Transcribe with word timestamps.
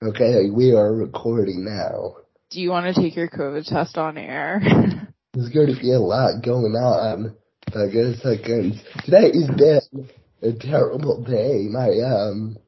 Okay, 0.00 0.48
we 0.48 0.72
are 0.74 0.94
recording 0.94 1.64
now. 1.64 2.18
Do 2.50 2.60
you 2.60 2.70
want 2.70 2.94
to 2.94 3.02
take 3.02 3.16
your 3.16 3.28
COVID 3.28 3.66
test 3.66 3.98
on 3.98 4.16
air? 4.16 4.60
There's 5.34 5.48
going 5.48 5.74
to 5.74 5.80
be 5.80 5.92
a 5.92 5.98
lot 5.98 6.40
going 6.44 6.74
on. 6.74 7.34
I 7.66 7.86
guess 7.90 8.24
I 8.24 8.36
can. 8.36 8.80
Today 9.04 9.32
has 9.34 9.48
been 9.56 10.08
a 10.40 10.52
terrible 10.52 11.24
day. 11.24 11.66
My 11.68 11.88
um, 12.06 12.58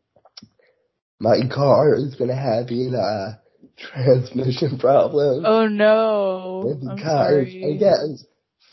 my 1.21 1.37
car 1.55 1.95
has 1.95 2.17
been 2.17 2.31
having 2.31 2.95
a 2.95 3.41
transmission 3.79 4.81
problem. 4.81 5.45
oh 5.47 5.69
no. 5.69 6.81
Because. 6.81 7.47
I 7.47 7.77
guess 7.79 8.25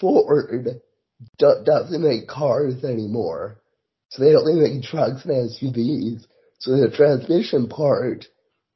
Ford 0.02 0.82
do- 1.38 1.64
doesn't 1.64 2.02
make 2.02 2.28
cars 2.28 2.84
anymore, 2.84 3.62
so 4.10 4.24
they 4.24 4.36
only 4.36 4.55
make 4.55 4.82
trucks 4.82 5.26
and 5.26 5.52
SUVs. 5.52 6.26
So 6.58 6.71
the 6.71 6.89
transmission 6.89 7.70
part 7.70 8.26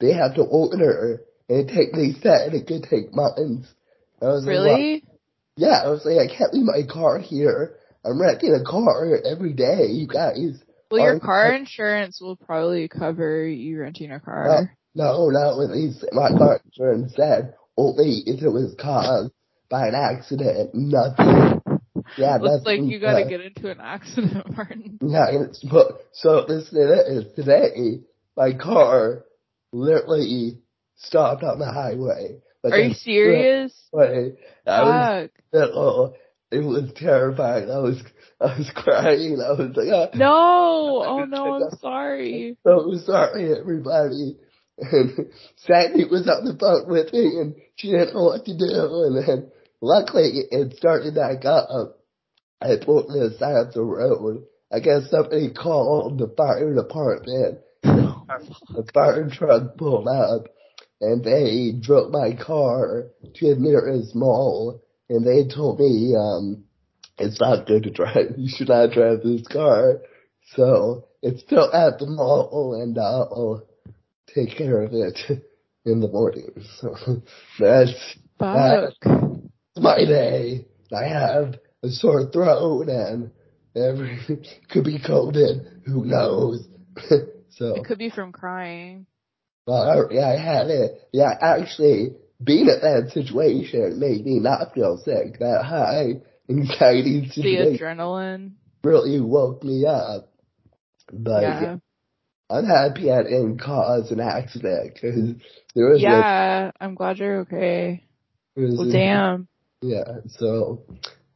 they 0.02 0.14
have 0.14 0.36
to 0.36 0.44
order, 0.44 1.22
and 1.48 1.70
it 1.70 1.74
take 1.74 1.94
they 1.94 2.20
said 2.22 2.54
it 2.54 2.68
could 2.68 2.84
take 2.84 3.14
months. 3.14 3.68
I 4.22 4.26
was 4.26 4.44
like, 4.46 4.50
Really? 4.50 5.04
yeah, 5.56 5.82
I 5.84 5.90
was 5.90 6.04
like, 6.06 6.18
I 6.18 6.36
can't 6.36 6.54
leave 6.54 6.66
my 6.66 6.82
car 6.92 7.20
here. 7.20 7.76
I'm 8.04 8.20
renting 8.20 8.54
a 8.54 8.64
car 8.70 9.20
every 9.24 9.54
day, 9.54 9.86
you 9.88 10.08
guys. 10.08 10.62
Well, 10.90 11.04
your 11.04 11.20
car 11.20 11.54
insurance 11.54 12.20
will 12.20 12.36
probably 12.36 12.88
cover 12.88 13.48
you 13.48 13.80
renting 13.80 14.12
a 14.12 14.20
car. 14.20 14.72
no, 14.94 15.30
no, 15.30 15.62
at 15.62 15.70
least 15.70 16.04
my 16.12 16.30
car 16.30 16.60
insurance 16.66 17.14
said 17.16 17.54
only 17.78 18.24
if 18.26 18.42
it 18.44 18.50
was 18.50 18.76
caused 18.80 19.32
by 19.70 19.88
an 19.88 19.96
accident, 19.96 20.72
nothing. 20.74 21.62
Yeah, 22.18 22.38
Looks 22.38 22.56
that's 22.56 22.66
like 22.66 22.82
you 22.82 23.00
gotta 23.00 23.26
get 23.30 23.40
into 23.42 23.72
an 23.72 23.80
accident, 23.82 24.46
Martin. 24.56 25.00
Yeah, 25.02 25.28
it's, 25.30 25.64
but, 25.64 26.06
so 26.12 26.46
to 26.46 26.56
this. 26.56 27.34
Today, 27.36 28.02
my 28.36 28.54
car 28.54 29.24
literally 29.72 30.60
stopped 30.96 31.44
on 31.44 31.60
the 31.60 31.72
highway. 31.72 32.42
Like 32.64 32.74
Are 32.74 32.80
you 32.80 32.94
serious? 32.94 33.74
Way. 33.92 34.34
I 34.68 34.84
was, 34.84 35.30
Fuck. 35.52 35.70
oh, 35.74 36.14
it 36.52 36.60
was 36.64 36.92
terrifying. 36.96 37.72
I 37.72 37.80
was, 37.80 38.02
I 38.40 38.58
was 38.58 38.72
crying. 38.76 39.42
I 39.42 39.52
was 39.52 39.76
like, 39.76 39.88
oh, 39.88 40.10
No! 40.16 41.04
Oh 41.12 41.26
no, 41.26 41.56
I'm 41.56 41.78
sorry. 41.80 42.58
so 42.64 42.94
sorry, 43.06 43.58
everybody. 43.58 44.38
And 44.78 45.28
Sandy 45.58 46.06
was 46.06 46.28
on 46.28 46.46
the 46.46 46.58
phone 46.58 46.90
with 46.90 47.14
me, 47.14 47.40
and 47.40 47.56
she 47.76 47.92
didn't 47.92 48.14
know 48.14 48.24
what 48.24 48.46
to 48.46 48.58
do. 48.58 48.66
And 49.06 49.28
then, 49.28 49.52
luckily, 49.82 50.32
it 50.50 50.76
started 50.78 51.16
back 51.16 51.46
up. 51.46 52.00
I 52.62 52.76
pulled 52.84 53.08
to 53.08 53.30
the 53.30 53.38
side 53.38 53.68
of 53.68 53.74
the 53.74 53.84
road. 53.84 54.46
I 54.72 54.80
guess 54.80 55.10
somebody 55.10 55.52
called 55.54 56.18
the 56.18 56.34
fire 56.36 56.74
department. 56.74 57.60
The 58.40 58.84
fire 58.94 59.30
truck 59.30 59.78
pulled 59.78 60.08
up, 60.08 60.48
and 61.00 61.24
they 61.24 61.74
drove 61.80 62.12
my 62.12 62.34
car 62.34 63.08
to 63.36 63.56
the 63.56 63.60
nearest 63.60 64.16
mall, 64.16 64.82
and 65.10 65.26
they 65.26 65.54
told 65.54 65.80
me, 65.80 66.16
um, 66.16 66.64
it's 67.18 67.40
not 67.40 67.68
good 67.68 67.84
to 67.84 67.92
drive. 67.92 68.34
You 68.38 68.50
should 68.50 68.70
not 68.70 68.92
drive 68.92 69.22
this 69.24 69.46
car. 69.48 70.02
So 70.56 71.08
it's 71.22 71.42
still 71.42 71.72
at 71.74 72.00
the 72.00 72.08
mall, 72.08 72.80
and 72.82 72.98
I'll 72.98 73.68
take 74.34 74.58
care 74.58 74.82
of 74.82 74.94
it 74.94 75.20
in 75.86 76.00
the 76.00 76.08
morning. 76.08 76.52
So 76.80 76.96
that's 77.60 78.16
Fuck. 78.40 78.94
my 79.78 79.98
day. 80.06 80.66
I 80.94 81.04
have 81.06 81.56
a 81.84 81.90
sore 81.90 82.30
throat, 82.32 82.90
and 82.90 83.32
every 83.76 84.20
could 84.70 84.84
be 84.84 85.00
COVID. 85.00 85.86
Who 85.86 86.06
knows? 86.06 86.68
So 87.62 87.76
It 87.76 87.86
could 87.86 88.00
be 88.00 88.10
from 88.10 88.32
crying. 88.32 89.06
well, 89.68 89.84
I, 90.10 90.14
yeah, 90.14 90.28
I 90.30 90.38
had 90.38 90.68
it. 90.72 91.08
Yeah, 91.14 91.32
actually, 91.40 92.16
being 92.44 92.68
in 92.68 92.80
that 92.82 93.12
situation 93.14 94.00
made 94.00 94.26
me 94.26 94.40
not 94.40 94.74
feel 94.74 94.98
sick. 94.98 95.38
That 95.40 95.64
high 95.64 96.22
anxiety 96.50 97.30
The 97.36 97.78
adrenaline. 97.78 98.54
really 98.84 99.22
woke 99.22 99.64
me 99.64 99.86
up. 99.86 100.32
But 101.14 101.42
Yeah. 101.44 101.76
I'm 102.50 102.66
happy 102.66 103.12
I 103.12 103.22
didn't 103.24 103.60
cause 103.60 104.10
an 104.12 104.20
accident 104.20 104.96
because 104.96 105.36
there 105.76 105.86
was 105.86 106.02
Yeah, 106.02 106.72
I'm 106.82 106.96
glad 106.96 107.20
you're 107.20 107.42
okay. 107.42 108.04
Well, 108.56 108.90
a- 108.90 108.92
damn. 108.92 109.48
yeah. 109.84 110.22
So 110.30 110.84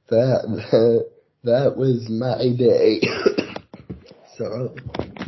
that 0.09 0.41
that, 0.71 1.09
that 1.43 1.77
was 1.77 2.09
my 2.09 2.49
day. 2.57 2.99
so 4.37 4.75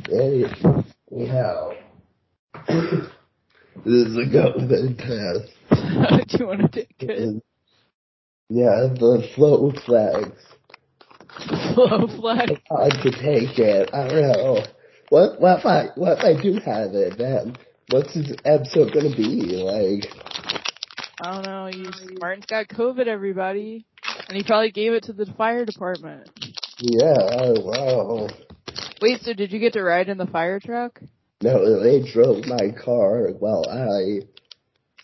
anyhow, 0.09 1.71
this 3.85 4.07
is 4.07 4.17
a 4.17 4.25
COVID 4.29 4.97
test. 4.97 5.53
Do 6.29 6.37
you 6.39 6.47
want 6.47 6.61
to 6.61 6.67
take 6.69 6.95
it? 6.99 7.43
Yeah, 8.49 8.87
the 8.93 9.27
flow 9.35 9.73
flags. 9.85 10.41
Flow 11.73 12.07
flag. 12.07 12.61
hard 12.69 12.93
to 13.03 13.11
take 13.11 13.59
it. 13.59 13.89
I 13.93 14.07
don't 14.07 14.21
know. 14.21 14.63
What 15.09 15.39
what 15.39 15.59
if 15.59 15.65
I 15.65 15.87
what 15.95 16.17
if 16.17 16.23
I 16.23 16.41
do 16.41 16.53
have 16.65 16.93
it 16.93 17.17
then? 17.17 17.55
What's 17.91 18.13
this 18.13 18.35
episode 18.43 18.93
gonna 18.93 19.15
be? 19.15 19.61
Like 19.63 20.11
I 21.21 21.31
don't 21.31 21.45
know. 21.45 21.67
You, 21.67 21.91
Martin's 22.19 22.45
got 22.45 22.67
COVID, 22.67 23.07
everybody. 23.07 23.85
And 24.27 24.37
he 24.37 24.43
probably 24.43 24.71
gave 24.71 24.93
it 24.93 25.03
to 25.03 25.13
the 25.13 25.25
fire 25.37 25.65
department. 25.65 26.29
yeah, 26.79 27.15
oh 27.17 27.55
wow. 27.61 28.29
Wait, 29.01 29.21
so 29.21 29.33
did 29.33 29.51
you 29.51 29.59
get 29.59 29.73
to 29.73 29.83
ride 29.83 30.09
in 30.09 30.17
the 30.17 30.25
fire 30.25 30.59
truck? 30.59 30.99
No, 31.41 31.81
they 31.83 32.01
drove 32.11 32.45
my 32.45 32.71
car 32.83 33.29
while 33.37 33.63
I 33.69 34.21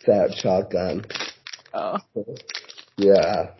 sat 0.04 0.34
shotgun. 0.36 1.06
Oh. 1.74 1.98
Yeah. 2.98 3.52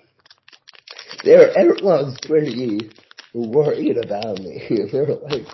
There 1.24 1.58
everyone's 1.58 2.18
pretty 2.22 2.92
worried 3.34 3.98
about 3.98 4.40
me. 4.40 4.88
They're 4.92 5.06
like, 5.06 5.46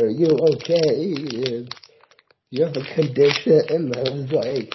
Are 0.00 0.08
you 0.08 0.28
okay? 0.28 1.14
And 1.52 1.74
you 2.50 2.64
have 2.64 2.76
a 2.76 2.94
condition? 2.94 3.60
And 3.68 3.96
I 3.96 4.10
was 4.10 4.30
like, 4.30 4.74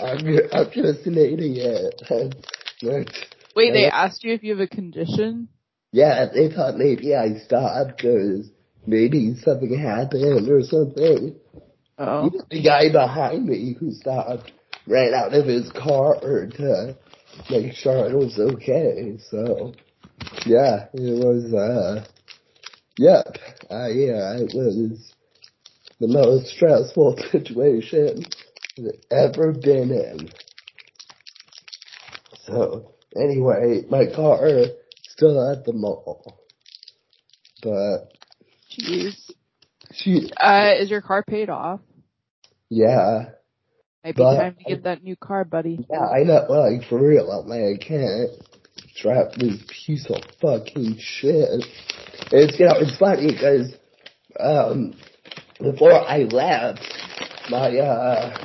I'm, 0.00 0.26
I'm 0.52 0.70
just 0.72 1.06
an 1.06 1.18
idiot. 1.18 2.02
Wait, 3.56 3.72
they 3.72 3.86
asked 3.86 4.24
you 4.24 4.34
if 4.34 4.42
you 4.42 4.50
have 4.50 4.60
a 4.60 4.66
condition? 4.66 5.48
Yeah, 5.92 6.26
they 6.34 6.50
thought 6.50 6.76
maybe 6.76 7.14
I 7.14 7.38
stopped 7.38 7.98
because 7.98 8.50
maybe 8.86 9.34
something 9.42 9.78
happened 9.78 10.48
or 10.48 10.62
something. 10.62 11.36
Oh. 11.98 12.26
Even 12.26 12.40
the 12.50 12.62
guy 12.62 12.90
behind 12.90 13.46
me 13.46 13.76
who 13.78 13.92
stopped 13.92 14.52
ran 14.86 15.14
out 15.14 15.34
of 15.34 15.46
his 15.46 15.70
car 15.72 16.16
to 16.20 16.96
make 17.50 17.74
sure 17.74 18.10
it 18.10 18.14
was 18.14 18.38
okay. 18.38 19.18
So, 19.30 19.72
yeah, 20.46 20.86
it 20.92 21.24
was, 21.24 21.52
uh, 21.54 22.04
yep, 22.98 23.38
uh, 23.70 23.88
yeah, 23.88 24.36
it 24.38 24.52
was 24.54 25.14
the 26.00 26.08
most 26.08 26.48
stressful 26.48 27.18
situation 27.30 28.24
I've 28.78 28.94
ever 29.10 29.52
been 29.52 29.90
in. 29.90 30.30
So, 32.46 32.94
anyway, 33.16 33.82
my 33.88 34.06
car 34.14 34.48
still 35.02 35.50
at 35.50 35.64
the 35.64 35.72
mall. 35.72 36.40
But 37.62 38.13
Jeez. 38.78 39.30
she, 39.92 40.30
Uh, 40.40 40.72
is 40.78 40.90
your 40.90 41.00
car 41.00 41.22
paid 41.26 41.50
off? 41.50 41.80
yeah, 42.70 43.26
Might 44.04 44.16
be 44.16 44.22
time 44.22 44.56
to 44.56 44.64
get 44.64 44.84
that 44.84 45.02
new 45.02 45.16
car, 45.16 45.44
buddy. 45.44 45.86
yeah, 45.90 46.00
I 46.06 46.24
know, 46.24 46.44
like, 46.48 46.88
for 46.88 46.98
real, 46.98 47.30
I'm 47.30 47.46
like, 47.48 47.60
I 47.60 47.76
can't 47.82 48.30
drive 49.00 49.32
this 49.38 49.62
piece 49.68 50.06
of 50.10 50.20
fucking 50.40 50.96
shit. 50.98 51.48
It's, 52.32 52.58
you 52.58 52.66
know, 52.66 52.74
it's 52.78 52.96
funny 52.98 53.28
because, 53.32 53.74
um, 54.38 54.94
before 55.60 55.92
I 55.92 56.18
left, 56.24 56.80
my, 57.50 57.76
uh, 57.78 58.36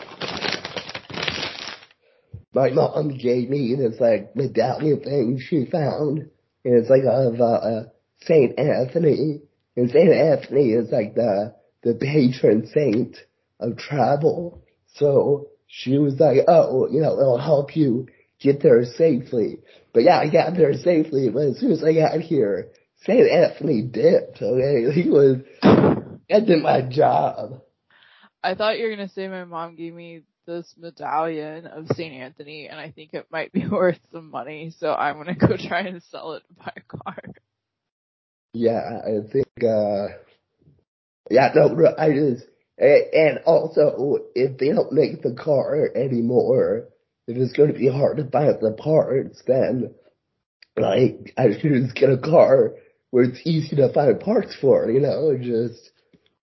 my 2.53 2.69
mom 2.71 3.18
gave 3.18 3.50
me 3.50 3.75
this, 3.75 4.00
like, 4.00 4.36
medallion 4.36 5.01
thing 5.01 5.39
she 5.39 5.65
found, 5.69 6.30
and 6.65 6.75
it's 6.75 6.89
like 6.89 7.03
of, 7.06 7.42
uh, 7.42 7.83
Saint 8.21 8.59
Anthony, 8.59 9.42
and 9.79 9.89
Saint 9.89 10.11
Anthony 10.11 10.71
is 10.71 10.91
like 10.91 11.15
the, 11.15 11.55
the 11.83 11.93
patron 11.93 12.67
saint 12.67 13.17
of 13.59 13.77
travel, 13.77 14.61
so 14.95 15.47
she 15.67 15.97
was 15.97 16.19
like, 16.19 16.39
oh, 16.47 16.87
you 16.91 16.99
know, 16.99 17.19
it'll 17.19 17.37
help 17.37 17.75
you 17.75 18.07
get 18.39 18.61
there 18.61 18.83
safely. 18.83 19.59
But 19.93 20.03
yeah, 20.03 20.19
I 20.19 20.29
got 20.29 20.55
there 20.55 20.73
safely, 20.73 21.29
but 21.29 21.43
as 21.43 21.59
soon 21.59 21.71
as 21.71 21.83
I 21.83 21.93
got 21.93 22.19
here, 22.19 22.71
St. 23.03 23.29
Anthony 23.29 23.83
dipped, 23.83 24.41
okay? 24.41 24.91
He 25.01 25.09
was, 25.09 25.37
that 25.61 26.45
did 26.45 26.61
my 26.61 26.81
job. 26.81 27.61
I 28.43 28.55
thought 28.55 28.79
you 28.79 28.85
were 28.85 28.95
gonna 28.95 29.09
say 29.09 29.27
my 29.27 29.45
mom 29.45 29.75
gave 29.75 29.93
me 29.93 30.23
this 30.45 30.73
medallion 30.77 31.67
of 31.67 31.87
St. 31.95 32.13
Anthony 32.13 32.67
and 32.67 32.79
I 32.79 32.91
think 32.91 33.13
it 33.13 33.27
might 33.31 33.51
be 33.51 33.67
worth 33.71 33.99
some 34.11 34.29
money, 34.29 34.73
so 34.77 34.93
I'm 34.93 35.17
gonna 35.17 35.35
go 35.35 35.55
try 35.57 35.81
and 35.81 36.01
sell 36.03 36.33
it 36.33 36.43
to 36.47 36.53
buy 36.55 36.73
a 36.75 36.81
car. 36.81 37.21
Yeah, 38.53 39.01
I 39.05 39.31
think, 39.31 39.45
uh, 39.63 40.07
yeah, 41.29 41.51
no, 41.56 41.94
I 41.97 42.11
just, 42.11 42.45
And 42.77 43.39
also, 43.45 44.25
if 44.35 44.57
they 44.57 44.69
don't 44.69 44.94
make 44.94 45.21
the 45.21 45.33
car 45.33 45.89
anymore, 45.95 46.89
if 47.27 47.38
it's 47.38 47.53
going 47.53 47.71
to 47.71 47.77
be 47.77 47.89
hard 47.89 48.17
to 48.17 48.29
find 48.29 48.56
the 48.59 48.71
parts, 48.71 49.41
then 49.45 49.94
like 50.77 51.33
I 51.38 51.51
should 51.59 51.73
just 51.83 51.95
get 51.95 52.09
a 52.09 52.17
car 52.17 52.73
where 53.11 53.25
it's 53.25 53.41
easy 53.45 53.75
to 53.75 53.91
find 53.94 54.19
parts 54.19 54.56
for. 54.59 54.89
You 54.89 55.01
know, 55.01 55.38
just 55.38 55.91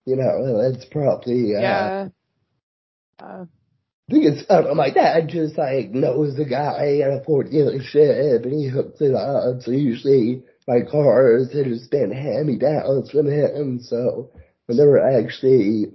you 0.05 0.15
know, 0.15 0.71
that's 0.71 0.85
probably 0.85 1.55
uh, 1.55 1.61
Yeah. 1.61 2.07
Uh, 3.19 3.45
I 4.09 4.13
think 4.13 4.25
it's 4.25 4.49
I 4.49 4.55
don't 4.55 4.67
know, 4.67 4.75
my 4.75 4.89
dad 4.89 5.27
just 5.27 5.57
like 5.57 5.91
knows 5.91 6.37
the 6.37 6.45
guy 6.45 6.99
at 7.03 7.19
a 7.19 7.23
Ford 7.25 7.47
dealership 7.47 8.43
and 8.43 8.53
he 8.53 8.69
hooks 8.69 9.01
it 9.01 9.13
up. 9.13 9.61
So 9.63 9.71
usually 9.71 10.43
my 10.67 10.81
cars 10.81 11.53
have 11.53 11.65
just 11.65 11.89
been 11.89 12.11
hand 12.11 12.47
me 12.47 12.57
downs 12.57 13.09
from 13.09 13.27
him. 13.27 13.79
So 13.81 14.31
whenever 14.65 14.99
I 14.99 15.11
never 15.13 15.25
actually. 15.27 15.85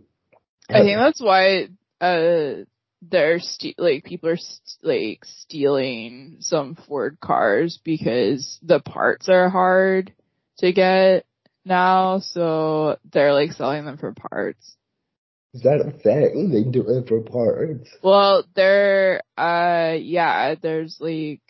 I 0.70 0.80
think 0.80 0.98
that's 0.98 1.20
why 1.20 1.68
uh 2.00 2.64
they're 3.02 3.40
ste- 3.40 3.78
like 3.78 4.04
people 4.04 4.30
are 4.30 4.36
st- 4.36 4.78
like 4.82 5.24
stealing 5.24 6.36
some 6.40 6.76
Ford 6.76 7.18
cars 7.20 7.78
because 7.82 8.58
the 8.62 8.80
parts 8.80 9.28
are 9.28 9.48
hard 9.48 10.12
to 10.58 10.72
get 10.72 11.26
now, 11.64 12.20
so 12.20 12.96
they're 13.12 13.32
like 13.32 13.52
selling 13.52 13.84
them 13.84 13.98
for 13.98 14.12
parts. 14.12 14.76
Is 15.54 15.62
that 15.62 15.84
a 15.86 15.90
thing? 15.90 16.50
They 16.50 16.64
do 16.68 16.88
it 16.88 17.08
for 17.08 17.20
parts. 17.20 17.90
Well, 18.02 18.44
they're 18.54 19.22
uh 19.36 19.96
yeah, 19.98 20.54
there's 20.60 20.96
like 21.00 21.42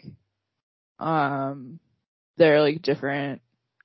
um 0.98 1.78
they're 2.42 2.60
like 2.60 2.82
different 2.82 3.40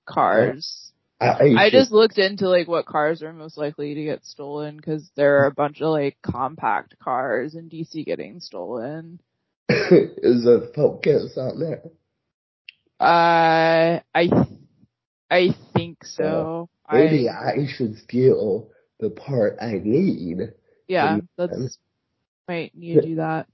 cars. 0.08 0.92
I, 1.22 1.54
I 1.58 1.70
just 1.72 1.92
looked 1.92 2.18
into 2.18 2.50
like 2.50 2.68
what 2.68 2.88
cars 2.88 3.22
are 3.22 3.32
most 3.34 3.56
likely 3.56 3.94
to 3.94 4.04
get 4.04 4.26
stolen 4.26 4.78
because 4.78 5.10
there 5.16 5.40
are 5.40 5.46
a 5.46 5.54
bunch 5.54 5.80
of 5.82 5.90
like 5.90 6.18
compact 6.24 6.98
cars 7.00 7.54
in 7.54 7.70
DC 7.70 8.04
getting 8.06 8.40
stolen. 8.40 9.20
is 9.70 10.48
a 10.48 10.72
focus 10.74 11.38
on 11.38 11.60
there. 11.60 11.84
Uh, 13.00 14.00
I 14.16 14.30
I 15.30 15.56
think 15.76 16.04
so. 16.04 16.70
Maybe 16.92 17.30
I 17.30 17.52
I 17.52 17.68
should 17.68 17.98
steal 17.98 18.70
the 19.00 19.12
part 19.12 19.58
I 19.62 19.82
need. 19.84 20.54
yeah, 20.88 21.20
that's 21.38 21.78
might 22.48 22.76
need 22.76 22.96
to 22.96 23.02
do 23.02 23.16
that. 23.18 23.48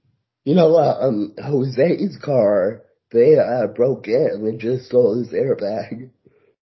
You 0.44 0.54
know, 0.54 0.76
uh, 0.76 0.98
um, 1.00 1.34
Jose's 1.38 2.16
car, 2.22 2.82
they 3.10 3.36
uh, 3.38 3.66
broke 3.68 4.08
in 4.08 4.30
and 4.46 4.58
just 4.60 4.86
stole 4.86 5.16
his 5.18 5.28
airbag. 5.28 6.10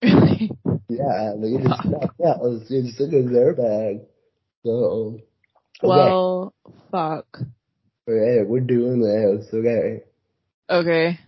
Really? 0.01 0.51
Yeah, 0.87 1.33
they 1.41 1.57
just 1.57 1.85
knocked 1.85 2.21
out 2.21 2.43
his, 2.43 2.69
just 2.69 2.97
took 2.99 3.09
his 3.11 3.25
airbag. 3.25 4.05
So, 4.63 5.19
okay, 5.83 5.87
Well, 5.87 6.53
fuck. 6.91 7.25
okay, 8.07 8.43
we're 8.45 8.59
doing 8.59 9.01
this, 9.01 9.47
okay. 9.51 10.03
Okay. 10.69 11.19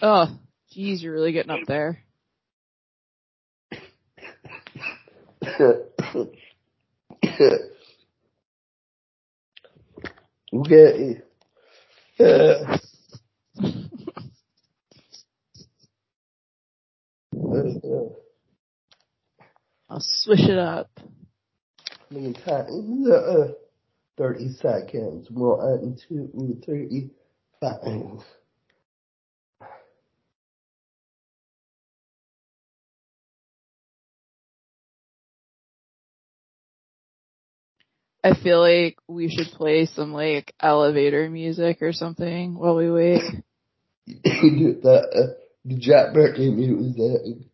Oh, 0.00 0.28
jeez, 0.74 1.02
you're 1.02 1.12
really 1.12 1.32
getting 1.32 1.50
up 1.50 1.66
there. 1.68 1.98
okay. 10.54 11.20
Uh, 12.20 12.76
uh, 17.32 18.08
I'll 19.88 20.00
swish 20.00 20.40
it 20.40 20.58
up. 20.58 20.90
many 22.10 22.34
times? 22.34 23.08
Uh, 23.08 23.52
30 24.18 24.48
seconds. 24.60 25.28
One, 25.30 25.96
two, 26.08 26.60
three, 26.62 27.10
five. 27.58 28.22
I 38.22 38.34
feel 38.34 38.60
like 38.60 38.98
we 39.08 39.30
should 39.30 39.48
play 39.56 39.86
some 39.86 40.12
like 40.12 40.54
elevator 40.60 41.30
music 41.30 41.80
or 41.80 41.92
something 41.92 42.54
while 42.54 42.76
we 42.76 42.90
wait. 42.90 43.22
the, 44.06 44.78
uh, 44.84 45.34
the 45.64 45.78
Jack 45.78 46.12
Burton 46.12 46.56
music. 46.56 47.46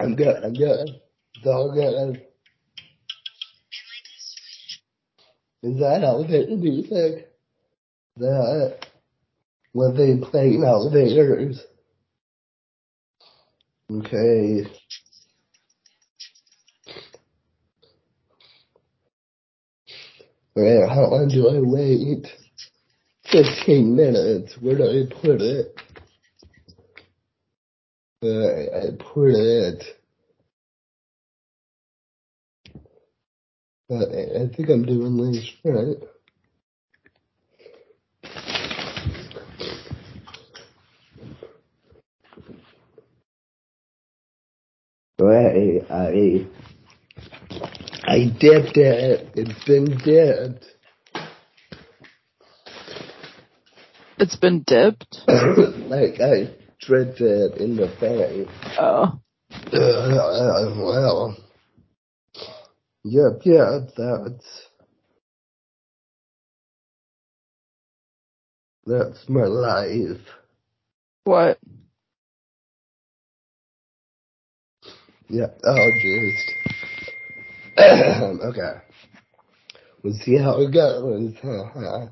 I'm 0.00 0.16
good, 0.16 0.44
I'm 0.44 0.54
good. 0.54 1.00
It's 1.34 1.46
all 1.46 1.72
good. 1.74 2.22
Is 5.62 5.78
that 5.78 6.02
elevator 6.02 6.56
music? 6.56 7.28
That 8.16 8.86
when 9.72 9.96
they 9.96 10.16
play 10.26 10.56
elevators. 10.56 11.62
Okay. 13.90 14.66
Okay, 20.56 20.86
how 20.94 21.06
long 21.06 21.28
do 21.28 21.48
I 21.48 21.60
wait? 21.60 22.26
Fifteen 23.30 23.96
minutes. 23.96 24.54
Where 24.60 24.76
do 24.76 24.84
I 24.84 25.14
put 25.22 25.40
it? 25.40 25.74
I 28.22 28.90
put 28.98 29.30
it. 29.30 29.84
Uh, 33.90 33.96
I 33.96 34.54
think 34.54 34.68
I'm 34.68 34.84
doing 34.84 35.16
this 35.32 35.50
right. 35.64 35.96
Right, 45.18 45.82
I, 45.90 46.46
I 48.12 48.24
dipped 48.26 48.76
it. 48.76 49.30
It's 49.36 49.64
been 49.64 49.96
dipped. 49.96 50.66
It's 54.18 54.36
been 54.36 54.62
dipped. 54.66 55.16
like 55.26 56.20
I 56.20 56.54
dripped 56.78 57.22
it 57.22 57.56
in 57.56 57.76
the 57.76 57.88
thing. 57.98 58.48
Oh. 58.78 59.18
Uh, 59.72 60.74
well. 60.76 61.38
Yep, 63.04 63.40
yep, 63.46 63.88
that's, 63.96 64.66
that's 68.84 69.26
my 69.26 69.44
life. 69.44 70.20
What? 71.24 71.58
Yeah, 75.30 75.46
I'll 75.64 75.92
just, 76.02 76.61
okay. 77.78 78.72
We'll 80.02 80.14
see 80.14 80.36
how 80.38 80.60
it 80.60 80.72
goes. 80.72 81.34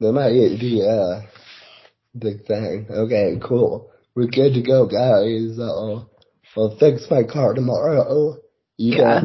That 0.00 0.12
might 0.14 0.32
be 0.32 0.80
a 0.82 1.28
big 2.18 2.44
thing. 2.44 2.86
Okay, 2.90 3.36
cool. 3.40 3.92
We're 4.16 4.26
good 4.26 4.54
to 4.54 4.62
go, 4.62 4.86
guys. 4.86 5.60
I'll, 5.60 6.10
I'll 6.56 6.76
fix 6.76 7.06
my 7.08 7.22
car 7.22 7.54
tomorrow. 7.54 8.38
Even, 8.78 8.98
Yeah. 8.98 9.20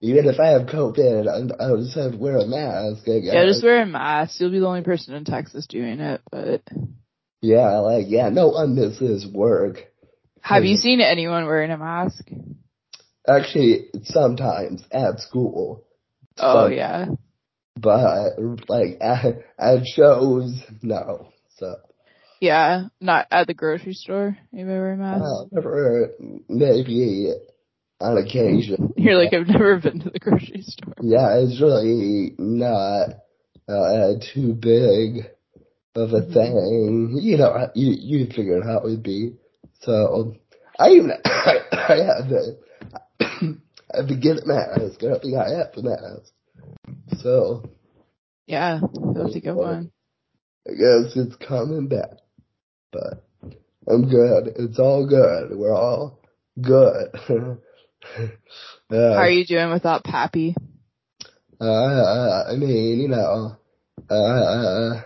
even 0.00 0.26
if 0.28 0.38
I 0.38 0.50
have 0.50 0.68
COVID, 0.68 1.26
I- 1.26 1.64
I'll 1.64 1.78
just 1.78 1.96
have 1.96 2.12
to 2.12 2.16
wear 2.16 2.36
a 2.38 2.46
mask, 2.46 3.08
I 3.08 3.18
guess. 3.18 3.34
Yeah, 3.34 3.44
just 3.44 3.64
wear 3.64 3.82
a 3.82 3.86
mask. 3.86 4.38
You'll 4.40 4.52
be 4.52 4.60
the 4.60 4.66
only 4.68 4.82
person 4.82 5.14
in 5.14 5.24
Texas 5.24 5.66
doing 5.66 5.98
it, 5.98 6.20
but 6.30 6.62
Yeah, 7.40 7.78
like, 7.78 8.06
yeah, 8.08 8.28
no 8.28 8.48
one 8.50 8.76
misses 8.76 9.26
work. 9.26 9.84
have 10.42 10.64
you 10.64 10.76
seen 10.76 11.00
anyone 11.00 11.46
wearing 11.46 11.72
a 11.72 11.76
mask? 11.78 12.28
Actually, 13.28 13.86
sometimes 14.04 14.82
at 14.90 15.20
school. 15.20 15.84
Oh 16.38 16.64
Some- 16.66 16.72
yeah. 16.72 17.06
But, 17.74 18.34
like, 18.68 18.98
at, 19.00 19.24
at 19.58 19.86
shows, 19.86 20.62
no. 20.82 21.28
So, 21.56 21.76
Yeah. 22.40 22.88
Not 23.00 23.28
at 23.30 23.46
the 23.46 23.54
grocery 23.54 23.94
store. 23.94 24.36
You 24.52 24.68
a 24.68 24.96
mask? 24.96 25.24
uh, 25.24 25.44
never, 25.52 26.10
maybe 26.48 27.32
on 28.00 28.18
occasion. 28.18 28.92
You're 28.96 29.16
like, 29.16 29.32
I've 29.32 29.46
never 29.48 29.78
been 29.78 30.00
to 30.00 30.10
the 30.10 30.18
grocery 30.18 30.62
store. 30.62 30.94
Yeah, 31.00 31.38
it's 31.38 31.60
really 31.62 32.34
not 32.38 33.08
uh, 33.68 34.12
too 34.34 34.52
big 34.54 35.26
of 35.94 36.12
a 36.12 36.20
Mhm. 36.22 36.32
thing. 36.32 37.18
You 37.22 37.38
know, 37.38 37.70
you 37.74 37.92
you 37.98 38.26
figured 38.26 38.64
how 38.64 38.78
it 38.78 38.84
would 38.84 39.02
be. 39.02 39.36
So 39.80 40.34
I 40.78 40.90
even 40.90 41.10
I, 41.24 41.58
I 41.72 42.22
had 43.96 44.08
the 44.08 44.08
I 44.08 44.08
had 44.08 44.08
to 44.08 44.16
get 44.16 44.42
a 44.42 44.46
mask. 44.46 45.02
I 45.04 45.18
think 45.18 45.36
I 45.36 45.50
have 45.58 45.72
the 45.74 45.82
mask. 45.82 47.22
So 47.22 47.70
Yeah. 48.46 48.80
That 48.80 49.24
was 49.24 49.36
a 49.36 49.40
good 49.40 49.54
one. 49.54 49.92
I 50.66 50.70
guess 50.70 51.16
it's 51.16 51.36
coming 51.36 51.88
back. 51.88 52.18
But 52.92 53.24
I'm 53.88 54.08
good. 54.08 54.54
It's 54.56 54.78
all 54.78 55.06
good. 55.06 55.56
We're 55.56 55.74
all 55.74 56.20
good. 56.60 57.14
uh, 58.18 58.28
How 58.90 59.22
are 59.22 59.30
you 59.30 59.46
doing 59.46 59.70
without 59.70 60.04
Pappy? 60.04 60.54
uh, 61.60 62.44
I 62.48 62.56
mean, 62.56 63.00
you 63.00 63.08
know, 63.08 63.56
uh, 64.10 65.02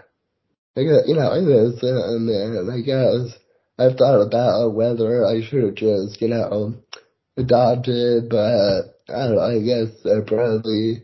I 0.76 0.82
guess, 0.82 1.02
you 1.06 1.14
know, 1.14 1.30
I 1.30 1.40
guess, 1.40 1.82
um, 1.84 2.28
and 2.28 2.70
I 2.70 2.80
guess 2.80 3.38
I've 3.78 3.96
thought 3.96 4.20
about 4.20 4.74
whether 4.74 5.24
I 5.24 5.42
should 5.42 5.64
have 5.64 5.74
just, 5.74 6.20
you 6.20 6.28
know, 6.28 6.76
adopted, 7.36 8.28
but 8.30 8.96
I 9.08 9.26
don't 9.26 9.36
know, 9.36 9.40
I 9.40 9.60
guess 9.60 10.06
I 10.06 10.20
probably 10.26 11.02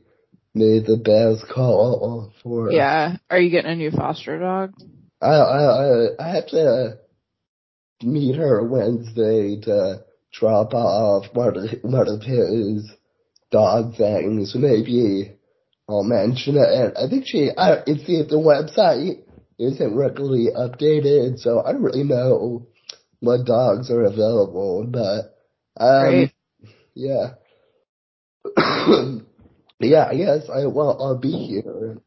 made 0.55 0.87
the 0.87 0.97
best 0.97 1.53
call 1.53 2.33
for. 2.43 2.73
Yeah. 2.73 3.17
Are 3.31 3.41
you 3.41 3.51
getting 3.51 3.71
a 3.71 3.77
new 3.77 3.91
foster 3.91 4.39
dog? 4.39 4.75
I, 5.21 5.27
I, 5.27 5.63
I, 5.63 6.07
I 6.19 6.35
have 6.35 6.47
to 6.49 6.99
meet 8.03 8.37
her 8.37 8.67
Wednesday 8.67 9.61
to 9.63 10.05
drop 10.33 10.75
off 10.75 11.27
one 11.35 11.57
of, 11.57 11.71
one 11.83 12.09
of 12.09 12.23
his 12.23 12.91
dog 13.51 13.97
things. 13.97 14.55
Maybe 14.55 15.33
I'll 15.89 16.03
mention 16.03 16.57
it. 16.57 16.69
And 16.69 16.97
I 16.97 17.09
think 17.09 17.25
she, 17.27 17.51
I, 17.57 17.83
it's 17.87 18.07
the, 18.07 18.27
the 18.29 18.37
website 18.37 19.23
isn't 19.59 19.97
regularly 19.97 20.49
updated, 20.57 21.39
so 21.39 21.63
I 21.63 21.73
don't 21.73 21.83
really 21.83 22.05
know 22.05 22.67
what 23.21 23.47
dogs 23.47 23.91
are 23.91 24.03
available, 24.03 24.87
but, 24.91 25.39
um, 25.79 26.05
Right. 26.05 26.33
yeah. 26.95 27.35
yeah, 29.81 30.07
I 30.11 30.17
guess 30.17 30.49
I, 30.49 30.67
well, 30.67 30.97
I'll 31.01 31.19
be 31.19 31.31
here 31.31 31.99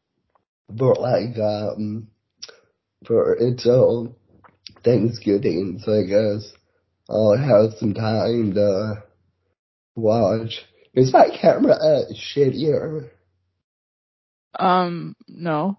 but 0.68 1.00
like, 1.00 1.38
um, 1.38 2.08
for 3.06 3.34
until 3.34 4.16
Thanksgiving, 4.84 5.80
so 5.82 5.92
I 5.92 6.02
guess 6.04 6.52
I'll 7.08 7.36
have 7.36 7.78
some 7.78 7.94
time 7.94 8.54
to 8.54 9.04
watch. 9.94 10.64
Is 10.94 11.12
my 11.12 11.28
camera 11.40 11.74
uh, 11.74 12.04
shittier? 12.14 13.10
Um, 14.58 15.14
no. 15.28 15.78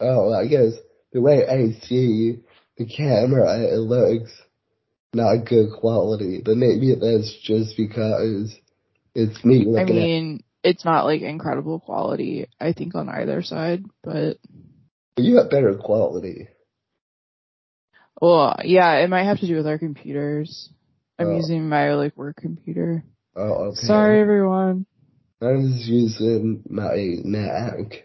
Oh, 0.00 0.32
I 0.32 0.46
guess 0.46 0.72
the 1.12 1.20
way 1.20 1.46
I 1.46 1.78
see 1.86 2.40
the 2.76 2.86
camera, 2.86 3.60
it 3.60 3.76
looks 3.76 4.30
not 5.14 5.46
good 5.46 5.70
quality, 5.78 6.40
but 6.44 6.56
maybe 6.56 6.94
that's 6.94 7.36
just 7.42 7.76
because 7.76 8.54
it's 9.14 9.44
me 9.44 9.64
I 9.64 9.64
looking 9.64 9.98
at 9.98 10.04
mean, 10.04 10.42
it's 10.62 10.84
not 10.84 11.04
like 11.04 11.22
incredible 11.22 11.80
quality, 11.80 12.46
I 12.60 12.72
think, 12.72 12.94
on 12.94 13.08
either 13.08 13.42
side, 13.42 13.84
but, 14.02 14.38
you 15.16 15.36
have 15.36 15.50
better 15.50 15.74
quality. 15.74 16.48
well, 18.20 18.56
yeah, 18.64 18.94
it 18.98 19.08
might 19.10 19.24
have 19.24 19.40
to 19.40 19.46
do 19.46 19.56
with 19.56 19.66
our 19.66 19.78
computers. 19.78 20.70
I'm 21.18 21.32
Oh. 21.32 21.36
using 21.36 21.68
my, 21.68 21.94
like, 21.94 22.16
work 22.16 22.36
computer. 22.36 23.04
Oh, 23.34 23.70
okay. 23.70 23.86
Sorry, 23.86 24.20
everyone. 24.20 24.86
I 25.40 25.52
was 25.52 25.86
using 25.88 26.62
my 26.68 27.16
Mac, 27.24 28.04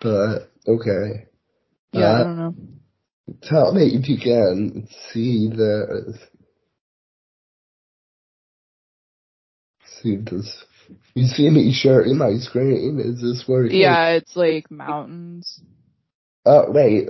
but 0.00 0.50
okay. 0.66 1.26
Yeah, 1.92 2.12
I 2.14 2.18
Uh, 2.20 2.24
don't 2.24 2.36
know. 2.36 2.54
Tell 3.42 3.72
me 3.72 3.86
if 3.94 4.08
you 4.08 4.18
can 4.18 4.88
see 5.12 5.48
this. 5.48 6.18
See 10.02 10.16
this. 10.16 10.64
You 11.14 11.26
see 11.26 11.50
me 11.50 11.72
sharing 11.72 12.18
my 12.18 12.34
screen? 12.38 13.00
Is 13.00 13.20
this 13.20 13.44
working? 13.46 13.78
Yeah, 13.78 14.08
it's 14.10 14.34
like 14.34 14.70
mountains. 14.70 15.60
Oh, 16.44 16.70
wait. 16.70 17.06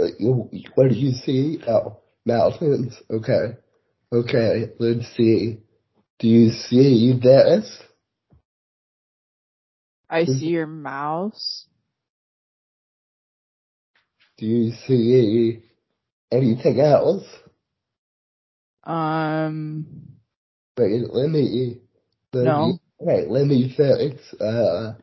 What 0.74 0.90
do 0.90 0.94
you 0.94 1.12
see? 1.12 1.62
Oh, 1.66 1.98
mountains. 2.26 3.00
Okay. 3.10 3.56
Okay, 4.12 4.72
let's 4.78 5.06
see. 5.16 5.60
Do 6.18 6.26
you 6.28 6.50
see 6.50 7.18
this? 7.22 7.82
I 10.10 10.24
see 10.24 10.46
your 10.46 10.66
mouse. 10.66 11.66
Do 14.36 14.46
you 14.46 14.72
see 14.72 15.62
anything 16.32 16.80
else? 16.80 17.24
Um, 18.84 19.86
Wait, 20.78 21.02
let 21.12 21.28
me, 21.30 21.78
let 22.32 22.44
No. 22.44 22.66
me, 22.66 22.80
wait, 22.98 23.28
let 23.28 23.46
me 23.46 23.74
fix, 23.76 24.34
uh, 24.40 24.94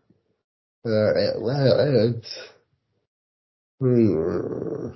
alright, 0.86 1.36
let's, 1.40 2.40
hmm. 3.80 4.88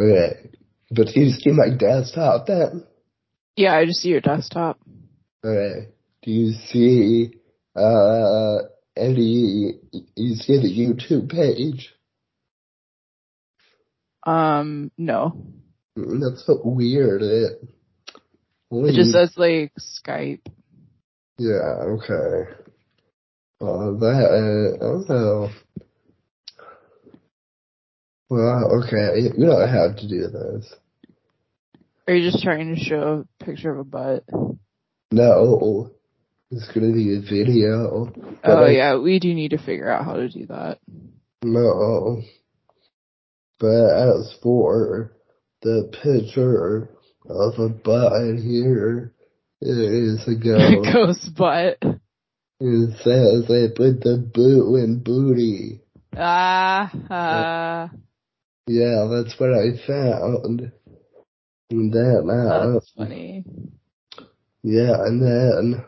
Okay, 0.00 0.50
but 0.90 1.06
do 1.08 1.20
you 1.20 1.30
see 1.30 1.50
my 1.50 1.68
desktop 1.76 2.46
then? 2.46 2.84
yeah, 3.56 3.74
I 3.76 3.84
just 3.84 4.00
see 4.00 4.08
your 4.08 4.20
desktop. 4.20 4.80
Okay, 5.44 5.88
do 6.22 6.30
you 6.30 6.52
see, 6.52 7.34
uh, 7.76 8.58
any, 8.96 9.74
you 10.16 10.34
see 10.36 10.56
the 10.56 10.68
YouTube 10.68 11.28
page? 11.30 11.94
Um, 14.24 14.90
no. 14.96 15.36
That's 15.96 16.44
so 16.46 16.60
weird, 16.64 17.22
it, 17.22 17.62
It 18.70 18.94
just 18.94 19.12
says 19.12 19.32
like 19.36 19.72
Skype. 19.78 20.40
Yeah, 21.38 21.96
okay. 21.98 22.50
Well, 23.60 23.96
that, 23.98 24.78
uh, 24.80 24.84
also, 24.84 25.50
well, 28.28 28.82
okay, 28.82 29.20
you 29.20 29.46
don't 29.46 29.68
have 29.68 29.96
to 29.96 30.08
do 30.08 30.28
this. 30.28 30.74
Are 32.06 32.14
you 32.14 32.30
just 32.30 32.42
trying 32.42 32.74
to 32.74 32.80
show 32.80 33.24
a 33.40 33.44
picture 33.44 33.70
of 33.70 33.78
a 33.78 33.84
butt? 33.84 34.24
No, 35.10 35.90
it's 36.50 36.70
gonna 36.72 36.92
be 36.92 37.16
a 37.16 37.20
video. 37.20 38.12
Oh 38.42 38.64
I- 38.64 38.70
yeah, 38.70 38.98
we 38.98 39.18
do 39.18 39.32
need 39.32 39.50
to 39.50 39.58
figure 39.58 39.88
out 39.88 40.04
how 40.04 40.14
to 40.14 40.28
do 40.28 40.46
that. 40.46 40.78
No. 41.42 42.22
But 43.58 43.68
as 43.68 44.34
for 44.42 45.12
the 45.62 45.90
picture 46.02 46.90
of 47.28 47.58
a 47.58 47.68
butt 47.68 48.38
here, 48.38 49.14
it 49.60 49.78
is 49.78 50.26
a 50.28 50.34
ghost. 50.44 50.92
Ghost 50.92 51.36
butt. 51.36 51.78
it 52.60 52.96
says 53.02 53.48
they 53.48 53.68
put 53.68 54.00
the 54.02 54.18
boot 54.18 54.76
in 54.82 55.02
booty. 55.02 55.80
Ah, 56.16 56.90
uh, 57.10 57.88
Yeah, 58.66 59.08
that's 59.10 59.38
what 59.38 59.50
I 59.50 59.76
found. 59.86 60.72
And 61.70 61.92
then, 61.92 62.30
uh, 62.30 62.72
that's 62.74 62.92
funny. 62.96 63.44
Yeah, 64.62 64.94
and 65.04 65.20
then 65.20 65.84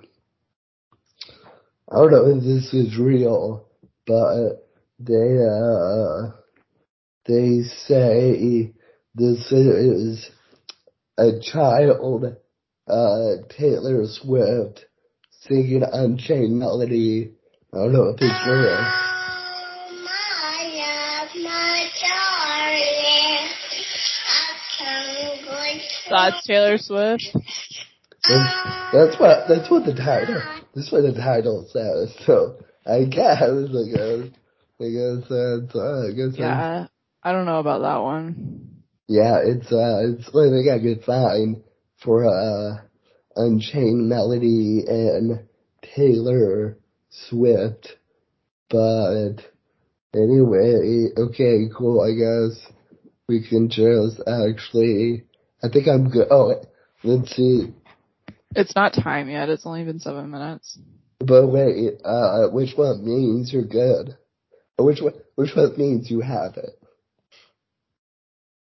I 1.91 1.97
don't 1.97 2.11
know 2.11 2.37
if 2.37 2.43
this 2.43 2.75
is 2.75 2.99
real, 2.99 3.69
but 4.07 4.69
they 4.99 5.39
uh 5.39 6.33
they 7.29 7.63
say 7.87 8.73
this 9.15 9.51
is 9.53 10.31
a 11.19 11.41
child 11.41 12.37
uh 12.89 13.31
Taylor 13.57 14.05
Swift 14.07 14.85
singing 15.43 15.83
Unchained 15.91 16.59
Melody. 16.59 17.33
I 17.73 17.77
don't 17.79 17.93
know 17.93 18.09
if 18.11 18.17
it's 18.21 18.47
real. 18.49 18.87
That's 26.11 26.47
Taylor 26.47 26.79
Swift. 26.79 27.37
That's, 28.29 28.93
that's 28.93 29.21
what 29.21 29.49
that's 29.49 29.71
what 29.71 29.85
the 29.85 29.95
title 29.95 30.43
that's 30.75 30.91
what 30.91 31.03
the 31.03 31.13
title 31.13 31.67
says. 31.73 32.15
So 32.27 32.57
I 32.87 33.05
guess 33.05 33.41
I 33.43 33.51
guess 33.93 34.31
I 34.81 34.89
guess 34.91 35.29
that's 35.29 35.75
uh, 35.75 36.09
I 36.09 36.13
guess 36.13 36.37
that's- 36.37 36.39
Yeah, 36.39 36.87
I 37.27 37.33
don't 37.33 37.45
know 37.45 37.59
about 37.59 37.81
that 37.81 38.05
one. 38.05 38.85
Yeah, 39.09 39.41
it's 39.43 39.73
uh, 39.73 39.99
it's 40.05 40.33
like 40.33 40.53
they 40.53 40.65
got 40.65 40.77
a 40.77 40.81
good 40.81 41.03
sign 41.03 41.65
for 42.01 42.25
uh, 42.25 42.83
Unchained 43.35 44.09
Melody 44.09 44.85
and 44.87 45.41
Taylor 45.83 46.79
Swift, 47.11 47.97
but 48.71 49.39
anyway, 50.15 51.09
okay, 51.19 51.65
cool. 51.77 52.01
I 52.01 52.15
guess 52.15 52.65
we 53.27 53.45
can 53.49 53.71
just 53.71 54.21
actually. 54.21 55.25
I 55.65 55.69
think 55.69 55.89
I'm 55.89 56.09
good. 56.09 56.29
Oh, 56.31 56.63
let's 57.03 57.35
see. 57.35 57.75
It's 58.55 58.77
not 58.77 58.95
time 58.95 59.29
yet. 59.29 59.49
It's 59.49 59.67
only 59.67 59.83
been 59.83 59.99
seven 59.99 60.31
minutes. 60.31 60.79
But 61.19 61.49
wait, 61.49 61.95
uh, 62.05 62.51
which 62.51 62.77
one 62.77 63.05
means 63.05 63.53
you're 63.53 63.65
good? 63.65 64.17
Which 64.79 65.01
one? 65.01 65.15
Which 65.35 65.57
one 65.57 65.77
means 65.77 66.09
you 66.09 66.21
have 66.21 66.57
it? 66.57 66.81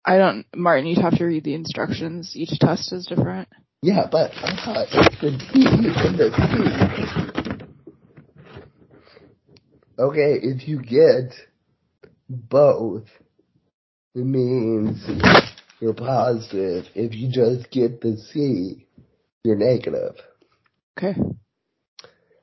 I 0.06 0.18
don't, 0.18 0.46
Martin, 0.56 0.86
you'd 0.86 1.02
have 1.02 1.18
to 1.18 1.26
read 1.26 1.44
the 1.44 1.56
instructions. 1.56 2.34
Each 2.36 2.60
test 2.60 2.94
is 2.94 3.08
different. 3.08 3.50
Yeah, 3.82 4.08
but 4.12 4.32
I 4.36 4.56
thought 4.64 4.88
it's 4.92 5.20
the 5.20 5.32
D 5.32 5.66
and 5.66 6.18
the 6.18 6.30
C. 6.32 7.66
Okay, 9.98 10.40
if 10.44 10.68
you 10.68 10.82
get 10.82 11.34
both, 12.30 13.08
it 14.14 14.26
means 14.26 15.04
you're 15.80 15.94
positive. 15.94 16.86
If 16.94 17.16
you 17.16 17.30
just 17.32 17.72
get 17.72 18.02
the 18.02 18.18
C, 18.18 18.86
you're 19.44 19.56
negative. 19.56 20.16
Okay. 20.98 21.16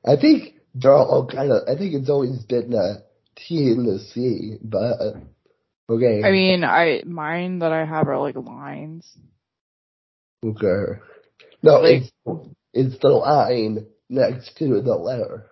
I 0.05 0.15
think 0.19 0.55
they're 0.75 0.93
all 0.93 1.27
kind 1.27 1.51
of, 1.51 1.67
I 1.67 1.77
think 1.77 1.93
it's 1.93 2.09
always 2.09 2.43
been 2.43 2.73
a 2.73 3.03
T 3.35 3.71
and 3.71 3.87
the 3.87 3.99
C, 3.99 4.57
but 4.61 5.15
okay. 5.89 6.21
I 6.23 6.31
mean, 6.31 6.63
I 6.63 7.03
mine 7.05 7.59
that 7.59 7.71
I 7.71 7.85
have 7.85 8.07
are 8.07 8.19
like 8.19 8.35
lines. 8.35 9.17
Okay. 10.45 10.99
No, 11.61 11.79
Like- 11.79 12.03
it's, 12.25 12.49
it's 12.73 12.99
the 12.99 13.09
line 13.09 13.87
next 14.09 14.57
to 14.57 14.81
the 14.81 14.95
letter. 14.95 15.47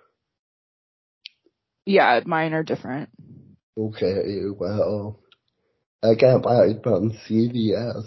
Yeah, 1.85 2.19
mine 2.25 2.53
are 2.53 2.63
different. 2.63 3.09
Okay, 3.77 4.43
well, 4.55 5.19
I 6.03 6.13
got 6.15 6.43
mine 6.43 6.79
from 6.83 7.11
CVS. 7.11 8.05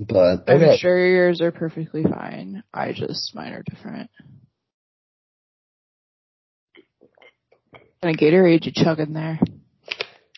But, 0.00 0.44
I'm 0.48 0.76
sure 0.78 1.06
yours 1.06 1.40
are 1.40 1.52
perfectly 1.52 2.02
fine. 2.02 2.64
I 2.74 2.92
just 2.92 3.34
mine 3.34 3.52
are 3.52 3.62
different. 3.62 4.10
And 8.02 8.14
a 8.14 8.18
Gatorade 8.18 8.66
you 8.66 8.72
chug 8.74 8.98
in 8.98 9.12
there. 9.12 9.38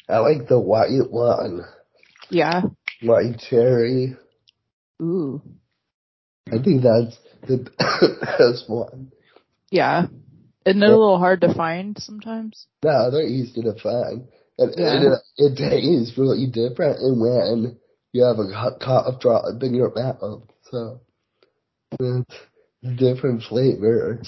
I 0.09 0.19
like 0.19 0.49
the 0.49 0.59
white 0.61 1.11
one. 1.11 1.63
Yeah. 2.31 2.63
White 3.03 3.39
cherry. 3.49 4.17
Ooh. 5.03 5.43
I 6.53 6.63
think 6.63 6.83
that's 6.83 7.19
the 7.47 7.71
best 8.39 8.69
one. 8.69 9.13
Yeah. 9.71 10.07
Isn't 10.67 10.83
it 10.83 10.87
a 10.87 10.91
little 10.91 11.19
hard 11.19 11.43
to 11.43 11.53
find 11.55 11.97
sometimes? 11.99 12.67
No, 12.83 13.11
they're 13.11 13.27
easy 13.27 13.63
to 13.63 13.75
find. 13.75 14.29
And, 14.59 14.75
Yeah. 14.77 14.95
and 14.95 15.15
it, 15.37 15.57
tastes 15.57 16.17
really 16.17 16.47
different 16.47 17.01
and 17.01 17.21
when 17.21 17.79
you 18.13 18.25
have 18.25 18.39
a 18.39 18.45
co- 18.53 18.79
cough 18.81 19.21
drop 19.21 19.45
in 19.63 19.75
your 19.75 19.93
mouth. 19.95 20.49
So, 20.71 21.01
different 22.93 23.43
flavor. 23.43 24.21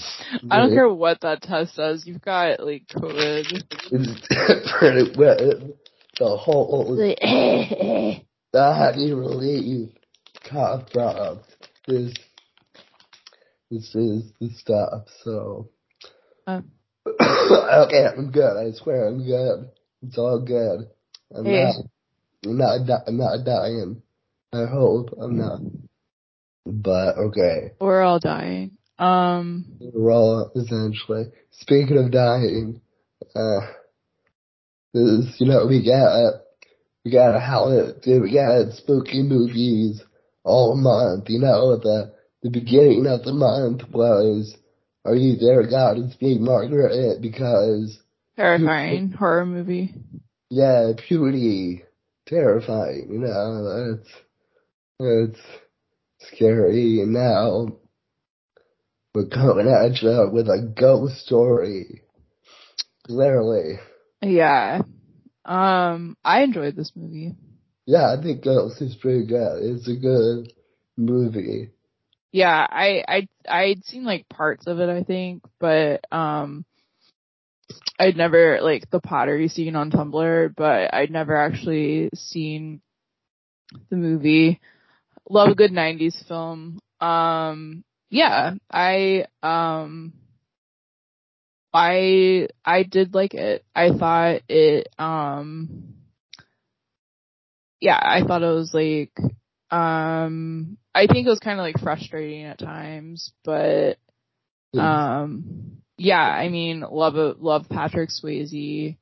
I 0.49 0.57
don't 0.57 0.73
care 0.73 0.89
what 0.89 1.21
that 1.21 1.41
test 1.41 1.75
says. 1.75 2.05
You've 2.05 2.21
got 2.21 2.59
like 2.59 2.87
COVID. 2.87 3.63
It's 3.91 4.27
different 4.29 5.17
with 5.17 5.75
the 6.19 6.37
whole, 6.37 6.95
the 8.53 8.73
honey 8.73 9.13
relief 9.13 9.89
cough 10.43 10.89
drop. 10.91 11.43
This, 11.87 12.13
this 13.69 13.95
is 13.95 14.31
the 14.39 14.49
stuff, 14.57 15.03
so. 15.23 15.69
Uh. 16.45 16.61
okay, 17.05 18.05
I'm 18.05 18.31
good. 18.31 18.57
I 18.57 18.71
swear 18.71 19.07
I'm 19.07 19.25
good. 19.25 19.69
It's 20.03 20.17
all 20.17 20.41
good. 20.41 20.89
I'm 21.33 21.45
Hey. 21.45 21.63
not, 21.63 21.75
I'm 22.45 22.57
not, 22.57 22.85
di- 22.87 23.03
I'm 23.07 23.17
not 23.17 23.45
dying. 23.45 24.01
I 24.53 24.65
hope 24.65 25.09
I'm 25.21 25.37
not. 25.37 25.59
But, 26.69 27.17
okay. 27.17 27.71
We're 27.79 28.01
all 28.01 28.19
dying. 28.19 28.71
Um, 28.99 29.65
We're 29.79 30.11
all 30.11 30.51
essentially. 30.55 31.25
Speaking 31.51 31.97
of 31.97 32.11
dying, 32.11 32.81
uh, 33.35 33.59
this, 34.93 35.35
you 35.39 35.47
know, 35.47 35.65
we 35.67 35.85
got, 35.85 36.41
we 37.05 37.11
got 37.11 37.35
a 37.35 37.39
holiday, 37.39 38.19
we 38.19 38.33
got 38.33 38.73
spooky 38.73 39.21
movies 39.21 40.01
all 40.43 40.75
month, 40.75 41.29
you 41.29 41.39
know, 41.39 41.77
the, 41.77 42.13
the 42.41 42.49
beginning 42.49 43.05
of 43.07 43.23
the 43.23 43.33
month 43.33 43.81
was, 43.91 44.55
Are 45.05 45.15
You 45.15 45.35
There, 45.37 45.67
God, 45.69 45.97
It's 45.97 46.19
Me, 46.21 46.37
Margaret, 46.39 47.21
because, 47.21 47.99
terrifying 48.35 49.11
horror 49.11 49.45
movie. 49.45 49.93
yeah, 50.49 50.91
puberty, 51.07 51.83
terrifying, 52.27 53.09
you 53.11 53.19
know, 53.19 53.95
that's, 53.95 54.09
it's 54.99 55.39
scary, 56.31 57.03
now, 57.05 57.67
we're 59.13 59.27
coming 59.27 59.67
at 59.67 60.01
you 60.01 60.29
with 60.31 60.47
a 60.47 60.73
ghost 60.75 61.25
story. 61.25 62.01
Literally. 63.07 63.79
Yeah. 64.21 64.81
Um, 65.45 66.17
I 66.23 66.41
enjoyed 66.43 66.75
this 66.75 66.91
movie. 66.95 67.35
Yeah, 67.85 68.13
I 68.13 68.21
think 68.21 68.43
Ghost 68.43 68.81
is 68.81 68.95
pretty 68.95 69.25
good. 69.25 69.63
It's 69.63 69.87
a 69.87 69.95
good 69.95 70.51
movie. 70.97 71.71
Yeah, 72.33 72.67
I 72.69 73.03
I 73.07 73.27
I'd 73.47 73.85
seen 73.85 74.03
like 74.03 74.27
parts 74.27 74.67
of 74.67 74.81
it, 74.81 74.89
I 74.89 75.03
think, 75.03 75.43
but 75.57 76.01
um, 76.11 76.65
I'd 77.97 78.17
never 78.17 78.59
like 78.61 78.89
the 78.89 78.99
pottery 78.99 79.47
scene 79.47 79.77
on 79.77 79.89
Tumblr, 79.89 80.53
but 80.57 80.93
I'd 80.93 81.11
never 81.11 81.37
actually 81.37 82.09
seen 82.13 82.81
the 83.89 83.95
movie. 83.95 84.59
Love 85.29 85.49
a 85.49 85.55
good 85.55 85.71
'90s 85.71 86.25
film. 86.27 86.79
Um, 87.01 87.83
yeah, 88.09 88.53
I 88.71 89.25
um, 89.43 90.13
I 91.73 92.47
I 92.63 92.83
did 92.83 93.13
like 93.13 93.33
it. 93.33 93.65
I 93.75 93.91
thought 93.91 94.41
it 94.47 94.87
um, 94.97 95.95
yeah, 97.81 97.99
I 98.01 98.21
thought 98.25 98.43
it 98.43 98.45
was 98.45 98.73
like 98.73 99.11
um, 99.69 100.77
I 100.95 101.07
think 101.07 101.27
it 101.27 101.29
was 101.29 101.39
kind 101.39 101.59
of 101.59 101.63
like 101.63 101.79
frustrating 101.79 102.45
at 102.45 102.59
times, 102.59 103.33
but 103.43 103.97
um, 104.73 105.77
yeah, 105.97 106.21
I 106.21 106.49
mean, 106.49 106.85
love 106.89 107.15
love 107.39 107.67
Patrick 107.69 108.09
Swayze. 108.09 108.97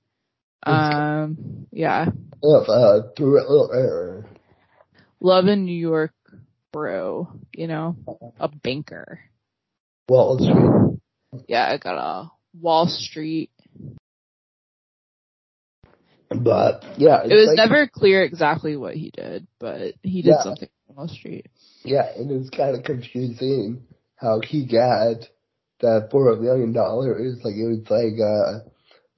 Um, 0.66 1.68
yeah, 1.72 2.08
Of 2.42 2.70
uh, 2.70 3.02
thriller. 3.16 4.26
Love 5.20 5.46
a 5.46 5.56
New 5.56 5.74
York 5.78 6.14
bro, 6.72 7.30
you 7.54 7.68
know, 7.68 7.96
a 8.40 8.50
banker. 8.50 9.20
Wall 10.10 10.38
Street. 10.38 11.46
Yeah, 11.48 11.66
I 11.66 11.78
got 11.78 11.98
a 11.98 12.32
Wall 12.60 12.88
Street. 12.88 13.50
But 16.30 16.84
yeah, 16.98 17.24
It 17.24 17.34
was 17.34 17.48
like, 17.48 17.58
never 17.58 17.88
clear 17.88 18.24
exactly 18.24 18.76
what 18.76 18.96
he 18.96 19.10
did, 19.12 19.48
but 19.60 19.94
he 20.04 20.22
did 20.22 20.36
Yeah. 20.36 20.44
something 20.44 20.70
on 20.90 20.96
Wall 20.96 21.08
Street. 21.08 21.48
Yeah, 21.84 22.08
and 22.18 22.30
it 22.30 22.38
was 22.38 22.50
kind 22.50 22.76
of 22.76 22.84
confusing 22.84 23.84
how 24.18 24.42
he 24.42 24.66
got 24.66 25.30
that 25.80 26.10
four 26.12 26.36
million 26.36 26.74
dollars. 26.74 27.40
Like 27.44 27.56
it 27.56 27.68
was 27.68 27.90
like 27.90 28.20
a 28.20 28.66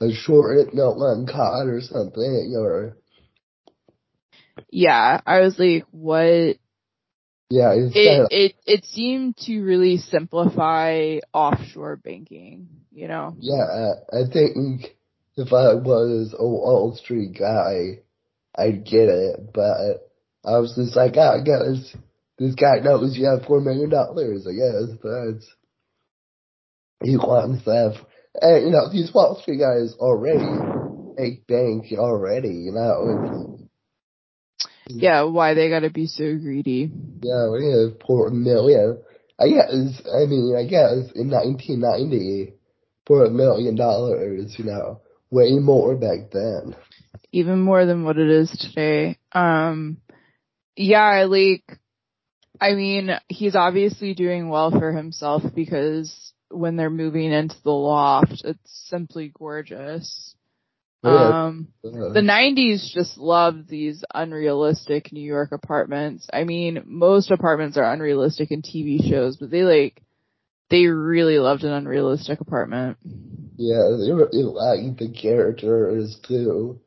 a 0.05 0.13
short 0.13 0.73
no 0.73 0.91
one 0.91 1.25
caught 1.25 1.67
or 1.67 1.81
something, 1.81 2.55
or 2.55 2.97
Yeah, 4.69 5.21
I 5.25 5.39
was 5.41 5.57
like, 5.57 5.85
what? 5.91 6.57
yeah, 7.49 7.73
It 7.73 8.27
it 8.31 8.55
it 8.65 8.85
seemed 8.85 9.37
to 9.45 9.61
really 9.61 9.97
simplify 9.97 11.19
offshore 11.33 11.97
banking. 11.97 12.67
You 12.93 13.07
know. 13.07 13.35
yeah. 13.39 13.93
I 14.11 14.23
think 14.31 14.95
if 15.35 15.53
I 15.53 15.75
was 15.75 16.33
a 16.37 16.45
Wall 16.45 16.95
Street 16.95 17.37
guy, 17.37 17.99
I'd 18.57 18.83
get 18.85 19.07
it, 19.09 19.53
but 19.53 20.09
I 20.43 20.57
was 20.59 20.75
just 20.75 20.95
like, 20.95 21.13
oh, 21.15 21.39
I 21.39 21.43
guess 21.43 21.95
this 22.39 22.55
guy 22.55 22.79
knows 22.79 23.17
you 23.17 23.25
have 23.27 23.45
four 23.45 23.61
million 23.61 23.89
dollars. 23.89 24.47
I 24.47 24.53
guess 24.53 24.97
that's 25.03 25.47
he 27.03 27.15
wants 27.17 27.63
that. 27.65 27.97
And 28.41 28.65
you 28.65 28.71
know, 28.71 28.91
these 28.91 29.13
Wall 29.13 29.39
Street 29.41 29.59
guys 29.59 29.95
already 29.99 30.45
make 31.17 31.47
bank 31.47 31.85
already. 31.97 32.49
You 32.49 32.71
know, 32.71 33.56
Yeah, 34.89 35.23
why 35.23 35.53
they 35.53 35.69
gotta 35.69 35.89
be 35.89 36.07
so 36.07 36.37
greedy? 36.37 36.91
yeah, 37.21 37.87
have 37.89 37.99
four 38.05 38.29
million. 38.29 38.99
I 39.39 39.49
guess. 39.49 40.01
I 40.13 40.25
mean, 40.25 40.55
I 40.57 40.67
guess 40.67 41.11
in 41.13 41.29
1990, 41.29 42.53
for 43.05 43.25
a 43.25 43.29
million 43.29 43.75
dollars, 43.75 44.55
you 44.57 44.65
know, 44.65 45.01
way 45.29 45.51
more 45.59 45.95
back 45.95 46.31
then. 46.31 46.75
Even 47.31 47.61
more 47.61 47.85
than 47.85 48.03
what 48.03 48.17
it 48.17 48.29
is 48.29 48.49
today. 48.51 49.17
Um, 49.31 49.97
yeah, 50.75 51.25
like, 51.29 51.63
I 52.59 52.73
mean, 52.73 53.11
he's 53.27 53.55
obviously 53.55 54.13
doing 54.13 54.49
well 54.49 54.71
for 54.71 54.91
himself 54.91 55.43
because 55.53 56.33
when 56.49 56.75
they're 56.75 56.89
moving 56.89 57.31
into 57.31 57.55
the 57.63 57.71
loft, 57.71 58.41
it's 58.43 58.87
simply 58.89 59.31
gorgeous. 59.37 60.35
Um, 61.03 61.67
Uh, 61.83 62.13
the 62.13 62.21
90s 62.21 62.91
just 62.93 63.17
loved 63.17 63.67
these 63.69 64.03
unrealistic 64.13 65.11
New 65.13 65.21
York 65.23 65.51
apartments. 65.51 66.27
I 66.33 66.43
mean, 66.43 66.83
most 66.85 67.31
apartments 67.31 67.77
are 67.77 67.91
unrealistic 67.93 68.51
in 68.51 68.61
TV 68.61 69.09
shows, 69.09 69.37
but 69.37 69.49
they 69.51 69.63
like, 69.63 70.01
they 70.69 70.85
really 70.87 71.39
loved 71.39 71.63
an 71.63 71.71
unrealistic 71.73 72.41
apartment. 72.41 72.97
Yeah, 73.57 73.89
they 73.99 74.11
really 74.11 74.43
like 74.43 74.97
the 74.97 75.09
characters 75.11 76.19
too. 76.27 76.79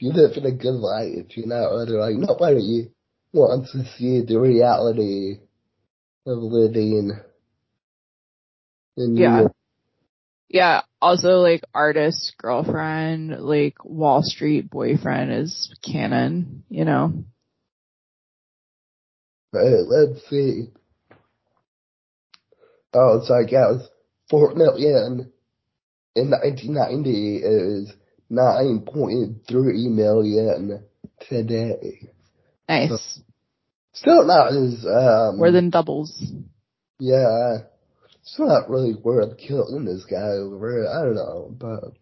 You 0.00 0.12
live 0.12 0.36
in 0.36 0.46
a 0.46 0.52
good 0.52 0.74
life, 0.74 1.36
you 1.36 1.46
know, 1.46 1.84
they're 1.86 1.98
like, 2.00 2.16
nobody 2.16 2.90
wants 3.32 3.72
to 3.72 3.84
see 3.96 4.20
the 4.22 4.38
reality 4.38 5.40
of 6.26 6.38
living 6.38 7.12
in 8.96 9.14
New 9.14 9.22
Yeah. 9.22 9.40
York. 9.40 9.53
Yeah, 10.48 10.82
also 11.00 11.40
like 11.40 11.62
artist 11.74 12.34
girlfriend, 12.38 13.40
like 13.40 13.84
Wall 13.84 14.22
Street 14.22 14.70
boyfriend 14.70 15.32
is 15.32 15.74
canon, 15.82 16.64
you 16.68 16.84
know. 16.84 17.24
Right, 19.52 19.84
let's 19.86 20.28
see. 20.28 20.68
Oh, 22.92 23.20
so 23.24 23.34
I 23.34 23.44
guess 23.44 23.88
four 24.30 24.54
million 24.54 25.32
in 26.14 26.30
1990 26.30 27.36
is 27.36 27.92
9.3 28.30 29.90
million 29.90 30.84
today. 31.28 32.10
Nice. 32.68 32.90
So, 32.90 33.22
still 33.92 34.24
not 34.24 34.48
as 34.48 34.86
um, 34.86 35.38
More 35.38 35.50
than 35.50 35.70
doubles. 35.70 36.22
Yeah, 36.98 37.58
it's 38.24 38.38
not 38.38 38.70
really 38.70 38.94
worth 38.94 39.36
killing 39.36 39.84
this 39.84 40.06
guy 40.10 40.16
over. 40.16 40.88
I 40.88 41.04
don't 41.04 41.14
know, 41.14 41.50
but 41.50 41.92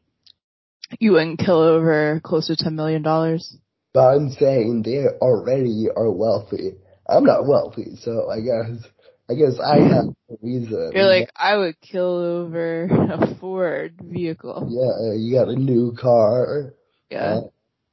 you 1.00 1.12
wouldn't 1.12 1.40
kill 1.40 1.58
over 1.58 2.20
close 2.22 2.46
to 2.46 2.54
ten 2.54 2.76
million 2.76 3.02
dollars. 3.02 3.56
But 3.92 4.14
I'm 4.14 4.30
saying 4.30 4.82
they 4.84 5.04
already 5.20 5.88
are 5.94 6.10
wealthy. 6.10 6.76
I'm 7.08 7.24
not 7.24 7.48
wealthy, 7.48 7.96
so 7.96 8.30
I 8.30 8.40
guess 8.40 8.86
I 9.28 9.34
guess 9.34 9.58
I 9.58 9.78
have 9.94 10.04
a 10.30 10.36
reason. 10.40 10.92
You're 10.94 11.08
like, 11.08 11.30
I 11.34 11.56
would 11.56 11.80
kill 11.80 12.18
over 12.18 12.84
a 12.84 13.34
Ford 13.40 14.00
vehicle. 14.00 14.68
Yeah, 14.70 15.18
you 15.18 15.34
got 15.34 15.48
a 15.48 15.56
new 15.56 15.92
car. 16.00 16.72
Yeah. 17.10 17.34
Uh, 17.34 17.40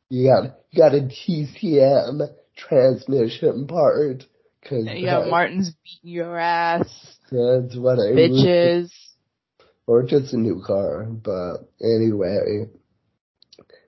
you 0.10 0.28
got 0.28 0.56
you 0.70 0.78
got 0.78 0.94
a 0.94 1.02
TCM 1.02 2.30
transmission 2.56 3.65
part. 3.65 4.24
Cause 4.67 4.86
yeah, 4.93 5.26
Martin's 5.30 5.72
beating 5.84 6.15
your 6.15 6.38
ass. 6.38 6.88
That's 7.32 7.78
what 7.78 8.00
I 8.00 8.12
Bitches. 8.13 8.91
Or 9.88 10.04
just 10.04 10.34
a 10.34 10.38
new 10.38 10.62
car, 10.65 11.06
but 11.06 11.69
anyway. 11.82 12.69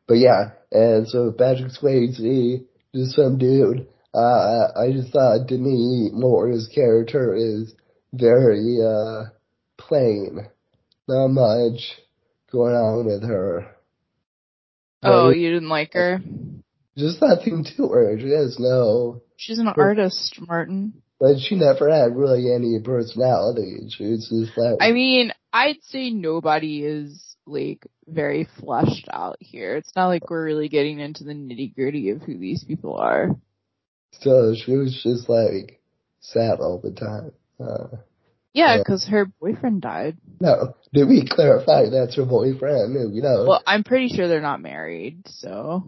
But 0.08 0.16
yeah, 0.16 0.52
and 0.72 1.08
so 1.08 1.32
Patrick 1.32 1.72
Swayze, 1.74 2.66
just 2.96 3.16
some 3.16 3.38
dude. 3.38 3.88
Uh, 4.14 4.68
I 4.78 4.92
just 4.92 5.14
thought 5.14 5.48
Demi 5.48 6.10
Moore's 6.12 6.70
character 6.74 7.36
is 7.36 7.74
very, 8.14 8.78
uh, 8.84 9.30
plain. 9.78 10.48
Not 11.08 11.28
much 11.30 11.98
going 12.52 12.74
on 12.74 13.06
with 13.06 13.24
her. 13.24 13.76
Oh, 15.04 15.30
you 15.30 15.52
didn't 15.52 15.70
like 15.70 15.94
her? 15.94 16.22
Just 16.98 17.22
nothing 17.22 17.66
to 17.78 17.88
her. 17.88 18.20
She 18.20 18.30
has 18.30 18.58
no. 18.60 19.22
She's 19.42 19.58
an 19.58 19.70
artist, 19.70 20.40
Martin. 20.48 21.02
But 21.20 21.40
she 21.40 21.56
never 21.56 21.90
had 21.90 22.16
really 22.16 22.54
any 22.54 22.80
personality. 22.80 23.88
She 23.90 24.04
was 24.04 24.30
just 24.30 24.56
like. 24.56 24.78
I 24.80 24.92
mean, 24.92 25.32
I'd 25.52 25.82
say 25.82 26.12
nobody 26.12 26.86
is 26.86 27.36
like 27.48 27.88
very 28.08 28.48
fleshed 28.60 29.08
out 29.12 29.38
here. 29.40 29.78
It's 29.78 29.96
not 29.96 30.10
like 30.10 30.30
we're 30.30 30.46
really 30.46 30.70
getting 30.70 31.00
into 31.00 31.24
the 31.24 31.34
nitty 31.34 31.74
gritty 31.74 32.12
of 32.12 32.22
who 32.22 32.38
these 32.38 32.64
people 32.64 32.98
are. 32.98 33.32
So 34.20 34.54
she 34.54 34.74
was 34.74 35.02
just 35.02 35.28
like 35.28 35.82
sad 36.20 36.60
all 36.60 36.80
the 36.80 36.92
time. 36.92 37.32
Uh, 37.60 37.98
yeah, 38.54 38.78
because 38.78 39.08
her 39.08 39.26
boyfriend 39.26 39.82
died. 39.82 40.18
No, 40.40 40.76
did 40.94 41.08
we 41.08 41.28
clarify 41.28 41.90
that's 41.90 42.16
her 42.16 42.26
boyfriend? 42.26 43.16
You 43.16 43.24
know. 43.24 43.46
Well, 43.48 43.64
I'm 43.66 43.84
pretty 43.84 44.10
sure 44.10 44.28
they're 44.28 44.40
not 44.40 44.62
married, 44.62 45.24
so. 45.26 45.84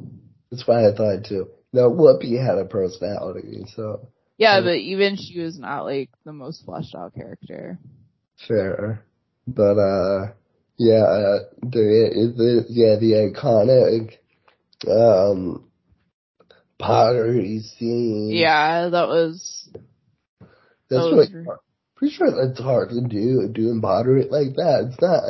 That's 0.49 0.67
why 0.67 0.87
I 0.89 0.95
thought 0.95 1.25
too. 1.25 1.49
No, 1.73 1.89
Whoopi 1.89 2.39
had 2.39 2.59
a 2.59 2.65
personality, 2.65 3.65
so. 3.75 4.07
Yeah, 4.37 4.61
but 4.61 4.77
even 4.77 5.15
she 5.15 5.39
was 5.39 5.57
not 5.57 5.85
like 5.85 6.09
the 6.23 6.33
most 6.33 6.65
fleshed 6.65 6.95
out 6.95 7.15
character. 7.15 7.79
Fair, 8.47 9.03
but 9.47 9.77
uh, 9.77 10.33
yeah, 10.77 11.03
uh, 11.03 11.39
the, 11.61 12.33
the 12.35 12.65
yeah 12.69 12.95
the 12.95 13.31
iconic 13.31 14.17
um 14.89 15.67
pottery 16.77 17.59
scene. 17.59 18.31
Yeah, 18.31 18.89
that 18.89 19.07
was. 19.07 19.69
That's 20.89 21.05
that 21.05 21.15
was 21.15 21.31
really 21.31 21.45
hard. 21.45 21.59
pretty 21.95 22.13
sure 22.15 22.31
that's 22.31 22.59
hard 22.59 22.89
to 22.89 23.01
do 23.01 23.47
doing 23.51 23.81
pottery 23.81 24.25
like 24.29 24.55
that. 24.55 24.89
It's 24.91 25.01
not. 25.01 25.23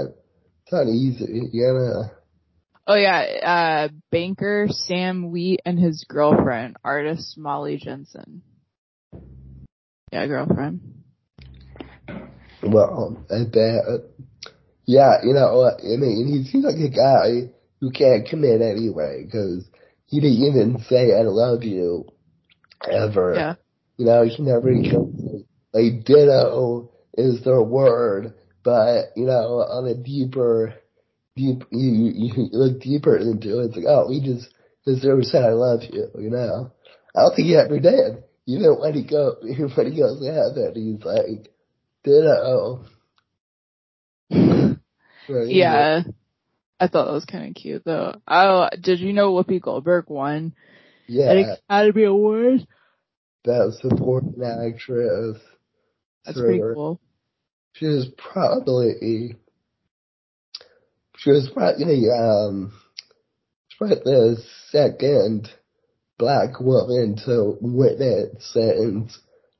It's 0.64 0.72
not 0.72 0.88
easy. 0.88 1.50
You 1.52 1.64
gotta. 1.64 2.23
Oh 2.86 2.96
yeah, 2.96 3.22
uh, 3.22 3.88
banker 4.12 4.68
Sam 4.70 5.32
Wheat 5.32 5.62
and 5.66 5.80
his 5.80 6.06
girlfriend, 6.08 6.76
artist 6.84 7.38
Molly 7.38 7.78
Jensen. 7.78 8.42
Yeah, 10.12 10.28
girlfriend. 10.28 10.82
Well, 12.62 13.26
I 13.32 13.46
bet. 13.46 13.84
Yeah, 14.86 15.24
you 15.24 15.34
know, 15.34 15.64
I 15.64 15.98
mean, 15.98 16.28
he 16.28 16.44
seems 16.52 16.66
like 16.66 16.76
a 16.76 16.90
guy 16.90 17.54
who 17.80 17.90
can't 17.92 18.28
commit 18.28 18.62
anyway, 18.62 19.24
because 19.26 19.66
he 20.06 20.20
didn't 20.20 20.44
even 20.44 20.80
say 20.90 21.14
I 21.18 21.22
love 21.22 21.64
you 21.64 22.06
ever. 22.90 23.34
Yeah. 23.34 23.56
You 23.98 24.06
know, 24.06 24.24
he 24.24 24.44
never 24.44 24.74
comes 24.74 25.44
like 25.74 26.04
ditto 26.04 26.92
is 27.14 27.44
their 27.44 27.62
word, 27.62 28.34
but 28.64 29.12
you 29.16 29.26
know, 29.26 29.60
on 29.60 29.88
a 29.88 29.96
deeper, 29.96 30.76
deep, 31.36 31.64
you, 31.72 32.12
you 32.14 32.32
look 32.52 32.82
deeper 32.82 33.18
into 33.18 33.60
it. 33.60 33.66
It's 33.66 33.76
like, 33.76 33.86
oh, 33.88 34.10
he 34.12 34.22
just 34.22 34.50
deserves 34.86 35.32
said 35.32 35.44
I 35.44 35.50
love 35.50 35.82
you. 35.90 36.08
You 36.20 36.30
know, 36.30 36.72
I 37.16 37.22
don't 37.22 37.36
think 37.36 37.48
he 37.48 37.56
ever 37.56 37.80
did. 37.80 38.24
Even 38.46 38.78
when 38.80 38.94
he 38.94 39.04
go, 39.04 39.36
when 39.42 39.92
he 39.92 40.00
goes 40.00 40.20
to 40.20 40.34
heaven, 40.34 40.74
he's 40.76 41.06
like, 41.06 41.52
ditto. 42.04 42.86
right, 45.30 45.48
yeah. 45.48 46.02
I 46.80 46.88
thought 46.88 47.06
that 47.06 47.14
was 47.14 47.26
kind 47.26 47.50
of 47.50 47.56
cute 47.56 47.84
though. 47.86 48.16
Oh, 48.28 48.68
did 48.82 49.00
you 49.00 49.14
know 49.14 49.32
Whoopi 49.34 49.62
Goldberg 49.62 50.10
won 50.10 50.54
yeah. 51.08 51.32
an 51.32 51.56
Academy 51.70 52.04
Award? 52.04 52.68
Best 53.46 53.80
Supporting 53.80 54.44
Actress. 54.44 55.38
That's 56.26 56.40
pretty 56.40 56.60
cool. 56.60 57.00
She 57.74 57.86
was 57.86 58.08
probably, 58.18 59.36
she 61.24 61.32
was 61.32 61.50
probably, 61.54 62.10
um, 62.12 62.74
she 63.70 63.78
was 63.80 63.98
probably 63.98 64.14
the 64.14 64.44
second 64.72 65.48
black 66.18 66.60
woman 66.60 67.16
to 67.26 67.58
win 67.62 67.98
it 68.02 68.42
since, 68.42 69.18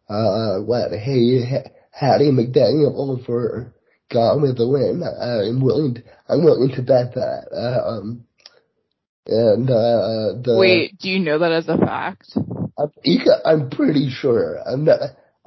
uh, 0.10 0.60
what, 0.60 0.92
hey, 0.92 1.64
Hattie 1.92 2.32
McDaniel 2.32 3.26
for 3.26 3.74
Gone 4.12 4.42
with 4.42 4.58
the 4.58 4.68
Wind. 4.68 5.04
I'm 5.04 5.64
willing, 5.64 5.96
to, 5.96 6.04
I'm 6.28 6.44
willing 6.44 6.76
to 6.76 6.82
bet 6.82 7.14
that. 7.16 7.48
Um, 7.56 8.26
and, 9.26 9.70
uh, 9.70 10.42
the. 10.44 10.58
Wait, 10.60 10.98
do 10.98 11.10
you 11.10 11.20
know 11.20 11.40
that 11.40 11.54
as 11.54 11.70
a 11.70 11.78
fact? 11.78 12.36
I'm, 12.78 12.92
I'm 13.46 13.70
pretty 13.70 14.10
sure. 14.10 14.60
I'm 14.68 14.84
not, 14.84 15.00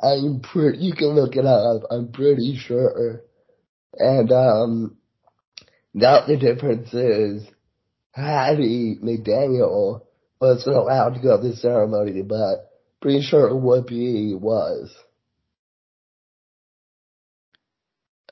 I'm 0.03 0.41
pretty, 0.41 0.79
you 0.79 0.95
can 0.95 1.09
look 1.09 1.37
it 1.37 1.45
up. 1.45 1.83
I'm 1.91 2.11
pretty 2.11 2.57
sure. 2.57 3.21
And, 3.99 4.33
um, 4.33 4.96
now 5.97 6.27
the 6.27 6.37
difference 6.37 6.93
is 6.93 7.43
Hattie 8.13 8.99
McDaniel 9.03 10.03
wasn't 10.39 10.77
allowed 10.77 11.15
to 11.15 11.21
go 11.21 11.41
to 11.41 11.49
the 11.49 11.57
ceremony, 11.57 12.21
but 12.21 12.71
pretty 13.01 13.23
sure 13.23 13.49
Whoopi 13.51 14.39
was. 14.39 14.95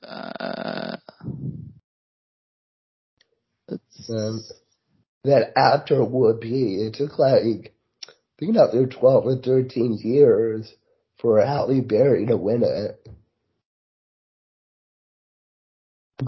Uh, 0.03 0.97
and 4.09 4.41
then 5.23 5.43
after 5.57 5.95
Whoopi, 5.95 6.87
it 6.87 6.93
took 6.93 7.17
like, 7.17 7.73
I 8.07 8.11
think 8.37 8.57
after 8.57 8.85
12 8.85 9.25
or 9.25 9.37
13 9.37 9.97
years 10.03 10.71
for 11.19 11.43
Halle 11.43 11.81
Berry 11.81 12.27
to 12.27 12.37
win 12.37 12.61
it. 12.63 13.07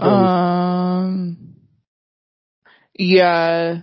Um, 0.00 0.77
yeah. 2.98 3.82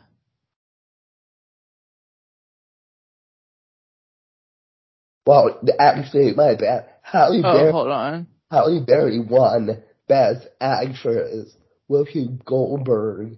Well, 5.25 5.59
actually, 5.79 6.33
my 6.33 6.55
bad. 6.55 6.85
Halle 7.01 7.39
oh, 7.39 7.41
Berry. 7.41 7.71
hold 7.71 7.87
on. 7.87 8.27
Halle 8.51 8.83
Berry 8.85 9.19
won 9.19 9.81
Best 10.07 10.47
Actress. 10.61 11.55
Whoopi 11.89 12.43
Goldberg 12.45 13.37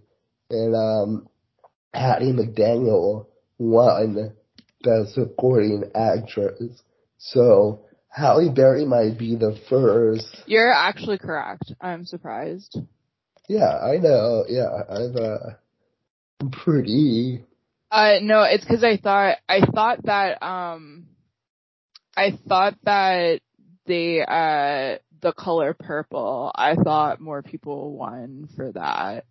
and 0.49 0.75
um, 0.75 1.29
Hattie 1.93 2.31
McDaniel 2.31 3.27
won 3.57 4.33
Best 4.83 5.13
Supporting 5.13 5.91
Actress. 5.93 6.81
So 7.17 7.81
Halle 8.09 8.49
Berry 8.49 8.85
might 8.85 9.17
be 9.17 9.35
the 9.35 9.57
first. 9.69 10.43
You're 10.45 10.71
actually 10.71 11.17
correct. 11.17 11.73
I'm 11.81 12.05
surprised. 12.05 12.79
Yeah, 13.47 13.77
I 13.77 13.97
know. 13.97 14.45
Yeah, 14.47 14.69
I've 14.89 15.15
uh, 15.15 15.55
pretty. 16.51 17.43
Uh, 17.91 18.19
no, 18.21 18.43
it's 18.43 18.63
because 18.63 18.83
I 18.83 18.97
thought 18.97 19.37
I 19.47 19.61
thought 19.61 20.03
that 20.03 20.43
um, 20.43 21.07
I 22.15 22.37
thought 22.47 22.75
that 22.83 23.41
they 23.85 24.21
uh 24.21 24.97
the 25.21 25.33
color 25.33 25.73
purple, 25.73 26.51
I 26.53 26.75
thought 26.75 27.19
more 27.19 27.41
people 27.41 27.95
won 27.95 28.49
for 28.55 28.71
that. 28.73 29.25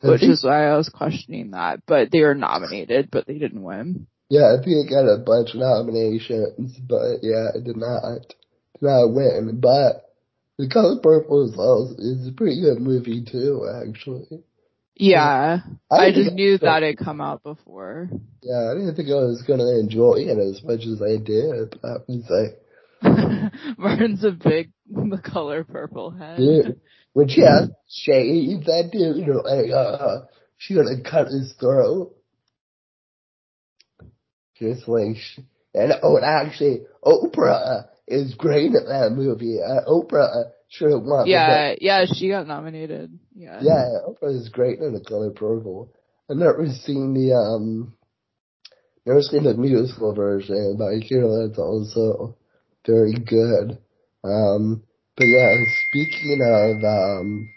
Which 0.00 0.24
is 0.24 0.42
why 0.42 0.68
I 0.68 0.76
was 0.76 0.88
questioning 0.88 1.52
that. 1.52 1.82
But 1.86 2.10
they 2.10 2.22
were 2.22 2.34
nominated, 2.34 3.08
but 3.12 3.26
they 3.26 3.38
didn't 3.38 3.62
win. 3.62 4.08
Yeah, 4.28 4.52
I 4.52 4.56
think 4.56 4.86
it 4.86 4.90
got 4.90 5.06
a 5.06 5.18
bunch 5.18 5.50
of 5.50 5.60
nominations, 5.60 6.76
but 6.88 7.22
yeah, 7.22 7.50
it 7.54 7.64
did 7.64 7.76
not, 7.76 8.22
did 8.22 8.82
not 8.82 9.12
win. 9.12 9.60
But 9.60 10.10
The 10.58 10.68
Color 10.68 10.98
Purple 11.00 11.48
is 11.48 11.56
also, 11.56 11.94
is 11.98 12.26
a 12.26 12.32
pretty 12.32 12.60
good 12.60 12.80
movie 12.80 13.24
too, 13.24 13.68
actually. 13.86 14.42
Yeah, 14.94 15.60
I, 15.90 15.96
I 15.96 16.12
just 16.12 16.32
knew 16.32 16.58
that 16.58 16.82
had 16.82 16.98
come 16.98 17.20
out 17.20 17.42
before. 17.42 18.10
Yeah, 18.42 18.70
I 18.70 18.74
didn't 18.74 18.94
think 18.94 19.08
I 19.08 19.14
was 19.14 19.42
gonna 19.46 19.78
enjoy 19.80 20.16
it 20.18 20.38
as 20.38 20.62
much 20.62 20.80
as 20.80 21.00
I 21.00 21.16
did. 21.22 21.78
I 21.82 21.96
was 22.06 22.24
like, 22.28 22.62
Martin's 23.78 24.24
a 24.24 24.32
big 24.32 24.70
the 24.86 25.18
color 25.18 25.64
purple 25.64 26.10
head. 26.10 26.36
Dude, 26.38 26.80
when 27.14 27.28
she 27.28 27.40
has 27.40 27.70
shaved 27.88 28.66
that 28.66 28.90
dude, 28.92 29.16
you 29.16 29.26
know, 29.26 29.40
like, 29.40 29.70
uh, 29.70 30.26
she 30.58 30.74
gonna 30.74 31.02
cut 31.02 31.28
his 31.28 31.54
throat. 31.58 32.14
Just 34.58 34.86
like, 34.86 35.16
and 35.74 35.92
oh, 36.02 36.16
and 36.16 36.24
actually, 36.24 36.82
Oprah 37.02 37.86
is 38.06 38.34
great 38.34 38.66
in 38.66 38.84
that 38.86 39.12
movie. 39.12 39.58
Uh, 39.60 39.88
Oprah 39.88 40.50
should 40.72 40.90
have 40.90 41.02
won. 41.02 41.26
Yeah, 41.26 41.74
yeah, 41.80 42.06
she 42.06 42.28
got 42.30 42.46
nominated. 42.46 43.18
Yeah. 43.34 43.60
Yeah, 43.60 43.88
Oprah 44.08 44.34
is 44.34 44.48
great 44.48 44.78
in 44.78 44.94
the 44.94 45.00
color 45.00 45.30
purple. 45.30 45.92
I've 46.30 46.38
never 46.38 46.66
seen 46.66 47.12
the 47.12 47.34
um, 47.34 47.92
never 49.04 49.20
seen 49.20 49.44
the 49.44 49.54
musical 49.54 50.14
version, 50.14 50.76
but 50.78 50.86
I 50.86 50.98
hear 50.98 51.46
that's 51.46 51.58
also 51.58 52.36
very 52.86 53.12
good. 53.12 53.78
Um, 54.24 54.82
but 55.16 55.24
yeah, 55.24 55.54
speaking 55.90 56.40
of 56.42 56.84
um, 56.84 57.50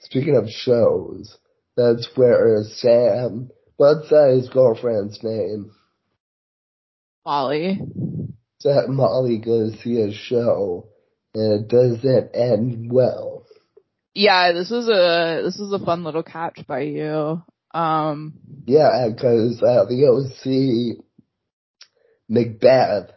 speaking 0.00 0.36
of 0.36 0.48
shows, 0.48 1.36
that's 1.76 2.08
where 2.14 2.62
Sam. 2.64 3.50
What's 3.76 4.10
uh, 4.10 4.28
his 4.28 4.48
girlfriend's 4.48 5.22
name? 5.22 5.72
Molly. 7.26 7.78
That 8.64 8.88
Molly 8.88 9.38
goes 9.38 9.74
see 9.82 10.00
a 10.00 10.12
show, 10.12 10.88
and 11.34 11.60
it 11.62 11.68
doesn't 11.68 12.34
end 12.34 12.92
well. 12.92 13.46
Yeah, 14.14 14.52
this 14.52 14.70
was 14.70 14.88
a 14.88 15.42
this 15.44 15.58
was 15.58 15.72
a 15.72 15.84
fun 15.84 16.04
little 16.04 16.22
catch 16.22 16.66
by 16.66 16.80
you. 16.80 17.42
Um. 17.74 18.34
Yeah, 18.66 19.08
because 19.08 19.62
uh, 19.62 19.86
the 19.86 20.96
OC 20.98 21.02
Macbeth 22.28 23.10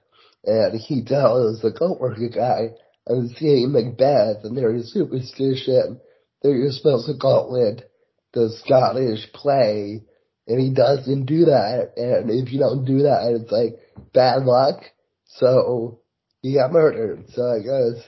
and 0.46 0.80
he 0.80 1.04
tells 1.04 1.62
the 1.62 1.72
co-worker 1.72 2.30
guy, 2.30 2.70
I'm 3.10 3.30
seeing 3.30 3.72
Macbeth 3.72 4.44
and 4.44 4.58
there's 4.58 4.94
superstition 4.94 6.00
that 6.42 6.50
you're 6.50 6.72
supposed 6.72 7.08
to 7.08 7.18
call 7.18 7.56
it 7.56 7.90
the 8.34 8.50
Scottish 8.64 9.32
play 9.34 10.04
and 10.48 10.60
he 10.60 10.74
doesn't 10.74 11.26
do 11.26 11.46
that 11.46 11.94
and 11.98 12.30
if 12.30 12.52
you 12.52 12.60
don't 12.60 12.86
do 12.86 13.00
that 13.04 13.40
it's 13.40 13.52
like 13.52 13.80
bad 14.14 14.44
luck 14.44 14.84
so 15.26 16.00
he 16.46 16.54
got 16.54 16.72
murdered 16.72 17.26
so 17.30 17.42
I 17.42 17.58
guess 17.60 18.08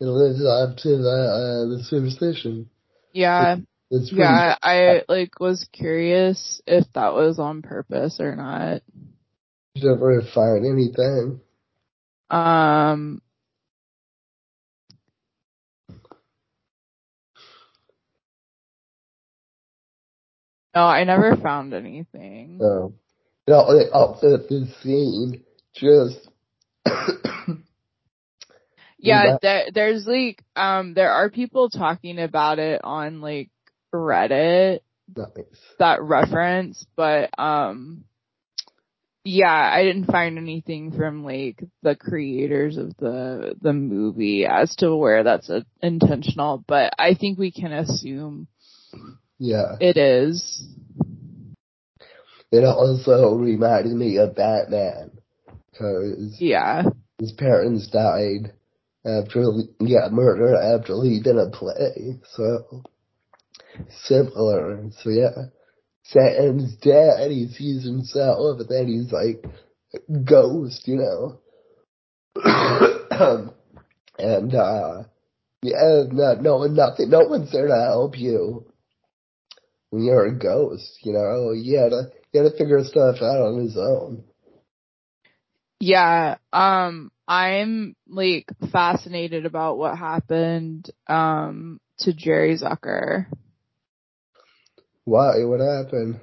it 0.00 0.04
lives 0.04 0.44
up 0.44 0.76
to 0.78 0.88
the 0.88 1.08
uh, 1.08 1.76
the 1.76 1.84
superstition. 1.84 2.70
Yeah. 3.12 3.56
It's, 3.90 4.12
yeah, 4.12 4.54
I 4.62 5.02
like 5.08 5.40
was 5.40 5.66
curious 5.72 6.60
if 6.66 6.84
that 6.92 7.14
was 7.14 7.38
on 7.38 7.62
purpose 7.62 8.20
or 8.20 8.36
not. 8.36 8.82
You 9.74 9.88
never 9.88 10.20
find 10.34 10.66
anything. 10.66 11.40
Um, 12.28 13.22
no, 20.74 20.82
I 20.82 21.04
never 21.04 21.36
found 21.36 21.72
anything. 21.72 22.58
No. 22.58 22.92
No, 23.46 23.56
also 23.94 24.36
the 24.36 24.68
scene 24.82 25.44
just. 25.74 26.28
Yeah, 28.98 29.36
there, 29.40 29.66
there's 29.72 30.06
like, 30.06 30.42
um, 30.56 30.94
there 30.94 31.12
are 31.12 31.30
people 31.30 31.70
talking 31.70 32.18
about 32.18 32.58
it 32.58 32.80
on 32.84 33.20
like 33.20 33.50
Reddit. 33.94 34.80
Nice. 35.16 35.44
That 35.78 36.02
reference, 36.02 36.84
but 36.96 37.30
um, 37.38 38.04
yeah, 39.24 39.52
I 39.52 39.82
didn't 39.82 40.10
find 40.10 40.38
anything 40.38 40.92
from 40.92 41.24
like 41.24 41.62
the 41.82 41.94
creators 41.94 42.76
of 42.76 42.96
the 42.96 43.54
the 43.60 43.72
movie 43.72 44.46
as 44.46 44.74
to 44.76 44.94
where 44.94 45.22
that's 45.22 45.50
a, 45.50 45.64
intentional, 45.82 46.64
but 46.66 46.94
I 46.98 47.14
think 47.14 47.38
we 47.38 47.50
can 47.50 47.72
assume 47.72 48.48
yeah 49.38 49.76
it 49.80 49.96
is. 49.96 50.64
It 52.50 52.64
also 52.64 53.34
reminded 53.34 53.92
me 53.92 54.16
of 54.16 54.34
Batman 54.34 55.18
because 55.70 56.36
yeah, 56.40 56.84
his 57.18 57.32
parents 57.32 57.88
died 57.88 58.52
after 59.08 59.44
he 59.78 59.94
got 59.94 60.12
murdered 60.12 60.56
after 60.56 61.02
he 61.02 61.20
did 61.20 61.36
a 61.36 61.50
play, 61.50 62.20
so 62.34 62.82
similar. 64.04 64.90
So 65.02 65.10
yeah, 65.10 65.48
Sam's 66.04 66.76
dad, 66.76 67.30
he 67.30 67.48
sees 67.48 67.84
himself, 67.84 68.58
but 68.58 68.68
then 68.68 68.86
he's 68.86 69.12
like, 69.12 69.44
ghost, 70.24 70.86
you 70.86 70.96
know. 70.96 71.40
and, 74.18 74.54
uh, 74.54 75.02
yeah, 75.62 76.04
no, 76.10 76.34
no, 76.40 76.64
nothing, 76.64 77.10
no 77.10 77.20
one's 77.20 77.52
there 77.52 77.66
to 77.66 77.74
help 77.74 78.16
you 78.18 78.64
when 79.90 80.04
you're 80.04 80.26
a 80.26 80.38
ghost, 80.38 80.98
you 81.02 81.12
know. 81.12 81.52
You 81.52 81.76
gotta, 81.76 82.10
you 82.32 82.42
gotta 82.42 82.56
figure 82.56 82.82
stuff 82.84 83.16
out 83.16 83.42
on 83.42 83.62
his 83.62 83.76
own. 83.76 84.24
Yeah, 85.80 86.38
um, 86.52 87.12
I'm 87.28 87.94
like 88.08 88.46
fascinated 88.72 89.44
about 89.44 89.76
what 89.76 89.98
happened, 89.98 90.90
um, 91.06 91.78
to 91.98 92.14
Jerry 92.14 92.56
Zucker. 92.56 93.26
Why? 95.04 95.44
What 95.44 95.60
happened? 95.60 96.20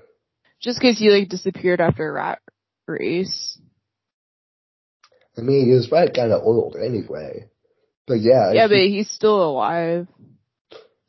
Just 0.59 0.79
because 0.79 0.97
he 0.97 1.09
like 1.09 1.29
disappeared 1.29 1.79
after 1.79 2.09
a 2.09 2.11
rat 2.11 2.39
race. 2.87 3.59
I 5.37 5.41
mean, 5.41 5.67
he 5.67 5.73
was 5.73 5.87
probably 5.87 6.13
kind 6.13 6.31
of 6.31 6.41
old 6.41 6.75
anyway. 6.75 7.49
But 8.07 8.21
yeah. 8.21 8.51
Yeah, 8.53 8.67
but 8.67 8.77
he's 8.77 9.09
still 9.09 9.43
alive. 9.43 10.07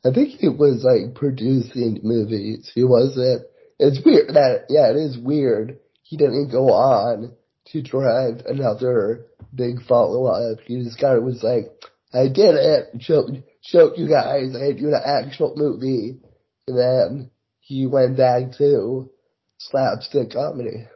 I 0.05 0.11
think 0.13 0.39
he 0.39 0.47
was 0.47 0.83
like 0.83 1.15
producing 1.15 2.01
movies. 2.03 2.71
He 2.73 2.83
wasn't. 2.83 3.43
It's 3.79 4.03
weird 4.05 4.29
that, 4.29 4.65
yeah, 4.69 4.91
it 4.91 4.95
is 4.95 5.17
weird. 5.17 5.79
He 6.03 6.17
didn't 6.17 6.51
go 6.51 6.71
on 6.71 7.35
to 7.71 7.81
drive 7.81 8.41
another 8.45 9.25
big 9.53 9.83
follow 9.87 10.25
up. 10.25 10.59
He 10.65 10.83
just 10.83 10.99
kind 10.99 11.17
of 11.17 11.23
was 11.23 11.43
like, 11.43 11.65
I 12.13 12.27
did 12.27 12.55
it. 12.55 13.01
Showed, 13.01 13.43
showed 13.61 13.97
you 13.97 14.07
guys 14.09 14.55
I 14.55 14.71
do 14.71 14.87
an 14.87 15.01
actual 15.05 15.53
movie. 15.55 16.19
And 16.67 16.77
then 16.77 17.31
he 17.59 17.85
went 17.87 18.17
back 18.17 18.57
to 18.57 19.09
slapstick 19.57 20.31
comedy. 20.31 20.87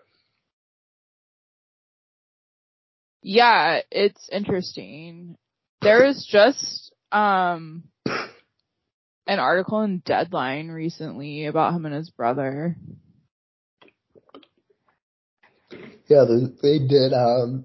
Yeah, 3.23 3.81
it's 3.91 4.29
interesting. 4.31 5.37
There 5.81 6.05
was 6.05 6.27
just 6.29 6.93
um 7.11 7.83
an 9.27 9.39
article 9.39 9.81
in 9.81 9.99
Deadline 9.99 10.69
recently 10.69 11.45
about 11.45 11.73
him 11.73 11.85
and 11.85 11.93
his 11.93 12.09
brother. 12.09 12.75
Yeah, 16.11 16.25
they, 16.27 16.43
they 16.61 16.79
did 16.85 17.13
um 17.13 17.63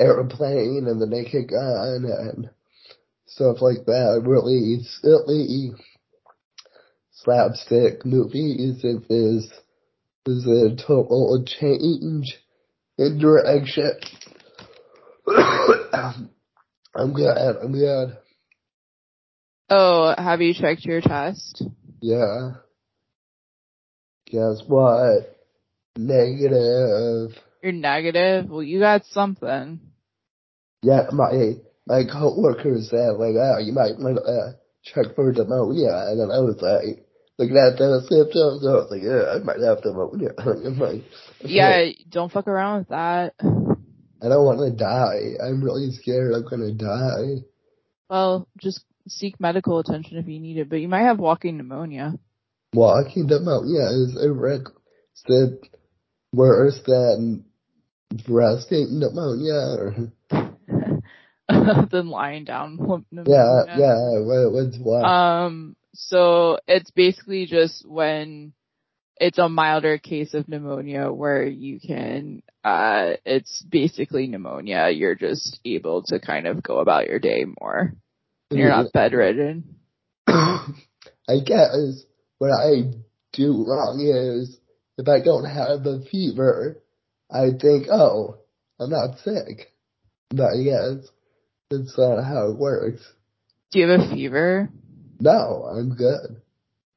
airplane 0.00 0.86
and 0.88 0.98
the 0.98 1.06
naked 1.06 1.50
gun 1.50 2.06
and 2.06 2.48
stuff 3.26 3.58
like 3.60 3.84
that. 3.84 4.22
Really 4.24 4.78
silly 5.02 5.72
slapstick 7.12 8.06
movies 8.06 8.80
if 8.82 9.06
there's, 9.08 9.52
there's 10.24 10.46
a 10.46 10.74
total 10.74 11.44
change 11.44 12.38
in 12.96 13.18
direction. 13.18 13.92
I'm 16.94 17.12
glad, 17.12 17.56
I'm 17.62 17.72
glad. 17.72 18.16
Oh, 19.68 20.14
have 20.16 20.40
you 20.40 20.54
checked 20.54 20.86
your 20.86 21.02
test? 21.02 21.62
Yeah. 22.00 22.52
Guess 24.30 24.62
what? 24.66 25.37
Negative. 25.98 27.36
You're 27.60 27.72
negative? 27.72 28.48
Well, 28.48 28.62
you 28.62 28.78
got 28.78 29.04
something. 29.06 29.80
Yeah, 30.80 31.08
my 31.12 31.54
my 31.88 32.04
coworker 32.04 32.78
said 32.82 33.18
like, 33.18 33.34
oh, 33.34 33.58
you 33.58 33.72
might 33.72 33.98
want 33.98 34.16
to 34.16 34.22
uh, 34.22 34.52
check 34.84 35.16
for 35.16 35.32
pneumonia, 35.32 35.90
and 36.06 36.20
then 36.20 36.30
I 36.30 36.38
was 36.38 36.62
like, 36.62 37.04
looking 37.36 37.56
at 37.56 37.78
those 37.78 38.08
symptoms, 38.08 38.64
I 38.64 38.78
was 38.78 38.88
like, 38.92 39.02
yeah, 39.02 39.34
I 39.34 39.38
might 39.42 39.58
have 39.58 39.84
pneumonia. 39.84 40.34
like, 40.78 41.02
yeah, 41.40 41.90
don't 42.08 42.30
fuck 42.30 42.46
around 42.46 42.78
with 42.78 42.88
that. 42.90 43.34
I 43.42 44.28
don't 44.28 44.46
want 44.46 44.60
to 44.60 44.70
die. 44.70 45.34
I'm 45.44 45.64
really 45.64 45.90
scared 45.90 46.32
I'm 46.32 46.48
gonna 46.48 46.74
die. 46.74 47.42
Well, 48.08 48.46
just 48.56 48.84
seek 49.08 49.40
medical 49.40 49.80
attention 49.80 50.18
if 50.18 50.28
you 50.28 50.38
need 50.38 50.58
it, 50.58 50.70
but 50.70 50.76
you 50.76 50.86
might 50.86 51.06
have 51.06 51.18
walking 51.18 51.56
pneumonia. 51.56 52.14
Walking 52.72 53.26
pneumonia 53.26 53.88
is 53.90 54.16
a 54.16 54.28
that 55.26 55.58
worse 56.32 56.80
than 56.86 57.44
resting 58.28 58.98
pneumonia 58.98 59.76
or 59.78 60.12
than 61.90 62.08
lying 62.08 62.44
down 62.44 62.76
pneumonia. 63.10 63.64
yeah 63.66 63.78
yeah 63.78 64.18
what, 64.20 64.52
what's 64.52 64.78
what 64.78 65.04
Um, 65.04 65.76
so 65.94 66.58
it's 66.66 66.90
basically 66.90 67.46
just 67.46 67.86
when 67.88 68.52
it's 69.20 69.38
a 69.38 69.48
milder 69.48 69.98
case 69.98 70.34
of 70.34 70.48
pneumonia 70.48 71.10
where 71.10 71.44
you 71.44 71.80
can, 71.80 72.42
uh, 72.64 73.14
it's 73.24 73.62
basically 73.68 74.26
pneumonia. 74.26 74.90
You're 74.90 75.16
just 75.16 75.58
able 75.64 76.02
to 76.04 76.20
kind 76.20 76.46
of 76.46 76.62
go 76.62 76.78
about 76.78 77.08
your 77.08 77.18
day 77.18 77.44
more. 77.60 77.94
You're 78.50 78.68
not 78.68 78.92
bedridden. 78.92 79.76
I 80.28 81.40
guess 81.44 82.04
what 82.38 82.50
I 82.52 82.92
do 83.32 83.64
wrong 83.66 84.00
is 84.00 84.58
if 84.98 85.08
I 85.08 85.20
don't 85.24 85.44
have 85.44 85.86
a 85.86 86.00
fever, 86.10 86.82
I 87.30 87.50
think, 87.58 87.86
oh, 87.90 88.38
I'm 88.80 88.90
not 88.90 89.18
sick. 89.20 89.72
But 90.30 90.56
yes, 90.56 91.08
that's 91.70 91.96
not 91.96 92.22
how 92.24 92.50
it 92.50 92.58
works. 92.58 93.00
Do 93.70 93.78
you 93.78 93.88
have 93.88 94.00
a 94.00 94.10
fever? 94.14 94.68
No, 95.20 95.64
I'm 95.70 95.94
good. 95.94 96.42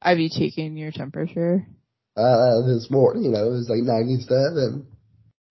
Have 0.02 0.18
you 0.18 0.28
taken 0.28 0.76
your 0.76 0.90
temperature? 0.90 1.66
Uh, 2.16 2.66
this 2.66 2.88
morning, 2.90 3.24
you 3.24 3.30
know, 3.30 3.46
it 3.46 3.50
was 3.50 3.70
like 3.70 3.82
97. 3.82 4.86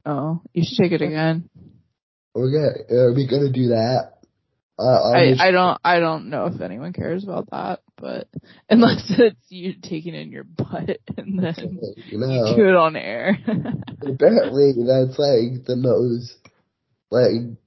Oh, 0.05 0.41
you 0.53 0.63
should 0.63 0.83
take 0.83 0.91
it 0.91 1.01
again. 1.01 1.49
Okay, 2.35 2.93
are 2.93 3.13
we 3.13 3.27
gonna 3.27 3.51
do 3.51 3.69
that? 3.69 4.13
Uh, 4.79 5.11
I, 5.13 5.35
I 5.39 5.51
don't 5.51 5.79
I 5.83 5.99
don't 5.99 6.29
know 6.29 6.45
if 6.47 6.59
anyone 6.61 6.93
cares 6.93 7.23
about 7.23 7.49
that, 7.51 7.81
but 7.97 8.27
unless 8.69 9.11
it's 9.17 9.45
you 9.49 9.73
taking 9.81 10.15
in 10.15 10.31
your 10.31 10.43
butt 10.43 10.99
and 11.17 11.39
then 11.39 11.79
you 12.07 12.17
know, 12.17 12.27
you 12.27 12.55
do 12.55 12.69
it 12.69 12.75
on 12.75 12.95
air. 12.95 13.37
apparently 14.01 14.73
that's 14.77 15.19
like 15.19 15.65
the 15.65 15.75
most 15.75 16.35
like 17.11 17.57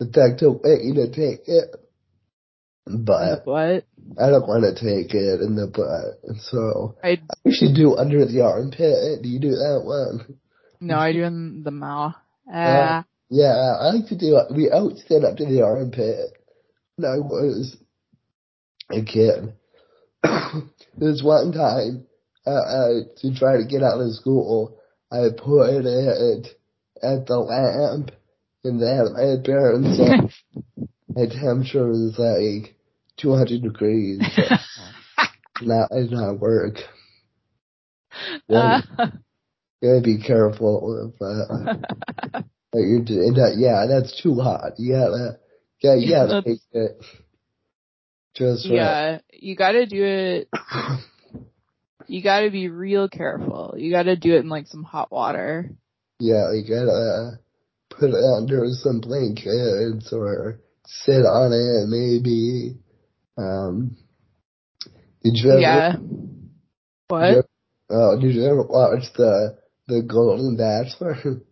effective 0.00 0.60
way 0.62 0.92
to 0.94 1.06
take 1.08 1.46
it. 1.46 1.76
But 2.84 3.46
what? 3.46 3.84
I 4.18 4.30
don't 4.30 4.48
want 4.48 4.64
to 4.64 4.74
take 4.74 5.14
it 5.14 5.40
in 5.40 5.54
the 5.54 5.68
butt, 5.68 6.36
so 6.40 6.96
I 7.04 7.20
I 7.46 7.50
should 7.50 7.76
do 7.76 7.96
under 7.96 8.24
the 8.26 8.40
armpit. 8.40 9.22
Do 9.22 9.28
you 9.28 9.38
do 9.38 9.50
that 9.50 9.82
one? 9.84 10.38
no, 10.80 10.96
I 10.96 11.12
do 11.12 11.22
in 11.22 11.62
the 11.62 11.70
mouth. 11.70 12.14
Uh, 12.52 13.02
Yeah, 13.34 13.76
I 13.80 13.94
like 13.94 14.08
to 14.08 14.14
do 14.18 14.36
it. 14.36 14.54
We 14.54 14.68
always 14.68 15.02
stand 15.06 15.24
up 15.24 15.38
to 15.38 15.46
the 15.46 15.62
armpit 15.62 16.36
when 16.96 17.10
I 17.10 17.16
was 17.16 17.78
a 18.90 19.02
kid. 19.02 19.54
There's 20.98 21.22
one 21.22 21.52
time, 21.52 22.06
uh, 22.46 22.50
uh, 22.50 22.94
to 23.22 23.34
try 23.34 23.56
to 23.56 23.64
get 23.64 23.82
out 23.82 24.02
of 24.02 24.12
school, 24.12 24.76
I 25.10 25.28
put 25.34 25.86
it 25.86 26.46
at 27.02 27.26
the 27.26 27.38
lamp, 27.38 28.10
and 28.64 28.82
then 28.82 29.14
my 29.14 29.42
parents, 29.42 29.98
uh, 29.98 30.52
my 31.08 31.24
temperature 31.24 31.88
was 31.88 32.18
like 32.18 32.76
200 33.16 33.62
degrees. 33.62 34.20
Not, 35.62 35.88
it 35.92 36.10
not 36.10 36.38
work. 36.38 36.76
Yeah, 38.48 38.80
uh, 38.98 39.06
gotta 39.82 40.00
be 40.02 40.18
careful 40.18 40.82
with 40.82 41.22
uh, 41.22 41.76
what 42.30 42.44
you're. 42.80 43.00
That, 43.04 43.54
yeah, 43.58 43.86
that's 43.88 44.20
too 44.22 44.34
hot. 44.40 44.72
You 44.78 44.92
gotta, 44.94 45.38
yeah, 45.82 45.94
you 45.94 46.08
Yeah, 46.10 46.26
that's- 46.26 46.44
make 46.46 46.60
it 46.72 46.92
just 48.34 48.66
right. 48.68 48.74
yeah, 48.76 49.18
you 49.32 49.56
gotta 49.56 49.86
do 49.86 50.04
it. 50.04 50.48
You 52.08 52.20
gotta 52.20 52.50
be 52.50 52.68
real 52.68 53.08
careful. 53.08 53.74
You 53.78 53.90
gotta 53.92 54.16
do 54.16 54.34
it 54.34 54.40
in 54.40 54.48
like 54.48 54.66
some 54.66 54.82
hot 54.82 55.12
water. 55.12 55.70
Yeah, 56.18 56.52
you 56.52 56.62
gotta 56.68 56.90
uh, 56.90 57.30
put 57.96 58.10
it 58.10 58.16
under 58.36 58.66
some 58.72 59.00
blankets 59.00 60.12
or 60.12 60.58
sit 60.84 61.24
on 61.24 61.52
it 61.52 61.88
maybe. 61.88 62.76
Um, 63.38 63.96
did 65.22 65.34
you 65.36 65.50
ever, 65.52 65.60
Yeah. 65.60 65.92
did 65.92 66.00
you 66.02 66.50
What? 67.08 67.46
oh, 67.90 68.20
did 68.20 68.34
you 68.34 68.44
ever 68.46 68.62
watch 68.62 69.04
the, 69.16 69.58
the 69.86 70.02
Golden 70.02 70.56
Bachelor? 70.56 71.16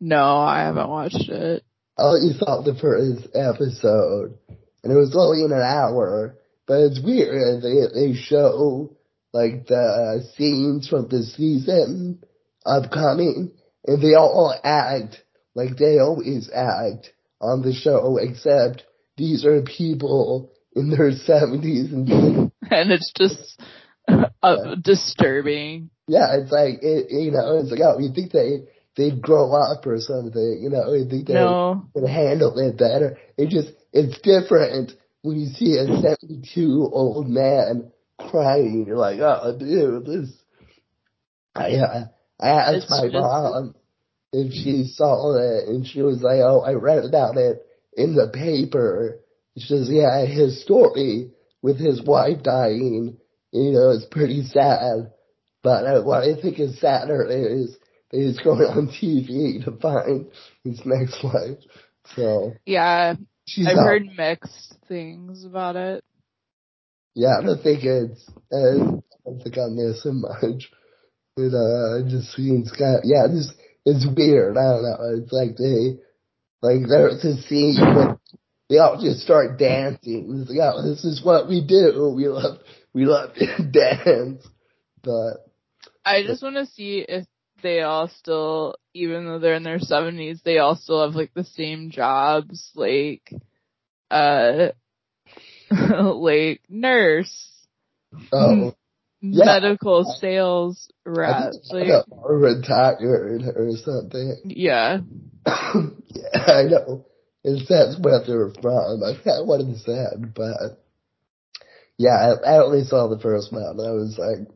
No, 0.00 0.38
I 0.38 0.60
haven't 0.60 0.88
watched 0.88 1.28
it. 1.28 1.62
I 1.98 2.02
only 2.02 2.34
saw 2.38 2.62
the 2.62 2.74
first 2.74 3.28
episode, 3.34 4.38
and 4.84 4.92
it 4.92 4.96
was 4.96 5.16
only 5.16 5.44
in 5.44 5.52
an 5.52 5.62
hour, 5.62 6.36
but 6.66 6.80
it's 6.80 7.00
weird. 7.02 7.62
They, 7.62 7.86
they 7.94 8.14
show, 8.14 8.96
like, 9.32 9.66
the 9.66 10.28
scenes 10.36 10.88
from 10.88 11.08
the 11.08 11.22
season 11.22 12.22
upcoming, 12.66 13.52
and 13.86 14.02
they 14.02 14.14
all 14.14 14.54
act 14.62 15.22
like 15.54 15.78
they 15.78 15.98
always 15.98 16.50
act 16.54 17.12
on 17.40 17.62
the 17.62 17.72
show, 17.72 18.18
except 18.20 18.84
these 19.16 19.44
are 19.44 19.62
people 19.62 20.52
in 20.74 20.90
their 20.90 21.10
70s 21.10 21.92
and 21.92 22.52
and 22.70 22.92
it's 22.92 23.12
just 23.16 23.60
uh, 24.42 24.74
disturbing. 24.82 25.90
yeah, 26.06 26.36
it's 26.36 26.52
like, 26.52 26.82
it, 26.82 27.06
you 27.10 27.30
know, 27.30 27.58
it's 27.58 27.70
like, 27.70 27.80
oh, 27.82 27.98
you 27.98 28.12
think 28.14 28.32
they, 28.32 28.68
they'd 28.96 29.20
grow 29.20 29.52
up 29.52 29.86
or 29.86 30.00
something, 30.00 30.60
you 30.62 30.70
know, 30.70 30.90
think 31.08 31.26
they 31.28 31.34
No. 31.34 31.84
would 31.94 32.08
handle 32.08 32.58
it 32.58 32.78
better. 32.78 33.18
It 33.36 33.48
just, 33.50 33.68
it's 33.92 34.18
different 34.22 34.92
when 35.22 35.38
you 35.38 35.48
see 35.48 35.76
a 35.76 35.86
72 36.00 36.90
old 36.92 37.28
man 37.28 37.92
crying. 38.18 38.84
You're 38.86 38.96
like, 38.96 39.20
oh, 39.20 39.56
dude, 39.58 40.06
this, 40.06 40.32
I, 41.54 41.72
uh, 41.76 42.04
I 42.40 42.48
asked 42.48 42.76
It's 42.84 42.90
my 42.90 43.02
just- 43.04 43.14
mom 43.14 43.74
if 44.32 44.52
she 44.52 44.84
saw 44.94 45.36
it 45.36 45.68
and 45.68 45.86
she 45.86 46.02
was 46.02 46.20
like, 46.22 46.40
oh, 46.42 46.60
I 46.60 46.72
read 46.72 47.04
about 47.04 47.36
it 47.36 47.64
in 47.96 48.14
the 48.14 48.28
paper. 48.28 49.20
She 49.56 49.66
says, 49.66 49.88
yeah, 49.90 50.26
his 50.26 50.62
story 50.62 51.30
with 51.62 51.78
his 51.78 52.02
wife 52.02 52.42
dying, 52.42 53.16
you 53.52 53.70
know, 53.72 53.90
is 53.90 54.04
pretty 54.10 54.42
sad. 54.42 55.12
But 55.62 56.04
what 56.04 56.22
I 56.24 56.40
think 56.40 56.60
is 56.60 56.78
sadder 56.80 57.24
is 57.28 57.76
he's 58.16 58.38
going 58.38 58.60
on 58.62 58.88
TV 58.88 59.64
to 59.64 59.72
find 59.80 60.26
his 60.64 60.80
next 60.84 61.22
wife. 61.22 61.58
So 62.14 62.52
Yeah, 62.64 63.14
she's 63.46 63.66
I've 63.66 63.76
not, 63.76 63.86
heard 63.86 64.06
mixed 64.16 64.74
things 64.88 65.44
about 65.44 65.76
it. 65.76 66.04
yeah, 67.14 67.38
I 67.40 67.44
don't 67.44 67.62
think 67.62 67.82
it's, 67.84 68.28
uh, 68.52 68.96
I 68.96 69.30
don't 69.30 69.42
think 69.42 69.56
I'm 69.58 69.76
missing 69.76 70.20
much. 70.20 70.70
It, 71.38 71.52
uh, 71.52 72.04
it 72.04 72.08
just 72.08 72.32
seems 72.34 72.70
kind 72.72 72.96
of, 72.96 73.00
yeah, 73.04 73.26
this, 73.28 73.52
it's 73.84 74.06
weird. 74.16 74.56
I 74.56 74.62
don't 74.62 74.82
know. 74.82 75.22
It's 75.22 75.32
like 75.32 75.56
they, 75.56 75.98
like 76.62 76.88
there's 76.88 77.24
a 77.24 77.42
scene 77.42 77.76
where 77.78 78.18
they 78.68 78.78
all 78.78 79.00
just 79.00 79.20
start 79.20 79.58
dancing. 79.58 80.40
It's 80.40 80.50
like, 80.50 80.58
oh, 80.62 80.82
this 80.88 81.04
is 81.04 81.24
what 81.24 81.48
we 81.48 81.64
do. 81.66 82.12
We 82.16 82.28
love, 82.28 82.58
we 82.94 83.04
love 83.04 83.34
to 83.34 83.62
dance. 83.70 84.46
But, 85.02 85.44
I 86.04 86.22
just 86.22 86.42
want 86.42 86.56
to 86.56 86.66
see 86.66 87.04
if 87.06 87.26
they 87.66 87.80
all 87.80 88.08
still, 88.08 88.76
even 88.94 89.26
though 89.26 89.40
they're 89.40 89.54
in 89.54 89.64
their 89.64 89.80
seventies, 89.80 90.40
they 90.44 90.58
all 90.58 90.76
still 90.76 91.04
have 91.04 91.16
like 91.16 91.34
the 91.34 91.42
same 91.42 91.90
jobs, 91.90 92.70
like, 92.76 93.32
uh, 94.08 94.68
like 95.70 96.60
nurse, 96.68 97.50
oh, 98.32 98.76
Yeah. 99.20 99.44
medical 99.44 100.04
sales 100.20 100.88
rep, 101.04 101.54
like, 101.70 101.88
retired 102.28 103.42
or 103.56 103.70
something. 103.84 104.36
yeah. 104.44 104.98
yeah, 105.46 106.42
I 106.46 106.62
know. 106.62 107.04
It 107.42 107.66
says 107.66 107.98
where 108.00 108.22
they're 108.24 108.50
from. 108.62 109.02
I 109.02 109.16
forgot 109.18 109.46
what 109.46 109.60
it 109.60 109.76
said, 109.84 110.34
but 110.34 110.78
yeah, 111.98 112.34
I, 112.44 112.54
I 112.54 112.62
only 112.62 112.84
saw 112.84 113.08
the 113.08 113.18
first 113.18 113.52
one. 113.52 113.62
I 113.62 113.90
was 113.90 114.16
like, 114.18 114.46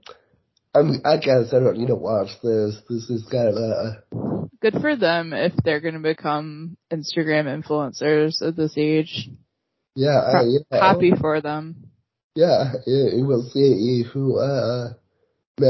I'm, 0.74 1.00
I 1.04 1.16
guess 1.16 1.52
I 1.52 1.58
don't 1.58 1.78
need 1.78 1.88
to 1.88 1.96
watch 1.96 2.28
this. 2.42 2.76
This 2.88 3.10
is 3.10 3.26
kind 3.30 3.48
of 3.48 3.54
a, 3.56 4.04
Good 4.62 4.74
for 4.80 4.94
them 4.94 5.32
if 5.32 5.52
they're 5.64 5.80
gonna 5.80 5.98
become 6.00 6.76
Instagram 6.92 7.46
influencers 7.46 8.40
at 8.46 8.56
this 8.56 8.74
age. 8.76 9.30
yeah, 9.96 10.20
I, 10.20 10.42
yeah, 10.42 10.60
Happy 10.70 11.12
for 11.18 11.40
them. 11.40 11.90
yeah. 12.36 12.72
It, 12.86 13.26
we'll 13.26 13.48
see 13.50 14.04
who 14.12 14.38
uh, 14.38 14.90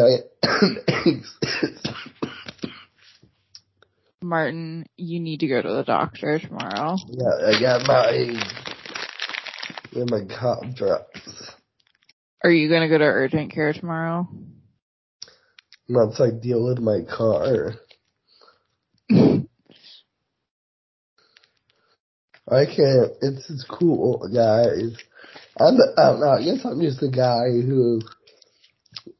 Martin, 4.23 4.85
you 4.97 5.19
need 5.21 5.41
to 5.41 5.49
go 5.49 5.63
to 5.63 5.69
the 5.69 5.85
doctor 5.85 6.39
tomorrow. 6.39 6.97
yeah, 7.09 7.49
I 7.49 7.59
got 7.61 7.87
my, 7.87 8.35
got 9.95 10.11
my 10.11 10.25
cough 10.27 10.75
drops. 10.75 11.53
Are 12.45 12.51
you 12.51 12.69
gonna 12.69 12.89
go 12.89 12.99
to 12.99 13.05
urgent 13.05 13.53
care 13.53 13.73
tomorrow? 13.73 14.29
Once 15.91 16.21
I 16.21 16.31
deal 16.31 16.65
with 16.65 16.79
my 16.79 17.01
car. 17.03 17.75
I 22.49 22.65
can't. 22.65 23.13
It's 23.21 23.49
just 23.49 23.69
cool, 23.69 24.29
guys. 24.33 24.97
I'm, 25.59 25.77
I 25.99 26.03
don't 26.11 26.21
know. 26.21 26.31
I 26.31 26.45
guess 26.45 26.65
I'm 26.65 26.81
just 26.81 27.03
a 27.03 27.11
guy 27.11 27.51
who, 27.51 28.01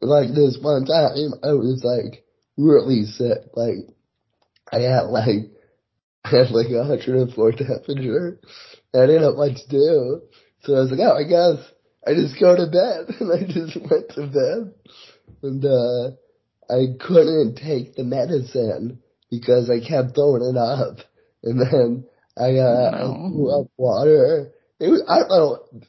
like 0.01 0.29
this 0.29 0.59
one 0.63 0.87
time, 0.87 1.35
I 1.43 1.53
was 1.53 1.83
like 1.85 2.25
really 2.57 3.05
sick. 3.05 3.39
Like 3.55 3.91
I 4.73 4.81
had 4.81 5.07
like 5.07 5.51
I 6.25 6.29
had 6.31 6.51
like 6.51 6.69
a 6.69 6.79
104 6.79 7.53
temperature. 7.53 8.39
And 8.93 9.03
I 9.03 9.07
didn't 9.07 9.23
know 9.23 9.33
what 9.33 9.57
to 9.57 9.69
do. 9.69 10.23
So 10.63 10.77
I 10.77 10.81
was 10.81 10.91
like, 10.91 11.01
oh, 11.01 11.17
I 11.17 11.25
guess 11.25 11.67
I 12.07 12.15
just 12.15 12.39
go 12.39 12.55
to 12.57 12.67
bed. 12.67 13.17
And 13.21 13.33
I 13.33 13.43
just 13.47 13.77
went 13.77 14.09
to 14.11 14.27
bed. 14.27 14.75
And, 15.43 15.65
uh, 15.65 16.17
I 16.71 16.95
couldn't 16.99 17.57
take 17.57 17.95
the 17.97 18.05
medicine 18.05 19.01
because 19.31 19.69
I 19.71 19.81
kept 19.87 20.15
throwing 20.15 20.43
it 20.43 20.57
up. 20.57 20.99
And 21.43 21.61
then 21.61 22.05
I, 22.39 22.59
uh, 22.59 22.91
I 22.95 23.01
No. 23.03 23.31
threw 23.33 23.61
up 23.61 23.67
water. 23.77 24.53
It 24.79 24.89
was, 24.89 25.03
I 25.09 25.19
don't 25.21 25.29
know. 25.31 25.81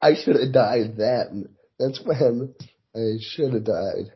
I 0.00 0.14
should 0.14 0.36
have 0.40 0.52
died 0.52 0.96
then. 0.96 1.48
That's 1.78 2.00
when 2.04 2.54
I 2.94 3.18
should 3.20 3.52
have 3.54 3.64
died. 3.64 4.12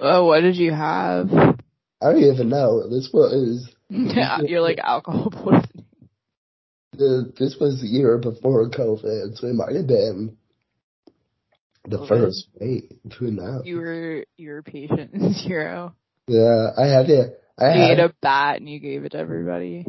Oh, 0.00 0.26
what 0.26 0.40
did 0.42 0.56
you 0.56 0.72
have? 0.72 1.30
I 1.32 2.12
don't 2.12 2.22
even 2.22 2.48
know. 2.48 2.88
This 2.88 3.08
was 3.12 3.68
Yeah, 3.88 4.38
you're 4.46 4.60
like 4.60 4.78
alcohol 4.78 5.30
poisoning. 5.30 5.86
this 6.92 7.56
was 7.60 7.80
the 7.80 7.86
year 7.88 8.18
before 8.18 8.68
COVID, 8.70 9.36
so 9.36 9.46
it 9.46 9.54
might 9.54 9.76
have 9.76 9.86
been 9.86 10.36
the 11.88 11.98
COVID. 11.98 12.08
first 12.08 12.48
wave. 12.60 12.90
Who 13.18 13.30
knows? 13.30 13.62
You 13.64 13.76
were 13.78 14.24
you 14.36 14.50
were 14.50 14.62
patient 14.62 15.10
zero. 15.46 15.94
Yeah, 16.28 16.70
I 16.76 16.86
had 16.86 17.06
to. 17.06 17.34
I 17.56 17.74
You 17.74 17.82
ate 17.84 17.98
had, 17.98 18.10
a 18.10 18.14
bat 18.20 18.56
and 18.56 18.68
you 18.68 18.80
gave 18.80 19.04
it 19.04 19.10
to 19.12 19.18
everybody. 19.18 19.86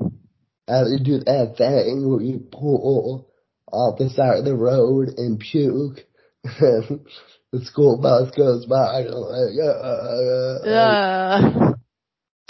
I 0.70 0.78
had 0.78 0.84
to 0.86 1.04
do 1.04 1.18
that 1.18 1.56
thing 1.58 2.08
where 2.08 2.22
you 2.22 2.46
pull 2.52 3.28
off 3.72 3.98
the 3.98 4.12
side 4.12 4.38
of 4.38 4.46
the 4.46 4.54
road 4.56 5.10
and 5.18 5.40
puke. 5.40 6.06
And 6.44 7.00
the 7.52 7.66
school 7.66 7.98
bus 8.00 8.30
goes 8.38 8.68
by. 8.68 9.00
And 9.00 9.10
I'm 9.10 9.22
like, 9.22 9.58
uh, 9.60 10.70
uh. 10.70 10.70
Uh, 10.70 11.74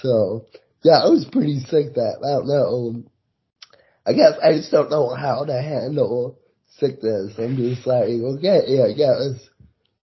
So 0.02 0.46
yeah, 0.84 1.00
I 1.04 1.10
was 1.10 1.26
pretty 1.32 1.60
sick 1.62 1.94
that. 1.96 2.18
I 2.24 2.30
don't 2.36 2.48
know. 2.48 3.04
I 4.06 4.12
guess 4.14 4.34
I 4.44 4.52
just 4.58 4.72
don't 4.72 4.90
know 4.92 5.14
how 5.16 5.46
to 5.46 5.54
handle 5.62 6.40
sickness. 6.80 7.34
I'm 7.38 7.56
just 7.58 7.86
like, 7.86 8.10
okay, 8.10 8.62
yeah, 8.68 8.86
I 8.86 8.94
guess 8.94 9.50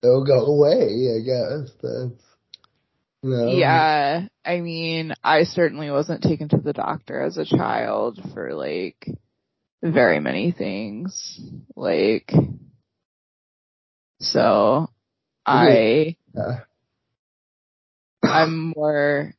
it'll 0.02 0.24
go 0.24 0.46
away. 0.46 1.16
I 1.16 1.20
guess 1.24 1.70
that's 1.82 2.22
you 3.22 3.30
know. 3.30 3.56
yeah, 3.56 4.26
I 4.44 4.60
mean, 4.60 5.14
I 5.22 5.44
certainly 5.44 5.90
wasn't 5.90 6.22
taken 6.22 6.48
to 6.50 6.58
the 6.58 6.72
doctor 6.72 7.22
as 7.22 7.38
a 7.38 7.44
child 7.44 8.20
for 8.34 8.54
like 8.54 9.08
very 9.82 10.20
many 10.20 10.52
things. 10.52 11.40
Like, 11.74 12.32
so 14.20 14.90
I, 15.46 16.16
Yeah. 16.34 16.60
I'm 18.22 18.72
more, 18.76 19.34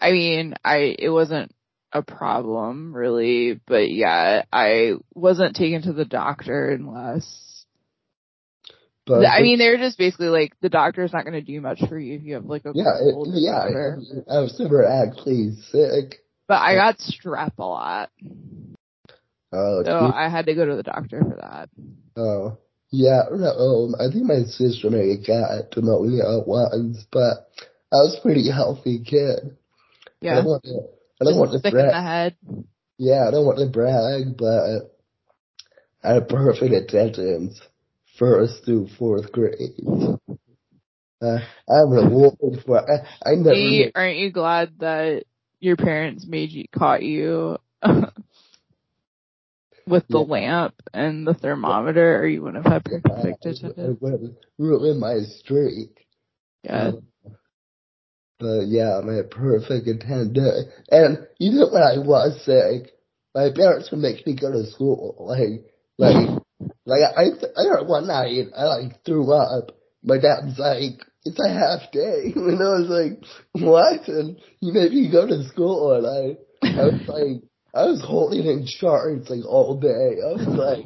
I 0.00 0.12
mean, 0.12 0.54
I, 0.64 0.96
it 0.98 1.08
wasn't 1.08 1.54
a 1.92 2.02
problem 2.02 2.94
really, 2.94 3.60
but 3.66 3.90
yeah, 3.90 4.42
I 4.52 4.94
wasn't 5.14 5.56
taken 5.56 5.82
to 5.82 5.92
the 5.92 6.04
doctor 6.04 6.70
unless, 6.70 7.64
But 9.06 9.24
I 9.24 9.40
mean, 9.40 9.58
they're 9.58 9.78
just 9.78 9.96
basically 9.96 10.28
like, 10.28 10.52
the 10.60 10.68
doctor's 10.68 11.12
not 11.12 11.24
going 11.24 11.32
to 11.34 11.40
do 11.40 11.60
much 11.60 11.80
for 11.88 11.98
you 11.98 12.16
if 12.16 12.22
you 12.22 12.34
have 12.34 12.44
like 12.44 12.66
a 12.66 12.72
yeah, 12.74 12.92
cold 12.98 13.28
or 13.28 13.38
yeah. 13.38 13.64
whatever. 13.64 13.98
I, 14.30 14.38
was 14.40 14.56
super 14.56 14.84
actually 14.84 15.56
sick. 15.70 16.20
But 16.46 16.60
I 16.60 16.74
got 16.74 16.98
strep 16.98 17.52
a 17.58 17.64
lot, 17.64 18.10
Oh, 19.50 19.82
so 19.82 20.12
I 20.14 20.28
had 20.28 20.46
to 20.46 20.54
go 20.54 20.66
to 20.66 20.76
the 20.76 20.82
doctor 20.82 21.22
for 21.22 21.36
that. 21.40 21.70
oh, 22.16 22.58
yeah. 22.90 23.22
No, 23.30 23.48
um, 23.48 23.94
I 23.98 24.12
think 24.12 24.26
my 24.26 24.42
sister 24.44 24.90
may 24.90 25.16
have 25.16 25.26
got 25.26 25.74
pneumonia 25.76 26.40
once, 26.46 27.04
but 27.10 27.48
I 27.90 27.96
was 27.96 28.16
a 28.18 28.22
pretty 28.22 28.50
healthy 28.50 29.02
kid. 29.02 29.56
Yeah, 30.20 30.36
don't 30.36 30.44
want 30.46 30.64
to. 30.64 30.97
I 31.20 31.24
don't 31.24 31.38
want 31.38 31.52
to 31.52 31.58
sick 31.58 31.72
in 31.74 31.80
brag. 31.80 31.90
the 31.90 32.02
head. 32.02 32.36
Yeah, 32.98 33.26
I 33.28 33.30
don't 33.30 33.46
want 33.46 33.58
to 33.58 33.66
brag, 33.66 34.36
but 34.36 34.90
I 36.02 36.14
had 36.14 36.28
perfect 36.28 36.72
attendance 36.72 37.60
first 38.18 38.64
through 38.64 38.88
fourth 38.98 39.30
grade. 39.32 39.74
Uh, 41.20 41.38
I'm 41.68 41.92
an 41.92 42.06
award 42.06 42.36
for 42.64 42.78
I, 42.78 43.04
I 43.28 43.34
never 43.34 43.50
Aren't 43.50 43.72
you, 43.72 43.90
aren't 43.94 44.16
you 44.18 44.30
glad 44.30 44.78
that 44.78 45.24
your 45.60 45.76
parents 45.76 46.24
made 46.26 46.50
you 46.50 46.64
caught 46.76 47.02
you 47.02 47.58
with 49.86 50.06
the 50.08 50.18
Yeah. 50.18 50.24
lamp 50.24 50.74
and 50.94 51.26
the 51.26 51.34
thermometer, 51.34 52.18
or 52.20 52.26
you 52.26 52.42
wouldn't 52.42 52.64
have 52.64 52.72
had 52.72 52.84
perfect 52.84 53.08
I, 53.08 53.20
I 53.20 53.24
attendance? 53.32 53.98
would 54.00 54.12
have 54.12 54.30
ruined 54.58 55.00
my 55.00 55.20
streak. 55.22 56.06
Yeah, 56.62 56.92
But 58.38 58.68
yeah, 58.68 59.00
my 59.04 59.22
perfect 59.28 59.88
attendance. 59.88 60.68
And 60.90 61.26
even 61.40 61.66
when 61.72 61.82
I 61.82 61.98
was 61.98 62.40
sick, 62.44 62.92
my 63.34 63.50
parents 63.54 63.90
would 63.90 64.00
make 64.00 64.26
me 64.26 64.36
go 64.36 64.50
to 64.52 64.66
school. 64.70 65.16
Like, 65.18 65.64
like, 65.98 66.40
like 66.86 67.00
I, 67.16 67.22
I 67.56 67.64
remember 67.64 67.90
one 67.90 68.06
night 68.06 68.46
I 68.56 68.64
like 68.64 69.04
threw 69.04 69.32
up. 69.32 69.72
My 70.04 70.16
dad 70.18 70.44
was 70.44 70.58
like, 70.58 71.04
it's 71.24 71.38
a 71.40 71.48
half 71.48 71.90
day. 71.92 72.32
And 72.36 72.60
I 72.62 72.78
was 72.78 72.88
like, 72.88 73.24
what? 73.52 74.08
And 74.08 74.38
he 74.60 74.70
made 74.70 74.92
me 74.92 75.10
go 75.10 75.26
to 75.26 75.44
school 75.48 75.92
and 75.92 76.06
I, 76.06 76.80
I 76.80 76.84
was 76.84 77.02
like, 77.08 77.42
I 77.74 77.84
was 77.86 78.02
holding 78.04 78.46
in 78.46 78.66
charts 78.66 79.28
like 79.28 79.44
all 79.44 79.78
day. 79.78 79.88
I 80.22 80.32
was 80.32 80.46
like, 80.46 80.84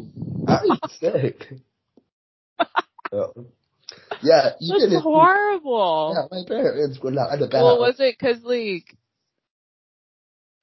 I'm 0.48 0.78
sick. 0.98 1.48
So, 3.12 3.46
yeah, 4.22 4.50
even 4.60 4.82
that's 4.82 4.94
if 4.94 5.02
horrible. 5.02 6.14
yeah, 6.14 6.38
my 6.38 6.44
parents 6.46 6.98
were 7.02 7.10
not 7.10 7.34
about. 7.34 7.52
Well, 7.52 7.80
was 7.80 7.96
it 7.98 8.16
because 8.18 8.42
like, 8.42 8.96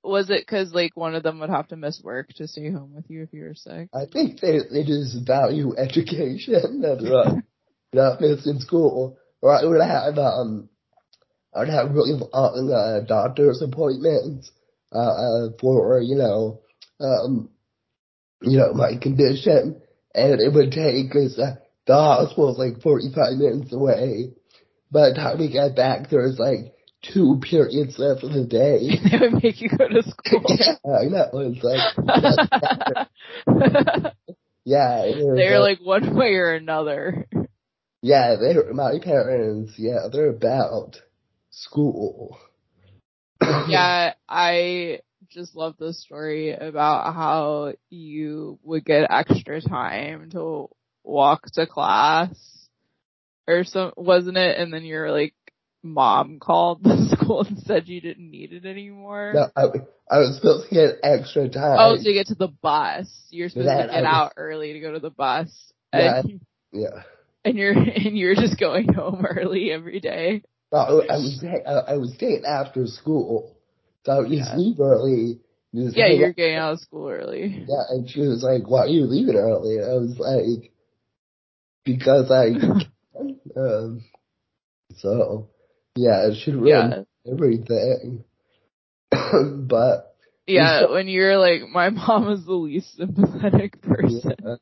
was 0.03 0.29
it 0.29 0.41
because 0.41 0.73
like 0.73 0.95
one 0.95 1.15
of 1.15 1.23
them 1.23 1.39
would 1.39 1.49
have 1.49 1.67
to 1.69 1.75
miss 1.75 2.01
work 2.03 2.29
to 2.35 2.47
stay 2.47 2.71
home 2.71 2.93
with 2.95 3.05
you 3.09 3.23
if 3.23 3.33
you 3.33 3.43
were 3.43 3.55
sick? 3.55 3.89
I 3.93 4.05
think 4.11 4.39
they 4.39 4.59
they 4.71 4.83
just 4.83 5.25
value 5.25 5.75
education. 5.77 6.81
That's 6.81 7.03
right. 7.03 7.43
Not 7.93 8.21
missing 8.21 8.59
school, 8.59 9.17
or 9.41 9.51
I 9.51 9.65
would 9.65 9.81
have 9.81 10.17
um, 10.19 10.69
I 11.53 11.59
would 11.59 11.69
have 11.69 11.91
really 11.91 12.13
long 12.13 12.71
uh, 12.71 13.05
doctor's 13.05 13.61
appointments 13.61 14.51
uh, 14.93 14.99
uh, 14.99 15.49
for 15.59 15.99
you 16.01 16.15
know 16.15 16.61
um, 16.99 17.49
you 18.41 18.57
know 18.57 18.73
my 18.73 18.95
condition, 19.01 19.81
and 20.13 20.39
it 20.39 20.53
would 20.53 20.71
take 20.71 21.07
because 21.07 21.39
uh, 21.39 21.55
the 21.89 21.95
hospital's 21.95 22.57
like 22.59 22.81
forty 22.83 23.09
five 23.09 23.33
minutes 23.33 23.73
away. 23.73 24.29
By 24.91 25.09
the 25.09 25.15
time 25.15 25.39
we 25.39 25.51
got 25.51 25.75
back, 25.75 26.11
there 26.11 26.21
was 26.21 26.37
like 26.37 26.71
two 27.01 27.39
periods 27.41 27.97
left 27.97 28.23
of 28.23 28.31
the 28.31 28.45
day. 28.45 28.99
they 29.09 29.17
would 29.17 29.41
make 29.43 29.59
you 29.59 29.69
go 29.69 29.87
to 29.87 30.03
school. 30.03 30.43
yeah, 30.49 30.75
I 30.85 31.05
know. 31.05 31.31
It's 31.33 31.63
like 31.63 31.79
yeah, 34.65 35.01
it 35.01 35.17
was, 35.17 35.35
They're 35.35 35.57
uh, 35.57 35.61
like 35.61 35.79
one 35.79 36.15
way 36.15 36.35
or 36.35 36.53
another. 36.53 37.25
Yeah, 38.03 38.35
they're 38.39 38.71
my 38.71 38.99
parents. 39.03 39.73
Yeah, 39.79 40.09
they're 40.11 40.29
about 40.29 41.01
school. 41.49 42.37
yeah, 43.67 44.13
I 44.29 44.99
just 45.31 45.55
love 45.55 45.73
the 45.79 45.93
story 45.93 46.51
about 46.51 47.15
how 47.15 47.73
you 47.89 48.59
would 48.61 48.85
get 48.85 49.09
extra 49.09 49.59
time 49.59 50.29
to 50.31 50.69
walk 51.09 51.43
to 51.53 51.65
class 51.67 52.29
or 53.47 53.63
some, 53.63 53.91
wasn't 53.97 54.37
it? 54.37 54.57
And 54.57 54.73
then 54.73 54.83
your 54.83 55.11
like 55.11 55.33
mom 55.83 56.39
called 56.39 56.83
the 56.83 57.15
school 57.15 57.41
and 57.47 57.57
said 57.59 57.87
you 57.87 58.01
didn't 58.01 58.29
need 58.29 58.53
it 58.53 58.65
anymore. 58.65 59.33
No, 59.35 59.47
I, 59.55 59.63
I 60.13 60.19
was 60.19 60.35
supposed 60.35 60.69
to 60.69 60.75
get 60.75 60.95
extra 61.03 61.49
time. 61.49 61.77
Oh, 61.79 61.95
to 62.01 62.13
get 62.13 62.27
to 62.27 62.35
the 62.35 62.47
bus. 62.61 63.07
You're 63.29 63.49
supposed 63.49 63.67
That 63.67 63.87
to 63.87 63.93
get 63.93 64.03
was- 64.03 64.05
out 64.13 64.33
early 64.37 64.73
to 64.73 64.79
go 64.79 64.93
to 64.93 64.99
the 64.99 65.09
bus. 65.09 65.49
Yeah. 65.93 66.19
And, 66.19 66.41
yeah. 66.71 67.03
and 67.43 67.57
you're, 67.57 67.73
and 67.77 68.17
you're 68.17 68.35
just 68.35 68.59
going 68.59 68.93
home 68.93 69.25
early 69.25 69.71
every 69.71 69.99
day. 69.99 70.43
No, 70.71 70.77
I 70.77 70.91
was 71.17 71.43
I, 71.87 71.93
was 71.97 72.13
staying 72.13 72.43
after 72.45 72.85
school, 72.85 73.55
so 74.05 74.11
I 74.11 74.19
would 74.19 74.29
Yeah. 74.29 74.55
leave 74.55 74.79
early. 74.79 75.39
Just 75.73 75.97
Yeah, 75.97 76.07
you're 76.09 76.29
out. 76.29 76.35
getting 76.35 76.55
out 76.57 76.73
of 76.73 76.79
school 76.81 77.09
early. 77.09 77.65
Yeah, 77.67 77.83
and 77.89 78.07
she 78.07 78.19
was 78.21 78.43
like, 78.43 78.69
"Why 78.69 78.81
are 78.81 78.87
you 78.87 79.05
leaving 79.05 79.35
early?" 79.35 79.77
And 79.77 79.85
I 79.85 79.95
was 79.95 80.17
like, 80.19 80.71
"Because 81.83 82.31
I." 82.31 82.53
um, 83.59 84.03
so, 84.97 85.49
yeah, 85.95 86.27
it 86.27 86.37
should 86.37 86.55
ruin 86.55 87.05
Yeah. 87.25 87.31
everything. 87.31 88.23
but 89.67 90.15
Yeah, 90.47 90.89
when 90.91 91.07
you're 91.07 91.37
like, 91.37 91.67
my 91.69 91.89
mom 91.89 92.29
is 92.31 92.45
the 92.45 92.53
least 92.53 92.95
sympathetic 92.97 93.81
person. 93.81 94.35
Yeah. 94.43 94.55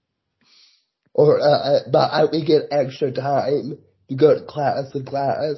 Or, 1.13 1.39
uh, 1.39 1.43
uh, 1.43 1.79
but 1.91 2.11
I 2.11 2.25
would 2.25 2.45
get 2.45 2.67
extra 2.71 3.11
time 3.11 3.77
to 4.09 4.15
go 4.15 4.37
to 4.37 4.45
class 4.45 4.91
to 4.91 5.01
class. 5.03 5.55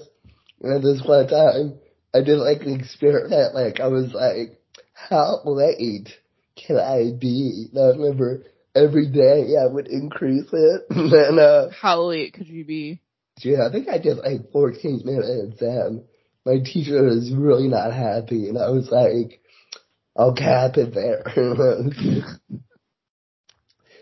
And 0.61 0.83
this 0.83 1.01
one 1.05 1.27
time, 1.27 1.79
I 2.13 2.21
did 2.21 2.37
like 2.37 2.61
an 2.61 2.79
experiment, 2.79 3.53
like 3.53 3.79
I 3.79 3.87
was 3.87 4.13
like, 4.13 4.59
how 4.93 5.41
late 5.45 6.09
can 6.55 6.77
I 6.77 7.11
be? 7.19 7.67
And 7.73 7.79
I 7.81 7.87
remember 7.89 8.43
every 8.83 9.07
day 9.09 9.55
I 9.61 9.65
would 9.67 9.87
increase 9.87 10.47
it. 10.51 10.81
and 10.89 11.39
uh 11.39 11.69
How 11.81 12.01
late 12.03 12.33
could 12.33 12.47
you 12.47 12.65
be? 12.65 13.01
yeah, 13.41 13.67
I 13.67 13.71
think 13.71 13.87
I 13.87 13.97
did 13.97 14.17
like 14.17 14.51
14 14.51 15.01
minutes 15.05 15.61
and 15.61 16.03
my 16.45 16.59
teacher 16.63 17.03
was 17.03 17.31
really 17.33 17.67
not 17.67 17.93
happy 17.93 18.49
and 18.49 18.57
I 18.57 18.69
was 18.69 18.89
like, 18.91 19.41
I'll 20.17 20.33
cap 20.35 20.77
it 20.77 20.93
there. 20.93 21.23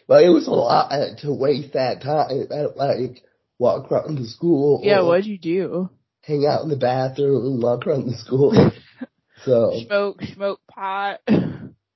but 0.08 0.24
it 0.24 0.30
was 0.30 0.48
a 0.48 0.52
lot 0.52 0.90
to 1.20 1.34
waste 1.34 1.74
that 1.74 2.02
time. 2.02 2.48
I 2.52 2.66
like 2.76 3.24
walk 3.60 3.92
around 3.92 4.18
the 4.18 4.26
school. 4.26 4.82
Yeah, 4.84 5.02
what'd 5.02 5.26
you 5.26 5.38
do? 5.38 5.90
Hang 6.22 6.46
out 6.46 6.64
in 6.64 6.70
the 6.70 6.78
bathroom 6.78 7.46
and 7.46 7.62
walk 7.62 7.86
around 7.86 8.08
the 8.08 8.18
school. 8.18 8.54
so 9.46 9.80
Smoke, 9.86 10.22
smoke 10.34 10.62
pot. 10.68 11.20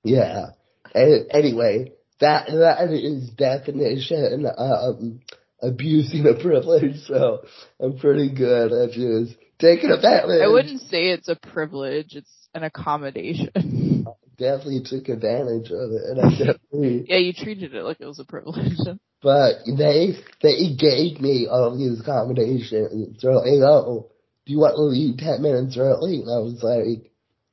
yeah. 0.03 0.51
And 0.93 1.27
anyway, 1.31 1.93
that 2.21 2.47
that 2.47 2.91
is 2.91 3.29
definition 3.31 4.47
um 4.57 5.19
abusing 5.61 6.25
a 6.27 6.41
privilege. 6.41 7.01
So 7.05 7.43
I'm 7.79 7.97
pretty 7.97 8.33
good 8.33 8.71
at 8.71 8.91
just 8.91 9.35
taking 9.59 9.91
advantage. 9.91 10.41
I 10.41 10.47
wouldn't 10.47 10.81
say 10.81 11.09
it's 11.09 11.29
a 11.29 11.35
privilege. 11.35 12.15
It's 12.15 12.31
an 12.53 12.63
accommodation. 12.63 14.05
Definitely 14.37 14.81
took 14.85 15.07
advantage 15.09 15.69
of 15.71 15.91
it, 15.91 16.01
and 16.09 16.19
I 16.19 16.29
definitely. 16.29 17.05
yeah, 17.07 17.17
you 17.17 17.33
treated 17.33 17.75
it 17.75 17.83
like 17.83 17.97
it 17.99 18.07
was 18.07 18.19
a 18.19 18.25
privilege. 18.25 18.77
But 19.23 19.57
they 19.67 20.17
they 20.41 20.73
gave 20.73 21.21
me 21.21 21.47
all 21.47 21.77
these 21.77 22.01
accommodations. 22.01 23.21
They're 23.21 23.35
like, 23.35 23.61
oh, 23.61 24.09
do 24.47 24.51
you 24.51 24.57
want 24.57 24.73
to 24.73 24.81
leave 24.81 25.17
ten 25.17 25.43
minutes 25.43 25.77
early? 25.77 26.21
And 26.21 26.29
I 26.31 26.39
was 26.39 26.63
like, 26.63 27.11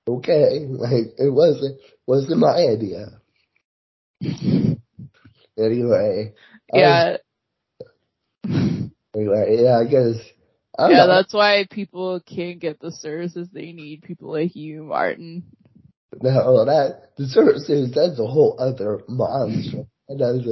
okay. 0.08 0.64
Like 0.66 1.12
it 1.18 1.30
wasn't 1.30 1.78
wasn't 2.06 2.40
my 2.40 2.56
idea. 2.72 3.17
Anyway. 5.58 6.34
Yeah. 6.72 7.16
Um, 8.44 8.92
anyway, 9.14 9.56
yeah, 9.60 9.78
I 9.78 9.84
guess. 9.84 10.16
I 10.78 10.90
yeah, 10.90 10.96
know. 10.98 11.08
that's 11.08 11.34
why 11.34 11.66
people 11.70 12.20
can't 12.20 12.60
get 12.60 12.80
the 12.80 12.92
services 12.92 13.48
they 13.52 13.72
need. 13.72 14.02
People 14.02 14.30
like 14.32 14.54
you, 14.54 14.84
Martin. 14.84 15.42
No, 16.22 16.64
that 16.64 17.10
the 17.16 17.26
services 17.26 17.92
that's 17.94 18.18
a 18.18 18.26
whole 18.26 18.56
other 18.58 19.00
monster. 19.08 19.84
That 20.08 20.18
doesn't. 20.18 20.44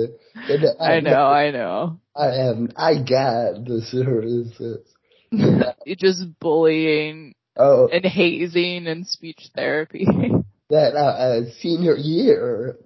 that- 0.48 0.76
I 0.80 1.00
know, 1.00 1.26
I 1.26 1.50
know. 1.50 2.00
I 2.14 2.28
am. 2.48 2.70
I 2.76 2.94
got 2.96 3.64
the 3.64 3.80
services. 3.82 4.86
You're 5.30 5.96
just 5.96 6.24
bullying 6.40 7.34
Oh, 7.56 7.88
and 7.90 8.04
hazing 8.04 8.86
and 8.86 9.06
speech 9.06 9.48
therapy. 9.54 10.06
that 10.70 10.94
uh, 10.94 10.98
uh, 10.98 11.40
senior 11.60 11.96
year, 11.96 12.76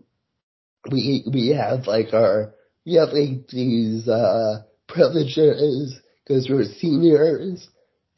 we 0.91 1.25
we 1.31 1.49
have 1.49 1.87
like 1.87 2.13
our 2.13 2.55
we 2.87 2.95
have 2.95 3.11
like 3.11 3.49
these 3.49 4.09
uh 4.09 4.63
privileges 4.89 5.99
because 6.25 6.49
we're 6.49 6.65
seniors, 6.65 7.69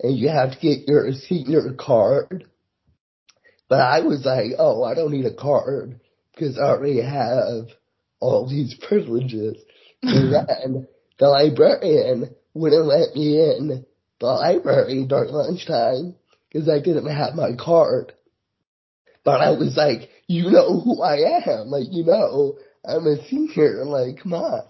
and 0.00 0.16
you 0.16 0.28
have 0.28 0.52
to 0.52 0.58
get 0.60 0.88
your 0.88 1.12
senior 1.12 1.74
card. 1.78 2.44
But 3.68 3.80
I 3.80 4.00
was 4.00 4.24
like, 4.24 4.52
oh, 4.58 4.84
I 4.84 4.94
don't 4.94 5.12
need 5.12 5.24
a 5.24 5.34
card 5.34 5.98
because 6.34 6.58
I 6.58 6.64
already 6.64 7.00
have 7.02 7.68
all 8.20 8.48
these 8.48 8.74
privileges. 8.86 9.56
And 10.02 10.32
then 10.34 10.88
the 11.18 11.28
librarian 11.28 12.34
wouldn't 12.54 12.84
let 12.84 13.14
me 13.14 13.38
in 13.38 13.86
the 14.20 14.26
library 14.26 15.06
during 15.08 15.32
lunchtime 15.32 16.16
because 16.50 16.68
I 16.68 16.80
didn't 16.80 17.06
have 17.10 17.34
my 17.34 17.52
card. 17.58 18.12
But 19.24 19.40
I 19.40 19.50
was 19.50 19.76
like, 19.76 20.10
you 20.32 20.50
know 20.50 20.80
who 20.80 21.02
I 21.02 21.40
am. 21.46 21.68
Like, 21.68 21.86
you 21.90 22.04
know, 22.04 22.56
I'm 22.84 23.06
a 23.06 23.22
senior. 23.28 23.84
Like, 23.84 24.22
come 24.22 24.34
on. 24.34 24.62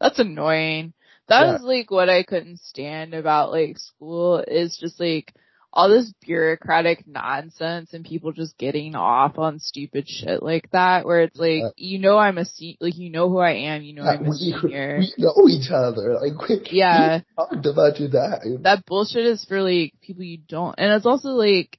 That's 0.00 0.18
annoying. 0.18 0.94
That 1.28 1.42
Yeah. 1.46 1.52
was 1.52 1.62
like 1.62 1.90
what 1.90 2.08
I 2.10 2.22
couldn't 2.24 2.60
stand 2.60 3.14
about 3.14 3.52
like 3.52 3.78
school 3.78 4.38
is 4.46 4.76
just 4.76 4.98
like 4.98 5.32
all 5.74 5.88
this 5.88 6.12
bureaucratic 6.20 7.06
nonsense 7.06 7.94
and 7.94 8.04
people 8.04 8.32
just 8.32 8.58
getting 8.58 8.94
off 8.94 9.38
on 9.38 9.58
stupid 9.58 10.06
shit 10.06 10.42
like 10.42 10.68
that 10.72 11.06
where 11.06 11.22
it's 11.22 11.38
like, 11.38 11.62
Yeah. 11.62 11.68
you 11.76 11.98
know 11.98 12.18
I'm 12.18 12.36
a 12.36 12.44
se- 12.44 12.76
like 12.80 12.96
you 12.98 13.08
know 13.10 13.30
who 13.30 13.38
I 13.38 13.52
am, 13.52 13.82
you 13.82 13.94
know 13.94 14.02
I'm 14.02 14.26
a 14.26 14.30
we, 14.30 14.36
senior. 14.36 14.98
we 14.98 15.14
know 15.16 15.48
each 15.48 15.70
other. 15.70 16.18
Like, 16.20 16.46
we, 16.48 16.60
Yeah. 16.70 17.20
we 17.20 17.24
talked 17.36 17.64
about 17.66 18.00
you 18.00 18.08
that. 18.08 18.42
that 18.64 18.84
bullshit 18.84 19.24
is 19.24 19.44
for 19.46 19.62
like 19.62 19.94
people 20.02 20.24
you 20.24 20.38
don't 20.38 20.74
and 20.76 20.92
it's 20.92 21.06
also 21.06 21.28
like 21.30 21.78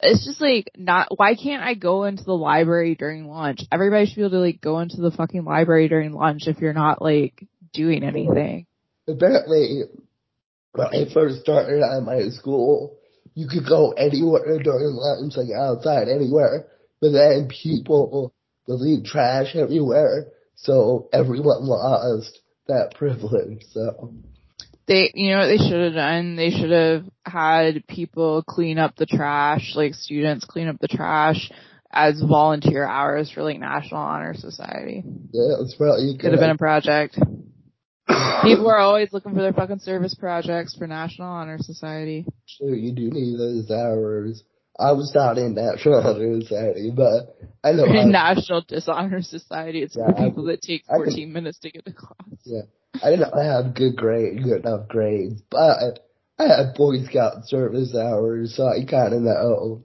it's 0.00 0.24
just 0.24 0.40
like 0.40 0.70
not 0.76 1.08
why 1.16 1.34
can't 1.34 1.62
I 1.62 1.74
go 1.74 2.04
into 2.04 2.24
the 2.24 2.36
library 2.36 2.94
during 2.94 3.26
lunch? 3.26 3.60
Everybody 3.72 4.06
should 4.06 4.16
be 4.16 4.22
able 4.22 4.30
to 4.30 4.38
like 4.38 4.60
go 4.60 4.78
into 4.80 5.00
the 5.00 5.10
fucking 5.10 5.44
library 5.44 5.88
during 5.88 6.12
lunch 6.12 6.42
if 6.46 6.58
you're 6.58 6.72
not 6.72 7.02
like 7.02 7.44
doing 7.72 8.04
anything. 8.04 8.66
Apparently, 9.06 9.82
when 10.72 10.86
I 10.88 11.12
first 11.12 11.40
started 11.40 11.82
at 11.82 12.02
my 12.02 12.28
school, 12.28 12.98
you 13.34 13.48
could 13.48 13.66
go 13.68 13.92
anywhere 13.92 14.58
during 14.62 14.94
lunch, 14.94 15.34
like 15.36 15.48
outside, 15.56 16.08
anywhere. 16.08 16.66
But 17.00 17.12
then 17.12 17.48
people 17.48 18.34
would 18.66 18.80
leave 18.80 19.04
trash 19.04 19.54
everywhere, 19.54 20.26
so 20.56 21.08
everyone 21.12 21.64
lost 21.64 22.40
that 22.66 22.94
privilege. 22.94 23.64
So 23.70 24.12
They 24.88 25.10
you 25.14 25.30
know 25.30 25.38
what 25.40 25.46
they 25.48 25.58
should 25.58 25.84
have 25.84 25.94
done? 25.94 26.36
They 26.36 26.50
should 26.50 26.70
have 26.70 27.04
had 27.24 27.86
people 27.86 28.42
clean 28.42 28.78
up 28.78 28.96
the 28.96 29.06
trash, 29.06 29.72
like 29.74 29.94
students 29.94 30.44
clean 30.46 30.66
up 30.68 30.76
the 30.80 30.88
trash 30.88 31.50
as 31.92 32.20
volunteer 32.26 32.84
hours 32.86 33.30
for 33.30 33.42
like 33.42 33.58
National 33.60 34.00
Honor 34.00 34.34
Society. 34.34 35.02
yeah, 35.32 35.56
it's 35.60 35.76
you 35.78 36.16
Could 36.18 36.32
have 36.32 36.40
been 36.40 36.50
a 36.50 36.56
project. 36.58 37.18
People 38.42 38.68
are 38.70 38.78
always 38.78 39.12
looking 39.12 39.34
for 39.34 39.42
their 39.42 39.52
fucking 39.52 39.80
service 39.80 40.14
projects 40.14 40.74
for 40.76 40.86
National 40.86 41.28
Honor 41.28 41.58
Society. 41.60 42.24
Sure, 42.46 42.74
you 42.74 42.92
do 42.92 43.10
need 43.10 43.38
those 43.38 43.70
hours. 43.70 44.42
I 44.80 44.92
was 44.92 45.12
not 45.14 45.36
in 45.38 45.54
National 45.54 45.96
Honor 46.06 46.40
Society, 46.40 46.90
but 46.94 47.36
I 47.62 47.72
know 47.72 47.84
I, 47.88 48.04
National 48.04 48.62
Dishonor 48.66 49.20
Society. 49.22 49.82
It's 49.82 49.94
for 49.94 50.06
Yeah, 50.08 50.22
I 50.24 50.28
people 50.28 50.44
that 50.44 50.62
take 50.62 50.84
I 50.88 50.94
can- 50.96 51.04
14 51.06 51.32
minutes 51.32 51.58
to 51.60 51.70
get 51.70 51.84
to 51.84 51.92
class. 51.92 52.64
I 53.02 53.10
didn't 53.10 53.32
have 53.32 53.74
good 53.74 53.96
grades, 53.96 54.42
good 54.42 54.64
enough 54.64 54.88
grades, 54.88 55.40
but 55.50 56.00
I 56.38 56.44
had 56.44 56.74
Boy 56.76 57.02
Scout 57.04 57.46
service 57.46 57.94
hours, 57.94 58.54
so 58.56 58.66
I 58.66 58.84
kind 58.84 59.14
of 59.14 59.22
know, 59.22 59.84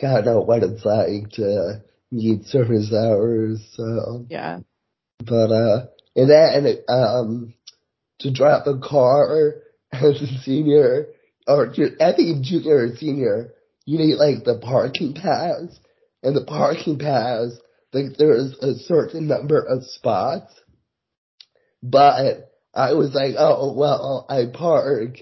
kind 0.00 0.18
of 0.18 0.24
know 0.24 0.40
what 0.40 0.62
it's 0.62 0.84
like 0.84 1.30
to 1.32 1.82
need 2.10 2.46
service 2.46 2.92
hours. 2.92 3.60
So, 3.72 4.26
Yeah. 4.28 4.60
but 5.24 5.50
uh, 5.52 5.86
and 6.14 6.30
then 6.30 6.78
um, 6.88 7.54
to 8.20 8.30
drive 8.32 8.66
a 8.66 8.78
car 8.78 9.54
as 9.92 10.20
a 10.20 10.38
senior 10.42 11.08
or 11.46 11.72
I 12.00 12.12
think 12.12 12.44
junior 12.44 12.86
or 12.86 12.96
senior, 12.96 13.54
you 13.84 13.98
need 13.98 14.16
like 14.16 14.44
the 14.44 14.58
parking 14.58 15.14
pass, 15.14 15.78
and 16.22 16.34
the 16.34 16.44
parking 16.44 16.98
pass, 16.98 17.52
like 17.92 18.16
there's 18.18 18.52
a 18.58 18.74
certain 18.74 19.28
number 19.28 19.60
of 19.60 19.84
spots. 19.84 20.52
But 21.90 22.50
I 22.74 22.92
was 22.94 23.14
like, 23.14 23.34
oh, 23.38 23.72
well, 23.72 24.26
I 24.28 24.46
park 24.52 25.18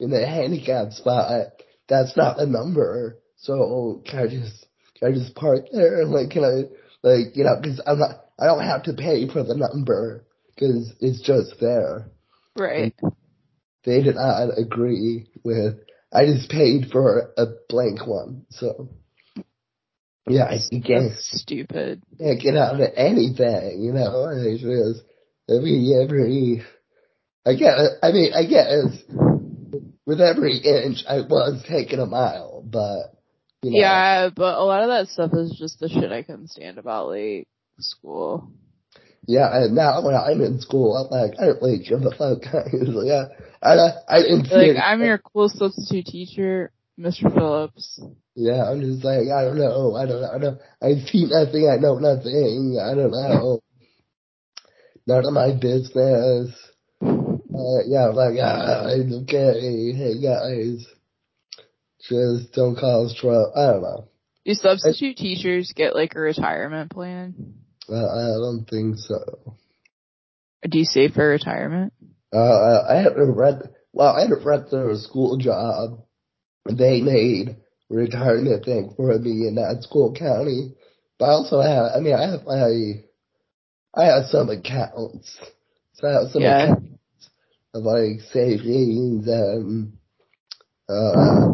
in 0.00 0.10
the 0.10 0.26
handicap 0.26 0.92
spot. 0.92 1.52
That's 1.88 2.16
not 2.16 2.40
a 2.40 2.46
number. 2.46 3.18
So 3.36 4.02
can 4.04 4.18
I 4.18 4.26
just, 4.26 4.66
can 4.98 5.08
I 5.08 5.12
just 5.12 5.34
park 5.34 5.66
there? 5.72 6.04
Like, 6.06 6.30
can 6.30 6.44
I, 6.44 7.06
like, 7.06 7.36
you 7.36 7.44
know, 7.44 7.60
cause 7.62 7.80
I'm 7.86 7.98
not, 7.98 8.24
I 8.38 8.46
don't 8.46 8.64
have 8.64 8.84
to 8.84 8.92
pay 8.94 9.28
for 9.28 9.42
the 9.44 9.54
number 9.56 10.24
cause 10.58 10.92
it's 11.00 11.22
just 11.22 11.54
there. 11.60 12.10
Right. 12.56 12.94
They 13.84 14.02
did 14.02 14.16
not 14.16 14.58
agree 14.58 15.28
with, 15.44 15.74
I 16.12 16.26
just 16.26 16.50
paid 16.50 16.90
for 16.90 17.32
a 17.38 17.46
blank 17.68 18.06
one. 18.06 18.46
So 18.50 18.90
yeah, 20.26 20.44
I 20.44 20.58
can't, 20.70 21.10
That's 21.10 21.40
stupid. 21.40 22.02
can't 22.18 22.40
get 22.40 22.56
out 22.56 22.80
of 22.80 22.88
anything, 22.96 23.80
you 23.82 23.92
know, 23.92 24.24
and 24.26 24.46
it's 24.46 24.60
just, 24.62 25.09
every, 25.50 25.92
every, 26.02 26.62
I 27.46 27.54
guess, 27.54 27.80
I 28.02 28.12
mean, 28.12 28.32
I 28.34 28.44
guess 28.44 29.02
with 30.06 30.20
every 30.20 30.56
inch 30.58 31.04
I 31.08 31.20
was 31.20 31.62
taking 31.68 31.98
a 31.98 32.06
mile, 32.06 32.62
but, 32.64 33.14
you 33.62 33.70
know, 33.72 33.78
Yeah, 33.78 34.28
but 34.34 34.58
a 34.58 34.64
lot 34.64 34.82
of 34.82 34.88
that 34.88 35.08
stuff 35.08 35.32
is 35.34 35.56
just 35.58 35.80
the 35.80 35.88
shit 35.88 36.12
I 36.12 36.22
couldn't 36.22 36.48
stand 36.50 36.78
about 36.78 37.08
like 37.08 37.46
school. 37.78 38.50
yeah, 39.26 39.48
and 39.52 39.74
now 39.74 40.02
when 40.04 40.14
I'm 40.14 40.40
in 40.40 40.60
school, 40.60 40.96
I'm 40.96 41.10
like, 41.10 41.38
I 41.40 41.46
don't 41.46 41.62
really 41.62 41.78
give 41.78 42.02
a 42.02 42.10
fuck, 42.10 42.42
guys. 42.52 42.72
Like, 42.72 43.30
I, 43.62 43.68
I, 43.74 43.90
I 44.08 44.22
didn't 44.22 44.46
see 44.46 44.54
Like 44.54 44.68
it. 44.70 44.76
I'm 44.78 45.02
your 45.02 45.18
cool 45.18 45.48
substitute 45.48 46.06
teacher, 46.06 46.72
Mr. 46.98 47.32
Phillips. 47.32 48.00
Yeah, 48.34 48.64
I'm 48.70 48.80
just 48.80 49.04
like, 49.04 49.28
I 49.28 49.44
don't 49.44 49.58
know, 49.58 49.94
I 49.96 50.06
don't 50.06 50.22
know, 50.22 50.30
I 50.34 50.38
don't, 50.38 50.58
I 50.82 51.06
see 51.06 51.26
nothing, 51.28 51.68
I 51.68 51.76
know 51.76 51.98
nothing, 51.98 52.80
I 52.80 52.94
don't 52.94 53.10
know. 53.10 53.60
None 55.06 55.24
of 55.26 55.32
my 55.32 55.52
business. 55.52 56.54
Uh, 57.02 57.82
yeah, 57.86 58.08
I'm 58.08 58.14
like, 58.14 58.34
ah, 58.42 58.86
it's 58.88 59.14
okay, 59.22 59.92
hey 59.92 60.20
guys. 60.20 60.86
Just 62.08 62.52
don't 62.52 62.76
cause 62.76 63.14
trouble. 63.14 63.52
I 63.56 63.72
don't 63.72 63.82
know. 63.82 64.08
Do 64.44 64.54
substitute 64.54 65.16
teachers 65.16 65.72
get 65.74 65.94
like 65.94 66.14
a 66.14 66.20
retirement 66.20 66.90
plan? 66.90 67.54
Uh, 67.88 68.06
I 68.06 68.38
don't 68.38 68.66
think 68.68 68.96
so. 68.96 69.56
Do 70.68 70.78
you 70.78 70.84
save 70.84 71.12
for 71.12 71.28
retirement? 71.28 71.92
Uh, 72.32 72.82
I 72.88 72.96
had 72.96 73.18
a 73.18 73.24
read, 73.24 73.70
well, 73.92 74.14
I 74.14 74.22
had 74.22 74.32
a 74.32 74.36
read 74.36 74.68
through 74.70 74.96
school 74.98 75.36
job. 75.36 76.02
They 76.66 77.00
made 77.00 77.56
retirement 77.88 78.64
thing 78.64 78.94
for 78.96 79.18
me 79.18 79.48
in 79.48 79.56
that 79.56 79.82
school 79.82 80.14
county. 80.14 80.74
But 81.18 81.26
I 81.26 81.28
also 81.30 81.60
have, 81.60 81.92
I 81.96 82.00
mean, 82.00 82.14
I 82.14 82.30
have 82.30 82.44
my, 82.44 83.02
I 83.94 84.04
have 84.04 84.26
some 84.26 84.48
accounts. 84.50 85.38
So 85.94 86.08
I 86.08 86.12
have 86.12 86.30
some 86.32 86.42
Yeah. 86.42 86.62
accounts 86.64 86.86
of 87.74 87.82
like 87.84 88.20
savings 88.32 89.26
and, 89.28 89.92
uh, 90.88 91.48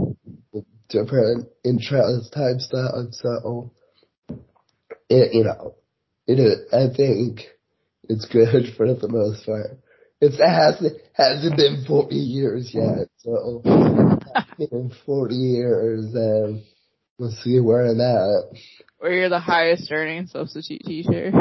different 0.88 1.48
interest 1.64 2.32
type 2.32 2.60
stuff. 2.60 3.12
So, 3.12 3.72
it, 5.08 5.34
you 5.34 5.44
know, 5.44 5.74
it, 6.26 6.38
is- 6.38 6.72
I 6.72 6.88
think 6.94 7.40
it's 8.08 8.26
good 8.26 8.72
for 8.76 8.92
the 8.94 9.08
most 9.08 9.44
part. 9.46 9.78
It 10.20 10.32
hasn't, 10.40 10.96
hasn't 11.12 11.56
been 11.56 11.84
40 11.86 12.14
years 12.16 12.72
yet, 12.72 13.08
so 13.18 13.60
in 14.58 14.90
40 15.04 15.34
years 15.34 16.14
and 16.14 16.62
we'll 17.18 17.32
see 17.32 17.60
where 17.60 17.84
I'm 17.86 18.00
at. 18.00 18.58
Or 18.98 19.10
you're 19.10 19.28
the 19.28 19.38
highest 19.38 19.90
earning 19.92 20.26
substitute 20.26 20.82
teacher? 20.86 21.32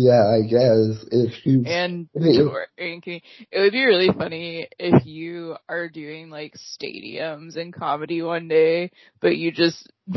Yeah, 0.00 0.24
I 0.28 0.42
guess 0.42 1.04
if 1.10 1.44
you, 1.44 1.64
And 1.66 2.08
I 2.14 2.18
mean, 2.20 2.38
touring. 2.38 3.00
Can- 3.00 3.20
It 3.50 3.58
would 3.60 3.72
be 3.72 3.84
really 3.84 4.10
funny 4.16 4.68
if 4.78 5.04
you 5.04 5.56
are 5.68 5.88
doing 5.88 6.30
like 6.30 6.54
stadiums 6.54 7.56
and 7.56 7.74
comedy 7.74 8.22
one 8.22 8.46
day, 8.46 8.92
but 9.20 9.36
you 9.36 9.50
just 9.50 9.90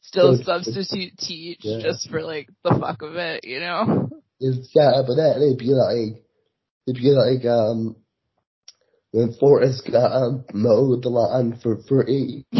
still 0.00 0.36
So- 0.36 0.42
substitute 0.44 1.18
teach 1.18 1.58
Yeah. 1.62 1.80
just 1.82 2.08
for 2.08 2.22
like 2.22 2.48
the 2.62 2.70
fuck 2.80 3.02
of 3.02 3.16
it, 3.16 3.42
you 3.44 3.58
know? 3.58 4.08
it's, 4.38 4.70
yeah, 4.76 5.02
but 5.04 5.16
then 5.16 5.42
it'd 5.42 5.58
be 5.58 5.72
like, 5.74 6.22
it'd 6.86 7.02
be 7.02 7.10
like, 7.10 7.44
um, 7.46 7.96
when 9.10 9.32
Forrest 9.32 9.90
Gump 9.90 10.54
mowed 10.54 11.02
the 11.02 11.08
lawn 11.08 11.58
for 11.60 11.78
free. 11.88 12.46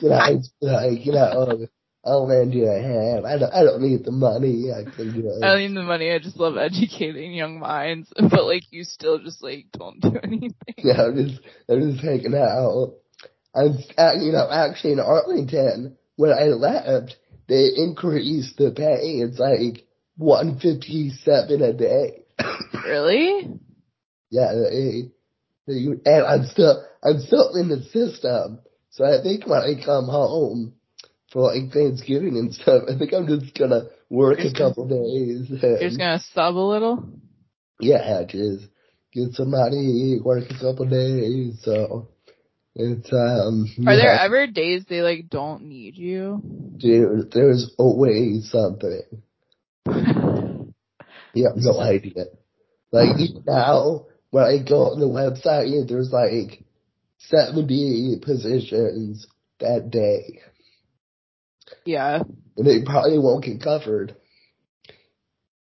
You 0.00 0.08
know, 0.08 0.18
it's 0.30 0.50
like, 0.60 1.06
you 1.06 1.12
know, 1.12 1.66
I'll 2.04 2.26
lend 2.26 2.52
you 2.52 2.66
a 2.66 2.82
hand. 2.82 3.26
I 3.26 3.38
don't, 3.38 3.52
I 3.54 3.62
don't 3.62 3.80
need 3.80 4.04
the 4.04 4.10
money. 4.10 4.72
I 4.72 4.82
can 4.90 5.12
do 5.12 5.28
it. 5.28 5.44
I 5.44 5.52
don't 5.52 5.60
need 5.60 5.76
the 5.76 5.84
money, 5.84 6.12
I 6.12 6.18
just 6.18 6.36
love 6.36 6.56
educating 6.56 7.32
young 7.32 7.60
minds. 7.60 8.12
But 8.20 8.44
like 8.44 8.64
you 8.70 8.84
still 8.84 9.18
just 9.18 9.42
like 9.42 9.66
don't 9.72 10.00
do 10.00 10.16
anything. 10.22 10.54
Yeah, 10.78 11.04
I'm 11.04 11.28
just, 11.28 11.40
I'm 11.68 11.92
just 11.92 12.04
hanging 12.04 12.34
out. 12.34 12.94
I'm, 13.54 13.78
uh, 13.96 14.14
you 14.20 14.32
know, 14.32 14.48
actually 14.50 14.92
in 14.92 15.00
Arlington, 15.00 15.96
when 16.16 16.32
I 16.32 16.44
left, 16.44 17.16
they 17.48 17.68
increased 17.76 18.56
the 18.56 18.72
pay. 18.72 19.20
It's 19.20 19.38
like 19.38 19.86
157 20.16 21.62
a 21.62 21.72
day. 21.72 22.22
Really? 22.84 23.48
Yeah, 24.30 24.52
they, 24.54 25.02
they, 25.66 25.86
and 26.04 26.26
I'm 26.26 26.46
still, 26.46 26.84
I'm 27.04 27.20
still 27.20 27.54
in 27.54 27.68
the 27.68 27.82
system. 27.92 28.58
So 28.90 29.04
I 29.04 29.22
think 29.22 29.46
when 29.46 29.60
I 29.60 29.84
come 29.84 30.06
home 30.06 30.74
for 31.32 31.42
like 31.52 31.72
Thanksgiving 31.72 32.36
and 32.36 32.54
stuff, 32.54 32.82
I 32.88 32.98
think 32.98 33.12
I'm 33.12 33.26
just 33.26 33.56
gonna 33.58 33.84
work 34.10 34.38
a 34.38 34.42
just 34.42 34.56
gonna- 34.56 34.70
couple 34.70 34.88
days. 34.88 35.48
You're 35.50 35.78
just 35.78 35.98
gonna 35.98 36.20
sub 36.34 36.56
a 36.56 36.58
little? 36.58 37.04
yeah, 37.80 38.22
just 38.24 38.66
get 39.12 39.32
some 39.32 39.50
money, 39.50 40.18
work 40.22 40.44
a 40.50 40.54
couple 40.58 40.86
days. 40.86 41.60
So 41.62 42.08
it's 42.74 43.12
um. 43.12 43.66
Are 43.86 43.96
there 43.96 44.18
ever 44.18 44.46
days 44.46 44.84
they 44.88 45.02
like 45.02 45.28
don't 45.30 45.64
need 45.64 45.96
you? 45.96 46.40
Dude, 46.76 47.30
there's 47.32 47.74
always 47.78 48.50
something. 48.50 49.02
You 51.34 51.44
have 51.46 51.56
no 51.56 51.80
idea. 51.80 52.26
Like 52.90 53.16
now, 53.46 54.06
when 54.30 54.44
I 54.44 54.58
go 54.58 54.90
on 54.92 55.00
the 55.00 55.06
website, 55.06 55.88
there's 55.88 56.12
like 56.12 56.62
70 57.18 58.20
positions 58.22 59.26
that 59.60 59.90
day. 59.90 60.40
Yeah. 61.84 62.22
And 62.56 62.66
they 62.66 62.84
probably 62.84 63.18
won't 63.18 63.44
get 63.44 63.62
covered. 63.62 64.14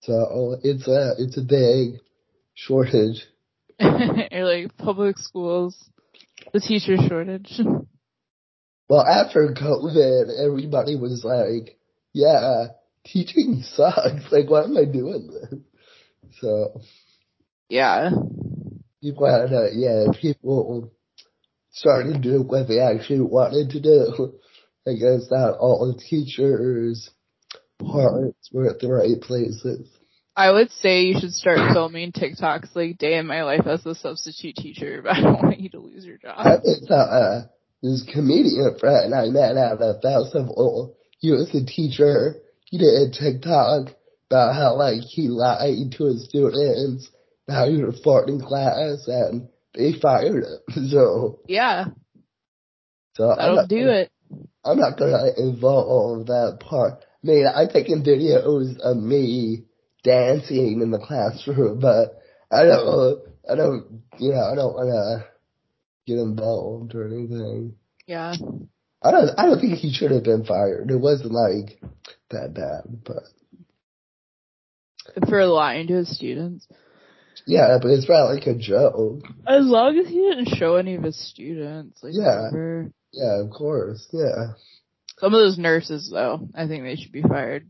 So 0.03 0.57
it's 0.63 0.89
a, 0.89 1.13
it's 1.19 1.39
a 1.39 1.43
big 1.43 2.01
shortage. 2.55 3.25
You're 3.81 4.45
like 4.45 4.77
public 4.77 5.19
schools, 5.19 5.77
the 6.53 6.61
teacher 6.61 6.97
shortage. 7.09 7.61
Well, 8.89 9.07
after 9.07 9.55
COVID, 9.55 10.47
everybody 10.47 10.97
was 10.97 11.25
like, 11.25 11.79
yeah, 12.13 12.67
teaching 13.05 13.63
sucks. 13.63 14.31
Like, 14.31 14.51
why 14.51 14.65
am 14.65 14.77
I 14.77 14.85
doing 14.85 15.31
this? 15.33 15.61
So 16.41 16.81
yeah. 17.69 18.11
people 19.03 19.27
had 19.27 19.49
to, 19.49 19.71
yeah, 19.75 20.07
people 20.21 20.93
started 21.71 22.15
to 22.15 22.19
do 22.19 22.43
what 22.43 22.69
they 22.69 22.81
actually 22.81 23.21
wanted 23.21 23.71
to 23.71 23.81
do. 23.81 24.35
I 24.87 24.95
guess 24.95 25.31
not 25.31 25.59
all 25.59 25.93
the 25.93 26.01
teachers' 26.01 27.11
hearts 27.81 28.51
were 28.53 28.69
at 28.69 28.81
the 28.81 28.89
right 28.93 29.21
places. 29.21 29.89
I 30.35 30.51
would 30.51 30.71
say 30.71 31.03
you 31.03 31.21
should 31.21 31.35
start 31.35 31.59
filming 31.73 32.13
TikToks 32.13 32.75
like 32.75 32.99
day 32.99 33.19
in 33.19 33.27
my 33.27 33.43
life 33.43 33.67
as 33.67 33.85
a 33.85 33.95
substitute 33.95 34.57
teacher, 34.57 35.03
but 35.03 35.13
I 35.17 35.21
don't 35.21 35.43
want 35.43 35.61
you 35.61 35.69
to 35.71 35.79
lose 35.81 36.05
your 36.05 36.19
I 36.27 36.57
job. 36.57 36.63
think 36.63 36.91
uh, 36.91 36.95
uh, 36.95 37.43
this 37.83 38.09
comedian 38.13 38.77
friend 38.81 39.15
I 39.15 39.27
met 39.27 39.57
at 39.57 39.81
a 39.81 40.01
festival, 40.03 40.97
he 41.19 41.31
was 41.31 41.51
a 41.55 41.65
teacher. 41.65 42.37
He 42.65 42.79
did 42.79 42.87
a 42.87 43.11
TikTok 43.11 43.95
about 44.31 44.55
how 44.55 44.77
like 44.77 45.03
he 45.03 45.29
lied 45.29 45.93
to 45.99 46.05
his 46.05 46.25
students, 46.25 47.11
how 47.49 47.69
he 47.69 47.83
was 47.83 48.01
farting 48.05 48.41
in 48.41 48.41
class, 48.41 49.07
and 49.07 49.49
they 49.75 49.93
fired 50.01 50.45
him. 50.45 50.89
So, 50.91 51.41
Yeah, 51.47 51.87
so 53.15 53.35
that'll 53.37 53.67
do 53.67 53.89
it. 53.91 54.11
I'm 54.65 54.79
not 54.79 54.97
gonna 54.99 55.31
involve 55.37 56.27
that 56.27 56.59
part. 56.61 56.95
I 57.03 57.27
mean, 57.27 57.47
I'm 57.53 57.69
taking 57.69 58.03
videos 58.05 58.79
of 58.81 58.97
me 58.97 59.65
dancing 60.05 60.81
in 60.83 60.91
the 60.91 60.99
classroom, 60.99 61.79
but 61.81 62.21
I 62.51 62.65
don't, 62.65 63.23
I 63.51 63.55
don't, 63.55 64.03
you 64.19 64.31
know, 64.33 64.41
I 64.43 64.55
don't 64.55 64.75
wanna 64.75 65.25
get 66.07 66.19
involved 66.19 66.95
or 66.95 67.07
anything. 67.07 67.75
Yeah. 68.07 68.35
I 69.05 69.11
don't. 69.11 69.31
I 69.37 69.47
don't 69.47 69.61
think 69.61 69.79
he 69.79 69.93
should 69.93 70.13
have 70.13 70.23
been 70.23 70.45
fired. 70.45 70.91
It 70.91 70.97
wasn't 70.97 71.33
like 71.33 71.81
that 72.31 72.55
bad, 72.55 73.03
but 73.05 73.25
For 75.29 75.45
lying 75.47 75.89
to 75.89 75.95
his 75.95 76.15
students. 76.17 76.67
yeah. 77.47 77.79
But 77.83 77.91
it's 77.91 78.09
not 78.09 78.33
like 78.33 78.47
a 78.47 78.55
joke. 78.55 79.23
As 79.47 79.65
long 79.67 79.99
as 79.99 80.07
he 80.07 80.15
didn't 80.21 80.55
show 80.57 80.77
any 80.77 80.95
of 80.95 81.03
his 81.03 81.19
students. 81.19 82.01
Like, 82.03 82.13
Yeah. 82.15 82.43
whatever. 82.43 82.93
Yeah, 83.13 83.43
of 83.45 83.51
course. 83.51 84.07
Yeah, 84.13 84.55
Some 85.19 85.35
of 85.35 85.41
those 85.41 85.59
nurses 85.59 86.09
though, 86.11 86.49
I 86.55 86.67
think 86.67 86.85
they 86.85 86.97
should 86.97 87.13
be 87.13 87.23
fired. 87.23 87.69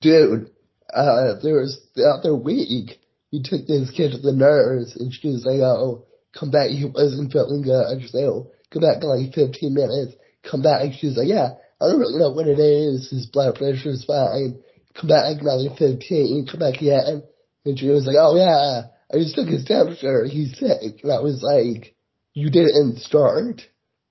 dude. 0.00 0.50
Uh, 0.92 1.40
there 1.42 1.54
was 1.56 1.80
the 1.96 2.04
other 2.04 2.34
week. 2.36 3.00
He 3.30 3.42
took 3.42 3.66
this 3.66 3.90
kid 3.90 4.12
to 4.12 4.18
the 4.18 4.32
nurse, 4.34 4.94
and 4.96 5.10
she 5.14 5.28
was 5.28 5.46
like, 5.46 5.60
"Oh, 5.60 6.04
come 6.38 6.50
back. 6.50 6.68
He 6.68 6.84
wasn't 6.84 7.32
feeling 7.32 7.62
good." 7.62 7.86
I 7.86 7.98
just 7.98 8.12
like, 8.12 8.24
"Oh, 8.24 8.50
come 8.70 8.82
back 8.82 9.02
in 9.02 9.08
like 9.08 9.32
15 9.34 9.72
minutes." 9.72 10.12
Come 10.42 10.60
back. 10.60 10.82
and 10.84 10.94
She 10.94 11.06
was 11.06 11.16
like, 11.16 11.28
"Yeah, 11.28 11.54
I 11.80 11.88
don't 11.88 11.98
really 12.00 12.18
know 12.18 12.30
what 12.32 12.46
it 12.46 12.58
is. 12.58 13.08
His 13.08 13.24
blood 13.24 13.54
pressure's 13.54 14.04
fine. 14.04 14.60
Come 14.92 15.08
back 15.08 15.32
in 15.40 15.46
like 15.46 15.78
15. 15.78 16.46
Come 16.50 16.60
back 16.60 16.76
again." 16.76 17.22
And 17.64 17.78
she 17.78 17.88
was 17.88 18.04
like, 18.04 18.16
"Oh 18.20 18.36
yeah, 18.36 18.90
I 19.10 19.16
just 19.16 19.34
took 19.34 19.48
his 19.48 19.64
temperature. 19.64 20.26
He's 20.26 20.52
sick." 20.58 21.00
And 21.02 21.10
I 21.12 21.20
was 21.20 21.40
like, 21.42 21.94
"You 22.34 22.50
didn't 22.50 22.98
start 22.98 23.62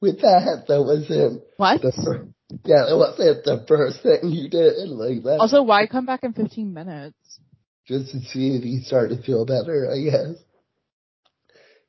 with 0.02 0.22
that. 0.22 0.66
That 0.68 0.82
wasn't 0.84 1.44
What? 1.58 1.82
the 1.82 1.92
first. 1.92 2.30
Yeah, 2.66 2.86
that 2.90 2.98
wasn't 2.98 3.46
the 3.46 3.66
first 3.68 4.02
thing 4.04 4.32
you 4.32 4.50
did. 4.50 4.90
Like 4.90 5.24
that." 5.24 5.38
Also, 5.40 5.64
why 5.64 5.88
come 5.88 6.06
back 6.06 6.24
in 6.24 6.34
15 6.34 6.74
minutes? 6.74 7.40
just 7.88 8.12
to 8.12 8.20
see 8.22 8.56
if 8.56 8.64
he 8.64 8.82
started 8.82 9.18
to 9.18 9.24
feel 9.24 9.46
better, 9.46 9.90
I 9.92 10.00
guess. 10.02 10.42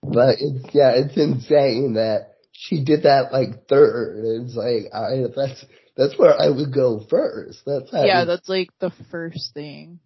But 0.02 0.36
it's 0.40 0.74
yeah, 0.74 0.92
it's 0.96 1.16
insane 1.16 1.94
that 1.94 2.34
she 2.52 2.84
did 2.84 3.04
that 3.04 3.32
like 3.32 3.68
third. 3.68 4.24
It's 4.42 4.56
like 4.56 4.92
I 4.92 5.22
that's 5.34 5.64
that's 5.96 6.18
where 6.18 6.34
I 6.38 6.48
would 6.48 6.74
go 6.74 7.04
first. 7.08 7.60
That's 7.64 7.92
how 7.92 8.04
Yeah, 8.04 8.24
that's 8.24 8.48
like 8.48 8.70
the 8.80 8.90
first 9.10 9.54
thing. 9.54 10.00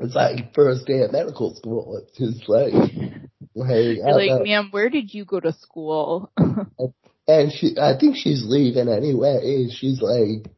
it's 0.00 0.14
like 0.14 0.52
first 0.54 0.86
day 0.86 1.02
of 1.02 1.12
medical 1.12 1.54
school. 1.54 2.02
It's 2.02 2.18
just 2.18 2.48
like 2.48 2.72
like, 3.54 3.96
You're 3.96 4.12
like, 4.12 4.30
know. 4.30 4.42
ma'am, 4.42 4.68
where 4.72 4.90
did 4.90 5.14
you 5.14 5.24
go 5.24 5.38
to 5.38 5.52
school? 5.52 6.32
And 7.28 7.52
she 7.52 7.76
I 7.80 7.98
think 7.98 8.16
she's 8.16 8.44
leaving 8.46 8.88
anyway. 8.88 9.68
She's 9.70 10.00
like 10.00 10.50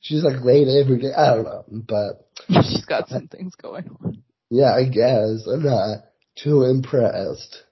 she's 0.00 0.24
like 0.24 0.42
late 0.42 0.68
every 0.68 0.98
day. 0.98 1.12
I 1.16 1.34
don't 1.34 1.44
know, 1.44 1.64
but 1.68 2.26
She's 2.48 2.84
got 2.84 3.08
some 3.08 3.28
things 3.28 3.54
going 3.54 3.88
on. 4.02 4.22
yeah, 4.50 4.72
I 4.74 4.84
guess 4.88 5.46
I'm 5.46 5.62
not 5.62 6.04
too 6.42 6.64
impressed. 6.64 7.62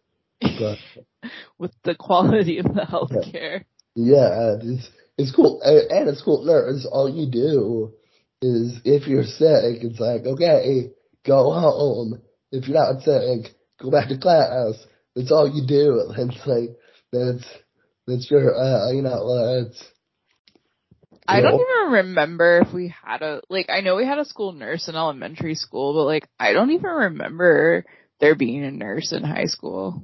But 0.41 0.79
With 1.59 1.73
the 1.85 1.95
quality 1.95 2.59
of 2.59 2.67
the 2.67 2.83
healthcare. 2.83 3.65
Yeah, 3.97 4.57
it's, 4.63 4.89
it's 5.17 5.35
cool, 5.35 5.61
uh, 5.65 5.93
and 5.93 6.09
a 6.09 6.15
school 6.15 6.45
nurse, 6.45 6.87
all 6.89 7.09
you 7.09 7.29
do 7.29 7.93
is 8.41 8.81
if 8.85 9.09
you're 9.09 9.25
sick, 9.25 9.83
it's 9.83 9.99
like 9.99 10.25
okay, 10.25 10.91
go 11.27 11.53
home. 11.53 12.21
If 12.53 12.69
you're 12.69 12.79
not 12.79 13.03
sick, 13.03 13.55
go 13.81 13.91
back 13.91 14.09
to 14.09 14.19
class. 14.19 14.75
That's 15.17 15.33
all 15.33 15.49
you 15.49 15.67
do. 15.67 16.13
It's 16.17 16.47
like 16.47 16.77
that's 17.13 17.45
that's 18.09 18.31
your 18.31 18.57
uh, 18.57 18.91
you 18.93 19.03
know 19.03 19.63
that's. 19.63 19.85
I 21.31 21.43
don't 21.43 21.61
even 21.61 21.93
remember 21.93 22.63
if 22.65 22.73
we 22.73 22.95
had 23.05 23.21
a 23.21 23.43
like 23.51 23.69
I 23.69 23.83
know 23.83 23.97
we 23.97 24.07
had 24.07 24.19
a 24.19 24.25
school 24.25 24.53
nurse 24.53 24.89
in 24.89 24.95
elementary 24.95 25.55
school, 25.55 25.93
but 25.93 26.05
like 26.05 26.27
I 26.41 26.55
don't 26.55 26.71
even 26.71 26.91
remember 26.91 27.85
there 28.19 28.35
being 28.35 28.65
a 28.65 28.71
nurse 28.71 29.13
in 29.13 29.23
high 29.25 29.45
school. 29.45 30.03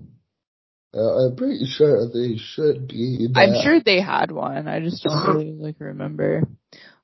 Uh, 0.94 1.26
I'm 1.26 1.36
pretty 1.36 1.64
sure 1.64 2.06
they 2.06 2.36
should 2.36 2.88
be. 2.88 3.26
I'm 3.34 3.62
sure 3.62 3.80
they 3.80 4.00
had 4.00 4.30
one. 4.30 4.68
I 4.68 4.80
just 4.80 5.02
don't 5.02 5.26
really 5.26 5.52
like 5.58 5.76
remember. 5.78 6.42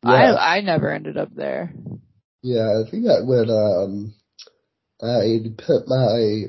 Yeah. 0.05 0.11
I 0.13 0.59
I 0.59 0.61
never 0.61 0.93
ended 0.93 1.17
up 1.17 1.35
there. 1.35 1.73
Yeah, 2.43 2.69
I 2.69 2.91
think 2.91 3.07
I 3.07 3.23
went. 3.25 3.51
Um, 3.51 4.15
I 5.03 5.39
put 5.57 5.89
my 5.89 6.45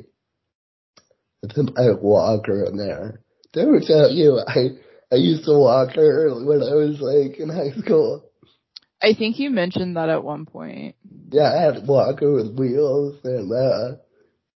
I 1.43 1.54
put 1.54 1.76
my 1.76 1.91
walker 1.99 2.66
in 2.66 2.76
there. 2.76 3.22
I 3.56 3.64
tell 3.86 4.12
you 4.12 4.39
I 4.47 4.70
I 5.12 5.16
used 5.16 5.45
to 5.45 5.58
walk 5.58 5.95
her 5.95 6.30
when 6.34 6.64
I 6.64 6.74
was 6.76 7.02
like 7.02 7.38
in 7.39 7.49
high 7.49 7.72
school? 7.72 8.24
I 9.02 9.14
think 9.14 9.39
you 9.39 9.49
mentioned 9.49 9.97
that 9.97 10.10
at 10.10 10.24
one 10.24 10.45
point. 10.45 10.95
Yeah, 11.32 11.52
I 11.52 11.62
had 11.62 11.78
a 11.78 11.86
walker 11.86 12.32
with 12.32 12.58
wheels 12.58 13.18
and 13.24 13.52
uh 13.52 13.97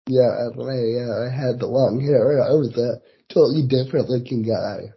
yeah, 0.08 0.30
I, 0.30 0.52
yeah, 0.52 1.26
I 1.26 1.30
had 1.34 1.60
the 1.60 1.68
long 1.68 2.02
hair. 2.02 2.44
I 2.44 2.52
was 2.52 2.76
a 2.78 3.02
totally 3.34 3.66
different 3.68 4.10
looking 4.10 4.44
guy. 4.44 4.92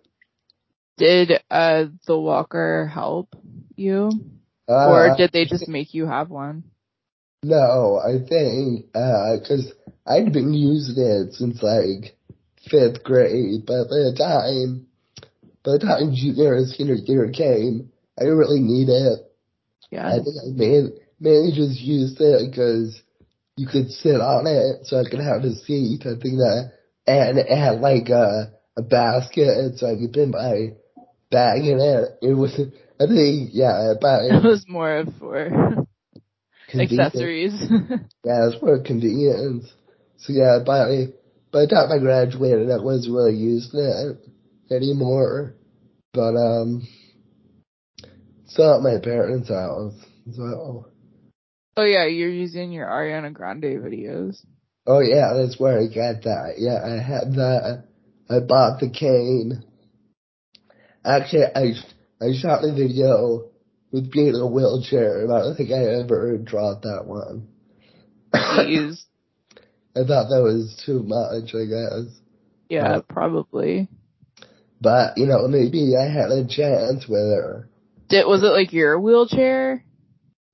Did 0.99 1.41
uh 1.51 1.85
the 2.07 2.19
walker 2.19 2.91
help 2.93 3.35
you? 3.77 4.11
Uh, 4.69 4.91
or 4.91 5.17
did 5.17 5.31
they 5.33 5.45
just 5.45 5.69
make 5.69 5.95
you 5.95 6.07
have 6.07 6.29
one? 6.29 6.65
No, 7.45 8.01
I 8.05 8.19
think, 8.27 8.87
uh, 8.95 9.37
cause 9.47 9.73
I'd 10.05 10.33
been 10.33 10.53
using 10.53 10.97
it 10.99 11.35
since 11.35 11.63
like 11.63 12.16
fifth 12.71 13.03
grade, 13.05 13.67
but 13.67 13.89
by 13.89 14.01
the 14.07 14.15
time, 14.17 14.87
by 15.65 15.73
the 15.73 15.79
time 15.79 16.15
junior 16.15 16.57
and 16.57 16.69
senior 16.69 16.95
year 16.95 17.31
came, 17.33 17.91
I 18.19 18.23
didn't 18.23 18.39
really 18.39 18.61
need 18.61 18.89
it. 18.89 19.21
Yeah. 19.91 20.07
I 20.07 20.19
think 20.23 20.37
I 20.43 20.51
mainly, 20.55 20.93
mainly 21.21 21.53
just 21.55 21.81
used 21.81 22.21
it 22.21 22.51
because 22.51 23.01
you 23.57 23.67
could 23.67 23.91
sit 23.91 24.21
on 24.21 24.47
it 24.47 24.87
so 24.87 24.99
I 24.99 25.09
could 25.09 25.21
have 25.21 25.43
a 25.45 25.55
seat. 25.55 26.03
I 26.03 26.19
think 26.21 26.39
that, 26.39 26.73
and 27.07 27.39
it 27.39 27.49
had 27.49 27.81
like 27.81 28.09
a, 28.09 28.53
a 28.77 28.83
basket 28.83 29.79
so 29.79 29.87
I 29.87 29.97
could 29.97 30.13
put 30.13 30.29
my 30.29 30.73
bag 31.31 31.65
in 31.65 31.79
it. 31.81 32.19
It 32.23 32.35
was, 32.35 32.53
I 33.01 33.07
think, 33.07 33.51
yeah, 33.53 33.95
but 34.01 34.25
it 34.31 34.45
was 34.45 34.65
more 34.69 35.05
for 35.19 35.87
accessories. 36.75 37.55
yeah, 38.25 38.49
it's 38.49 38.59
for 38.59 38.83
convenience. 38.83 39.67
So 40.19 40.33
yeah, 40.33 40.59
by, 40.65 41.09
by 41.57 41.63
the 41.63 41.69
time 41.69 41.91
I 41.91 41.99
graduated, 41.99 42.71
I 42.71 42.77
wasn't 42.77 43.15
really 43.15 43.35
using 43.35 43.81
it 43.81 44.75
anymore. 44.75 45.55
But, 46.13 46.37
um, 46.37 46.87
still 48.45 48.75
at 48.75 48.83
my 48.83 48.99
parents' 49.03 49.49
house, 49.49 49.95
so. 50.35 50.89
Oh 51.79 51.85
yeah, 51.85 52.05
you're 52.05 52.29
using 52.29 52.73
your 52.73 52.87
Ariana 52.87 53.33
Grande 53.33 53.81
videos. 53.81 54.37
Oh 54.87 55.01
yeah, 55.01 55.33
that's 55.35 55.59
where 55.59 55.79
I 55.79 55.87
got 55.87 56.25
that. 56.25 56.57
Yeah, 56.59 56.79
I 56.85 57.03
had 57.03 57.33
that. 57.37 57.85
I 58.29 58.41
bought 58.41 58.81
the 58.81 58.91
cane. 58.91 59.65
Actually, 61.07 61.45
I 61.55 61.73
I 62.21 62.35
shot 62.39 62.65
a 62.65 62.75
video 62.75 63.49
with 63.93 64.13
being 64.13 64.29
in 64.29 64.35
a 64.35 64.47
wheelchair, 64.47 65.23
and 65.23 65.33
I 65.33 65.39
don't 65.39 65.57
think 65.57 65.71
I 65.71 66.03
ever 66.03 66.37
dropped 66.37 66.83
that 66.83 67.07
one. 67.07 67.49
Jeez. 68.35 69.07
I 69.97 70.07
thought 70.07 70.29
that 70.29 70.43
was 70.43 70.81
too 70.85 71.03
much, 71.03 71.55
I 71.55 71.65
guess. 71.65 72.21
Yeah, 72.69 72.97
but, 72.97 73.09
probably. 73.09 73.89
But, 74.81 75.17
you 75.17 75.27
know, 75.27 75.49
maybe 75.49 75.95
I 75.97 76.05
had 76.05 76.31
a 76.31 76.47
chance 76.47 77.07
with 77.09 77.19
her. 77.19 77.69
Did, 78.09 78.27
was 78.27 78.43
it 78.43 78.49
like 78.49 78.73
your 78.73 79.01
wheelchair? 79.01 79.83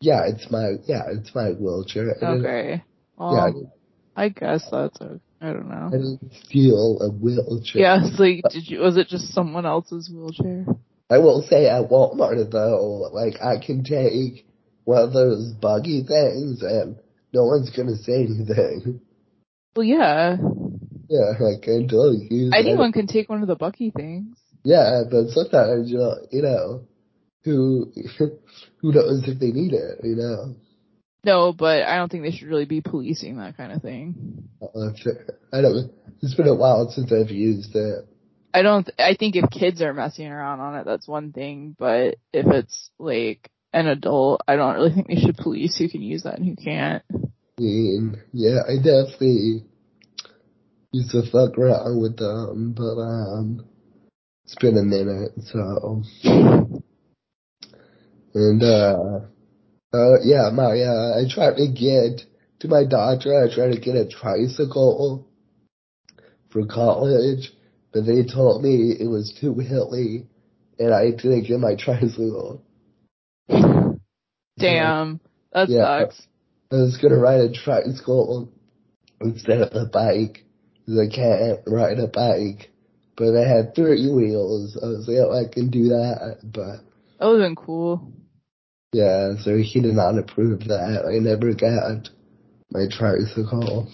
Yeah, 0.01 0.22
it's 0.26 0.51
my 0.51 0.72
yeah, 0.86 1.03
it's 1.12 1.34
my 1.34 1.51
wheelchair. 1.51 2.16
Okay. 2.20 2.82
Well, 3.16 3.53
yeah. 3.55 3.68
I 4.16 4.28
guess 4.30 4.66
that's 4.70 4.99
I 5.40 5.53
don't 5.53 5.68
know. 5.68 5.88
I 5.88 5.90
didn't 5.90 6.32
steal 6.45 6.99
a 7.01 7.11
wheelchair. 7.11 7.82
Yeah, 7.82 7.99
it's 8.03 8.18
like 8.18 8.43
did 8.51 8.68
you 8.68 8.80
was 8.80 8.97
it 8.97 9.09
just 9.09 9.32
someone 9.32 9.66
else's 9.66 10.11
wheelchair? 10.12 10.66
I 11.11 11.18
will 11.18 11.47
say 11.49 11.68
at 11.68 11.88
Walmart 11.88 12.51
though, 12.51 13.11
like 13.12 13.34
I 13.43 13.64
can 13.64 13.84
take 13.84 14.47
one 14.84 15.03
of 15.03 15.12
those 15.12 15.53
buggy 15.53 16.03
things 16.03 16.62
and 16.62 16.97
no 17.32 17.45
one's 17.45 17.70
gonna 17.70 17.97
say 17.97 18.24
anything. 18.24 19.01
Well 19.75 19.85
yeah. 19.85 20.37
Yeah, 21.09 21.33
like 21.41 21.62
I 21.62 21.64
can 21.64 21.89
totally 21.89 22.27
use 22.31 22.53
Anyone 22.55 22.91
it. 22.91 22.95
can 22.95 23.07
take 23.07 23.29
one 23.29 23.43
of 23.43 23.49
the 23.49 23.57
buggy 23.57 23.91
things. 23.91 24.37
Yeah, 24.64 25.03
but 25.11 25.29
sometimes 25.29 25.91
you 25.91 25.99
know, 25.99 26.14
you 26.31 26.43
know 26.43 26.83
who 27.45 27.93
who 28.18 28.93
knows 28.93 29.27
if 29.27 29.39
they 29.39 29.51
need 29.51 29.73
it, 29.73 30.01
you 30.03 30.16
know. 30.16 30.55
No, 31.25 31.53
but 31.53 31.83
I 31.83 31.97
don't 31.97 32.11
think 32.11 32.25
they 32.25 32.33
should 32.33 32.49
really 32.49 32.64
be 32.64 32.81
policing 32.81 33.37
that 33.39 33.57
kind 33.57 33.73
of 33.73 33.81
thing. 33.83 34.49
Uh, 34.61 34.91
I 35.53 35.61
don't. 35.61 35.93
It's 36.20 36.35
been 36.35 36.49
a 36.49 36.55
while 36.55 36.91
since 36.91 37.12
I've 37.12 37.31
used 37.31 37.75
it. 37.75 38.05
I 38.53 38.62
don't. 38.62 38.89
I 38.99 39.14
think 39.14 39.37
if 39.37 39.51
kids 39.51 39.83
are 39.83 39.95
messing 39.95 40.27
around 40.27 40.61
on 40.61 40.77
it, 40.77 40.85
that's 40.85 41.07
one 41.07 41.33
thing. 41.33 41.77
But 41.79 42.16
if 42.33 42.47
it's 42.47 42.91
like 42.99 43.51
an 43.73 43.87
adult, 43.87 44.43
I 44.49 44.57
don't 44.57 44.75
really 44.75 44.93
think 44.93 45.07
they 45.09 45.16
should 45.16 45.37
police 45.37 45.77
who 45.77 45.89
can 45.89 46.03
use 46.03 46.25
that 46.25 46.39
and 46.39 46.47
who 46.47 46.57
can't. 46.57 47.03
I 47.59 47.62
mean, 47.62 48.22
yeah, 48.32 48.61
I 48.66 48.76
definitely 48.76 49.64
used 50.92 51.11
to 51.11 51.22
fuck 51.30 51.59
around 51.59 52.00
with 52.00 52.16
them, 52.16 52.72
but 52.76 52.98
um, 52.98 53.66
it's 54.44 54.55
been 54.55 54.78
a 54.78 54.82
minute, 54.82 55.32
so. 55.44 56.03
And, 58.34 58.62
uh, 58.62 59.20
uh, 59.92 60.16
yeah, 60.24 60.48
my, 60.53 60.80
uh, 60.80 61.20
I 61.20 61.24
tried 61.28 61.57
to 61.59 61.68
get 61.68 62.24
to 62.61 62.68
my 62.68 62.84
doctor, 62.88 63.34
I 63.34 63.55
tried 63.55 63.72
to 63.72 63.80
get 63.80 63.96
a 63.96 64.09
tricycle 64.09 65.28
for 66.50 66.66
college, 66.66 67.53
but 67.92 68.07
they 68.07 68.22
told 68.24 68.62
me 68.62 68.92
it 68.98 69.09
was 69.09 69.36
too 69.38 69.55
hilly 69.59 70.26
and 70.78 70.94
I 70.94 71.11
didn't 71.11 71.46
get 71.46 71.61
my 71.61 71.74
tricycle. 71.78 72.64
Damn, 74.59 75.20
that 75.53 75.68
yeah, 75.68 76.00
sucks. 76.00 76.26
I 76.73 76.77
was 76.77 76.97
gonna 76.97 77.18
ride 77.18 77.41
a 77.41 77.53
tricycle 77.53 78.51
instead 79.20 79.61
of 79.61 79.75
a 79.75 79.85
bike, 79.85 80.45
because 80.81 80.99
I 80.99 81.14
can't 81.14 81.61
ride 81.66 81.99
a 81.99 82.09
bike. 82.09 82.70
But 83.14 83.37
I 83.37 83.47
had 83.47 83.75
three 83.75 84.11
wheels. 84.11 84.79
I 84.83 84.87
was 84.87 85.07
like, 85.07 85.18
oh, 85.18 85.33
I 85.33 85.53
can 85.53 85.70
do 85.70 85.89
that, 85.89 86.39
but. 86.43 86.81
That 87.20 87.27
would've 87.27 87.43
been 87.43 87.57
cool. 87.57 88.11
Yeah, 88.95 89.35
so 89.39 89.59
he 89.59 89.81
did 89.81 89.95
not 89.95 90.16
approve 90.18 90.61
that. 90.61 91.05
I 91.07 91.18
never 91.18 91.53
got 91.53 92.09
my 92.70 92.87
tricycle. 92.91 93.93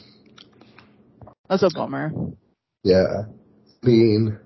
That's 1.49 1.64
a 1.64 1.70
bummer. 1.74 2.12
Yeah. 2.85 3.24
I 3.83 3.87
mean, 3.87 4.39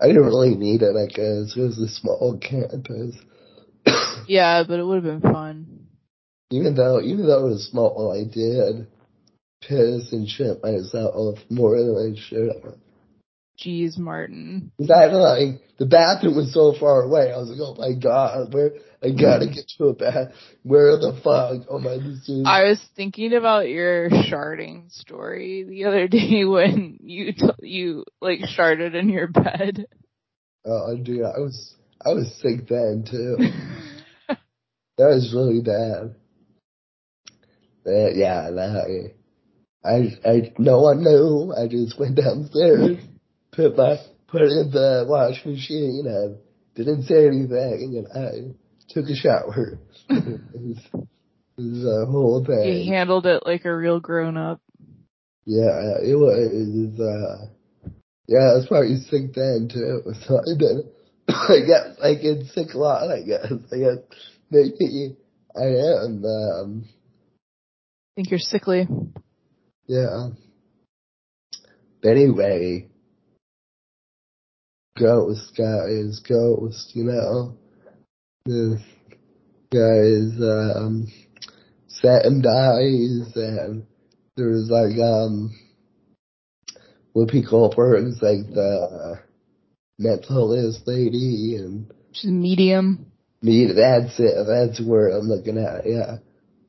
I 0.00 0.08
didn't 0.08 0.24
really 0.24 0.54
need 0.54 0.82
it, 0.82 0.94
I 0.94 1.06
guess. 1.06 1.56
It 1.56 1.60
was 1.60 1.78
a 1.78 1.88
small 1.88 2.38
campus. 2.38 3.16
yeah, 4.28 4.62
but 4.66 4.78
it 4.78 4.84
would 4.84 5.02
have 5.02 5.22
been 5.22 5.32
fun. 5.32 5.85
Even 6.50 6.74
though, 6.74 7.00
even 7.00 7.26
though 7.26 7.46
it 7.46 7.50
was 7.50 7.68
small, 7.70 8.12
I 8.12 8.24
did 8.24 8.86
piss 9.62 10.12
and 10.12 10.28
shit 10.28 10.62
myself 10.62 11.38
more 11.50 11.76
than 11.76 12.14
I 12.14 12.20
should 12.20 12.50
have. 12.62 12.74
Jeez, 13.58 13.98
Martin. 13.98 14.70
That 14.78 15.12
like 15.12 15.62
the 15.78 15.86
bathroom 15.86 16.36
was 16.36 16.52
so 16.52 16.74
far 16.78 17.02
away. 17.02 17.32
I 17.32 17.38
was 17.38 17.48
like, 17.48 17.60
oh 17.60 17.74
my 17.74 17.98
god, 17.98 18.52
where 18.52 18.72
I 19.02 19.10
gotta 19.10 19.46
mm. 19.46 19.54
get 19.54 19.68
to 19.78 19.84
a 19.86 19.94
bath. 19.94 20.32
Where 20.62 20.98
the 20.98 21.18
fuck? 21.24 21.66
Oh 21.70 21.78
my. 21.78 21.96
This. 21.96 22.30
I 22.44 22.64
was 22.64 22.80
thinking 22.94 23.32
about 23.32 23.68
your 23.68 24.10
sharding 24.10 24.92
story 24.92 25.64
the 25.66 25.86
other 25.86 26.06
day 26.08 26.44
when 26.44 26.98
you 27.02 27.32
t- 27.32 27.48
you 27.62 28.04
like 28.20 28.40
sharded 28.40 28.94
in 28.94 29.08
your 29.08 29.28
bed. 29.28 29.86
Oh, 30.66 30.96
dude, 30.96 31.22
I 31.24 31.38
was 31.38 31.74
I 32.04 32.10
was 32.10 32.34
sick 32.42 32.68
then 32.68 33.04
too. 33.10 33.36
that 34.28 35.06
was 35.06 35.32
really 35.34 35.62
bad. 35.62 36.14
But 37.86 38.16
yeah, 38.16 38.50
I, 38.50 39.88
I, 39.88 39.98
I, 40.28 40.52
no 40.58 40.80
one 40.80 41.04
knew. 41.04 41.54
I 41.56 41.68
just 41.68 41.98
went 41.98 42.16
downstairs 42.16 42.98
put 43.56 43.76
my 43.76 43.96
put 44.28 44.42
it 44.42 44.52
in 44.52 44.70
the 44.70 45.06
washing 45.08 45.52
machine 45.52 46.04
and 46.06 46.36
didn't 46.74 47.04
say 47.04 47.26
anything 47.26 47.96
and 47.96 48.06
I 48.12 48.54
took 48.88 49.06
a 49.06 49.16
shower. 49.16 49.78
it, 50.10 50.40
was, 50.52 50.78
it 50.92 51.62
was 51.62 51.84
a 51.84 52.10
whole 52.10 52.44
thing. 52.44 52.82
You 52.82 52.92
handled 52.92 53.26
it 53.26 53.42
like 53.46 53.64
a 53.64 53.74
real 53.74 53.98
grown 53.98 54.36
up. 54.36 54.60
Yeah, 55.46 56.02
it 56.02 56.16
was. 56.18 56.50
It 56.52 56.98
was 56.98 57.00
uh, 57.00 57.46
yeah, 58.26 58.54
that's 58.54 58.66
probably 58.66 58.96
sick 58.96 59.32
then 59.34 59.68
too. 59.72 60.02
So 60.26 60.38
I 60.38 60.58
did 60.58 60.86
I 61.28 61.60
guess 61.66 61.98
I 62.02 62.14
get 62.14 62.46
sick 62.52 62.74
a 62.74 62.78
lot. 62.78 63.10
I 63.10 63.22
guess 63.22 63.52
I 63.72 63.78
guess 63.78 63.98
maybe 64.50 65.16
I 65.56 65.64
am. 65.64 66.24
Um, 66.24 66.88
think 68.16 68.30
you're 68.30 68.38
sickly. 68.40 68.88
yeah. 69.86 70.30
But 72.02 72.08
anyway, 72.10 72.88
ghost 74.98 75.52
guys, 75.56 76.20
ghost. 76.26 76.92
You 76.94 77.04
know, 77.04 77.58
this 78.46 78.80
guys 79.70 80.40
um, 80.40 81.06
Sam 81.88 82.40
dies, 82.40 83.32
and 83.36 83.86
there's 84.36 84.70
like 84.70 84.98
um, 84.98 85.54
Whoopi 87.14 87.48
Goldberg's 87.48 88.22
like 88.22 88.46
the 88.52 89.20
mentalist 90.00 90.86
lady, 90.86 91.56
and 91.58 91.92
She's 92.12 92.30
a 92.30 92.32
medium. 92.32 93.12
me. 93.42 93.66
That's 93.66 94.18
it. 94.18 94.46
That's 94.46 94.80
where 94.80 95.08
I'm 95.08 95.28
looking 95.28 95.58
at. 95.58 95.86
Yeah, 95.86 96.16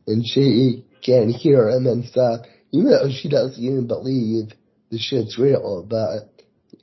and 0.07 0.25
she 0.27 0.83
can 1.07 1.29
hear 1.29 1.69
him 1.69 1.87
and 1.87 2.05
stuff. 2.05 2.41
Even 2.71 2.91
though 2.91 3.09
she 3.09 3.29
doesn't 3.29 3.63
even 3.63 3.87
believe 3.87 4.51
the 4.91 4.99
shit's 4.99 5.39
real, 5.39 5.85
but 5.89 6.29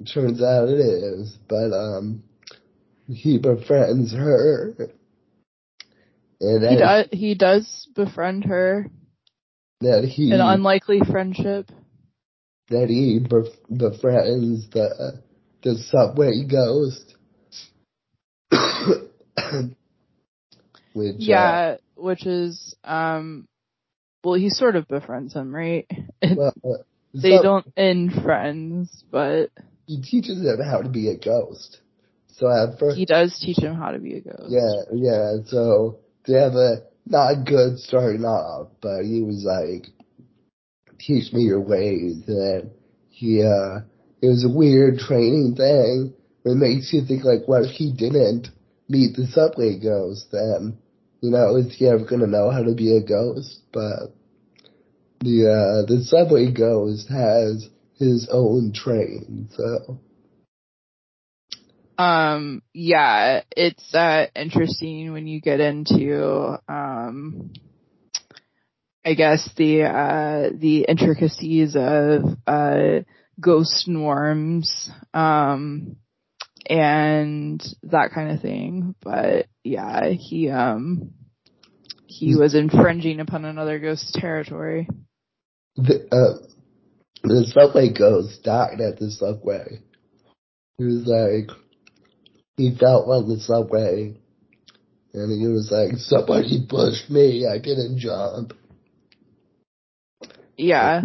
it 0.01 0.11
turns 0.13 0.43
out 0.43 0.69
it 0.69 0.81
is. 0.81 1.37
But 1.47 1.73
um, 1.73 2.23
he 3.07 3.39
befriends 3.39 4.13
her, 4.15 4.75
and 6.41 6.71
He 6.71 6.77
does. 6.77 7.07
He 7.13 7.35
does 7.35 7.89
befriend 7.95 8.45
her. 8.45 8.87
that 9.83 10.05
he 10.05 10.33
An 10.33 10.41
unlikely 10.41 11.01
friendship. 11.11 11.71
that 12.71 12.89
he 12.89 13.21
bef- 13.21 13.59
befriends 13.77 14.71
the 14.71 15.21
the 15.63 15.77
subway 15.91 16.45
ghost. 16.51 17.15
Which 20.95 21.17
uh, 21.17 21.19
Yeah, 21.19 21.77
which 21.97 22.25
is 22.27 22.75
um. 22.85 23.47
Well, 24.25 24.35
he 24.35 24.49
sort 24.49 24.77
of 24.77 24.89
befriends 24.89 25.35
him, 25.35 25.55
right? 25.55 25.87
well, 26.23 26.55
uh, 26.65 26.83
they 27.15 27.39
don't 27.43 27.67
end 27.77 28.13
friends, 28.25 29.05
but 29.11 29.51
He 29.87 30.01
teaches 30.01 30.41
him 30.41 30.61
how 30.65 30.81
to 30.81 30.89
be 30.89 31.09
a 31.11 31.17
ghost. 31.17 31.81
So 32.37 32.49
at 32.49 32.79
first, 32.79 32.97
he 32.97 33.05
does 33.05 33.39
teach 33.39 33.59
him 33.59 33.75
how 33.75 33.91
to 33.93 33.99
be 33.99 34.17
a 34.17 34.21
ghost. 34.21 34.49
yeah, 34.49 34.83
yeah. 34.93 35.37
So 35.47 35.99
they 36.27 36.35
have 36.35 36.55
a 36.55 36.83
not 37.07 37.33
a 37.33 37.45
good 37.45 37.79
starting 37.79 38.25
off, 38.25 38.69
but 38.81 39.05
he 39.05 39.23
was 39.23 39.45
like, 39.45 39.87
"Teach 40.99 41.33
me 41.33 41.43
your 41.43 41.61
ways," 41.61 42.25
and 42.27 42.41
then 42.41 42.71
he 43.11 43.43
uh, 43.43 43.81
it 44.21 44.27
was 44.29 44.45
a 44.45 44.49
weird 44.49 44.99
training 44.99 45.55
thing. 45.57 46.15
It 46.45 46.57
makes 46.57 46.93
you 46.93 47.05
think 47.07 47.25
like, 47.25 47.47
what 47.47 47.65
if 47.65 47.71
he 47.71 47.93
didn't 47.93 48.49
meet 48.89 49.17
the 49.17 49.27
subway 49.29 49.79
ghost? 49.79 50.27
Then 50.33 50.79
you 51.25 51.31
know, 51.31 51.57
is 51.57 51.75
he 51.75 51.89
ever 51.89 52.05
gonna 52.05 52.27
know 52.27 52.51
how 52.51 52.63
to 52.63 52.75
be 52.75 52.95
a 52.97 53.01
ghost? 53.03 53.61
But 53.73 54.13
the 55.21 55.49
uh, 55.49 55.87
the 55.87 56.05
subway 56.05 56.53
ghost 56.53 57.09
has 57.09 57.69
his 57.99 58.29
own 58.31 58.73
train, 58.75 59.49
so 59.57 59.99
Um, 61.97 62.63
yeah, 62.75 63.43
it's 63.57 63.95
uh 63.95 64.27
interesting 64.35 65.13
when 65.13 65.27
you 65.27 65.41
get 65.41 65.61
into 65.61 66.59
um 66.69 67.53
I 69.05 69.15
guess 69.15 69.49
the 69.57 69.85
uh 69.85 70.51
the 70.55 70.87
intricacies 70.89 71.77
of 71.77 72.23
uh 72.47 73.01
ghost 73.41 73.89
norms 73.89 74.91
um 75.15 75.97
and 76.67 77.63
that 77.85 78.13
kind 78.13 78.31
of 78.31 78.41
thing. 78.41 78.95
But 79.03 79.47
yeah, 79.63 80.09
he 80.11 80.51
um 80.51 81.13
he 82.07 82.37
was 82.37 82.55
infringing 82.55 83.21
upon 83.21 83.45
another 83.45 83.79
ghost's 83.79 84.13
territory. 84.13 84.89
the 85.77 86.07
uh, 86.11 86.47
the 87.23 87.47
subway 87.53 87.93
ghost 87.93 88.43
died 88.43 88.81
at 88.81 88.99
the 88.99 89.11
subway. 89.11 89.81
He 90.79 90.85
was 90.85 91.07
like, 91.07 91.57
he 92.57 92.77
felt 92.77 93.09
on 93.09 93.29
the 93.29 93.41
subway, 93.41 94.17
and 95.13 95.41
he 95.41 95.47
was 95.49 95.71
like, 95.71 95.97
somebody 95.99 96.67
pushed 96.69 97.09
me, 97.11 97.47
I 97.47 97.59
didn't 97.59 97.99
jump. 97.99 98.53
Yeah. 100.57 101.03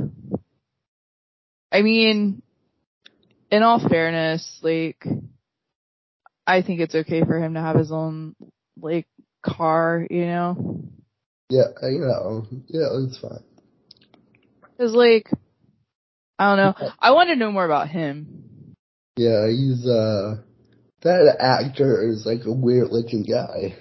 I 1.71 1.81
mean, 1.81 2.41
in 3.51 3.63
all 3.63 3.79
fairness, 3.79 4.59
like, 4.61 5.05
I 6.49 6.63
think 6.63 6.79
it's 6.79 6.95
okay 6.95 7.23
for 7.23 7.37
him 7.37 7.53
to 7.53 7.61
have 7.61 7.75
his 7.75 7.91
own, 7.91 8.35
like, 8.81 9.05
car, 9.45 10.07
you 10.09 10.25
know? 10.25 10.81
Yeah, 11.51 11.67
you 11.83 11.99
know, 11.99 12.47
yeah, 12.67 12.87
it's 13.05 13.19
fine. 13.19 13.43
Cause 14.79 14.93
like, 14.93 15.29
I 16.39 16.55
don't 16.55 16.57
know. 16.81 16.91
I 16.97 17.11
want 17.11 17.29
to 17.29 17.35
know 17.35 17.51
more 17.51 17.65
about 17.65 17.89
him. 17.89 18.73
Yeah, 19.15 19.47
he's 19.47 19.85
uh, 19.85 20.37
that 21.01 21.37
actor 21.39 22.09
is 22.09 22.25
like 22.25 22.45
a 22.45 22.51
weird 22.53 22.89
looking 22.89 23.23
guy. 23.23 23.75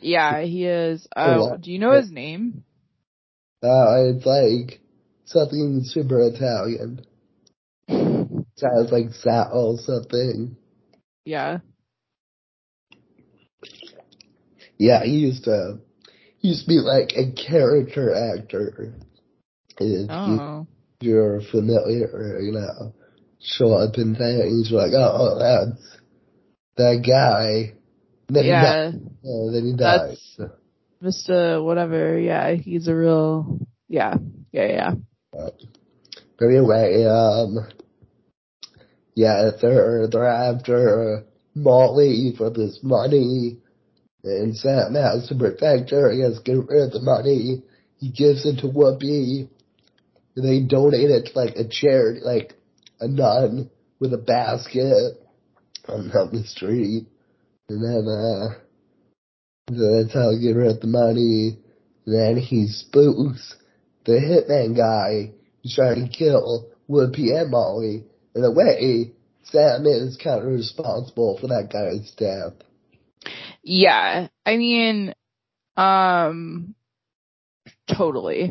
Yeah, 0.00 0.42
he 0.42 0.66
is. 0.66 1.06
Uh, 1.16 1.56
do 1.56 1.70
you 1.70 1.78
know 1.78 1.92
his 1.92 2.10
name? 2.10 2.64
Uh, 3.62 4.12
it's 4.12 4.26
like 4.26 4.80
something 5.24 5.82
super 5.84 6.20
Italian. 6.20 7.06
Sounds 7.88 8.92
like 8.92 9.12
Sal 9.12 9.78
something. 9.82 10.56
Yeah. 11.24 11.58
Yeah, 14.78 15.04
he 15.04 15.12
used 15.12 15.44
to, 15.44 15.78
he 16.38 16.48
used 16.48 16.62
to 16.62 16.68
be 16.68 16.78
like 16.78 17.12
a 17.16 17.32
character 17.32 18.12
actor. 18.14 18.94
If 19.78 19.80
you- 19.80 20.06
Oh. 20.10 20.66
you're 21.00 21.40
familiar, 21.40 22.40
you 22.40 22.52
know, 22.52 22.94
show 23.40 23.72
up 23.72 23.96
in 23.98 24.14
things 24.14 24.70
like, 24.72 24.92
oh, 24.94 25.38
that's 25.38 25.98
that 26.76 27.02
guy. 27.06 27.74
Then 28.28 28.44
Yeah. 28.44 28.60
he 28.90 28.92
died. 28.98 29.10
Oh, 29.24 29.50
then 29.50 29.64
he. 29.66 29.72
That's 29.74 30.38
Mr. 31.02 31.62
Whatever. 31.62 32.18
Yeah, 32.18 32.52
he's 32.52 32.88
a 32.88 32.96
real, 32.96 33.58
yeah. 33.88 34.16
Yeah, 34.52 34.66
yeah. 34.66 34.94
But 35.32 36.46
anyway, 36.46 37.04
um, 37.04 37.58
yeah, 39.14 39.50
they're 39.60 40.08
they're 40.08 40.26
after 40.26 41.24
Molly 41.54 42.34
for 42.36 42.50
this 42.50 42.80
money, 42.82 43.58
and 44.24 44.56
Sam 44.56 44.94
has 44.94 45.28
to 45.28 45.34
protect 45.34 45.90
her. 45.90 46.10
He 46.12 46.20
has 46.20 46.38
to 46.38 46.42
get 46.42 46.68
rid 46.68 46.86
of 46.86 46.92
the 46.92 47.00
money. 47.00 47.62
He 47.98 48.10
gives 48.10 48.44
it 48.44 48.60
to 48.60 48.68
Whoopi. 48.68 49.48
They 50.36 50.60
donate 50.60 51.10
it 51.10 51.26
to 51.26 51.38
like 51.38 51.54
a 51.56 51.68
charity, 51.68 52.20
like 52.24 52.54
a 53.00 53.06
nun 53.06 53.70
with 54.00 54.12
a 54.12 54.18
basket 54.18 55.20
on 55.88 56.10
the 56.32 56.44
street, 56.44 57.06
and 57.68 57.82
then 57.82 58.08
uh, 58.08 58.58
that's 59.68 60.12
how 60.12 60.30
he 60.32 60.40
get 60.40 60.56
rid 60.56 60.72
of 60.72 60.80
the 60.80 60.86
money. 60.88 61.58
Then 62.06 62.36
he 62.36 62.66
spooks 62.66 63.56
the 64.04 64.12
hitman 64.12 64.76
guy 64.76 65.32
he's 65.62 65.74
trying 65.74 66.08
to 66.08 66.16
kill 66.16 66.68
Whoopi 66.88 67.40
and 67.40 67.50
Molly. 67.50 68.04
In 68.34 68.44
a 68.44 68.50
way, 68.50 69.12
Sam 69.44 69.86
is 69.86 70.16
kind 70.22 70.40
of 70.40 70.46
responsible 70.46 71.38
for 71.40 71.48
that 71.48 71.70
guy's 71.72 72.10
death. 72.16 72.54
Yeah. 73.62 74.28
I 74.44 74.56
mean, 74.56 75.14
um, 75.76 76.74
totally. 77.96 78.50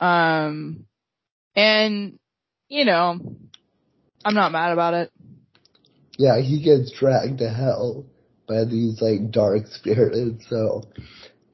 Um, 0.00 0.86
and, 1.54 2.18
you 2.68 2.84
know, 2.84 3.18
I'm 4.24 4.34
not 4.34 4.52
mad 4.52 4.72
about 4.72 4.94
it. 4.94 5.12
Yeah, 6.18 6.40
he 6.40 6.62
gets 6.62 6.92
dragged 6.92 7.38
to 7.38 7.48
hell 7.48 8.04
by 8.46 8.64
these 8.64 9.00
like 9.00 9.30
dark 9.30 9.66
spirits, 9.66 10.44
so 10.48 10.82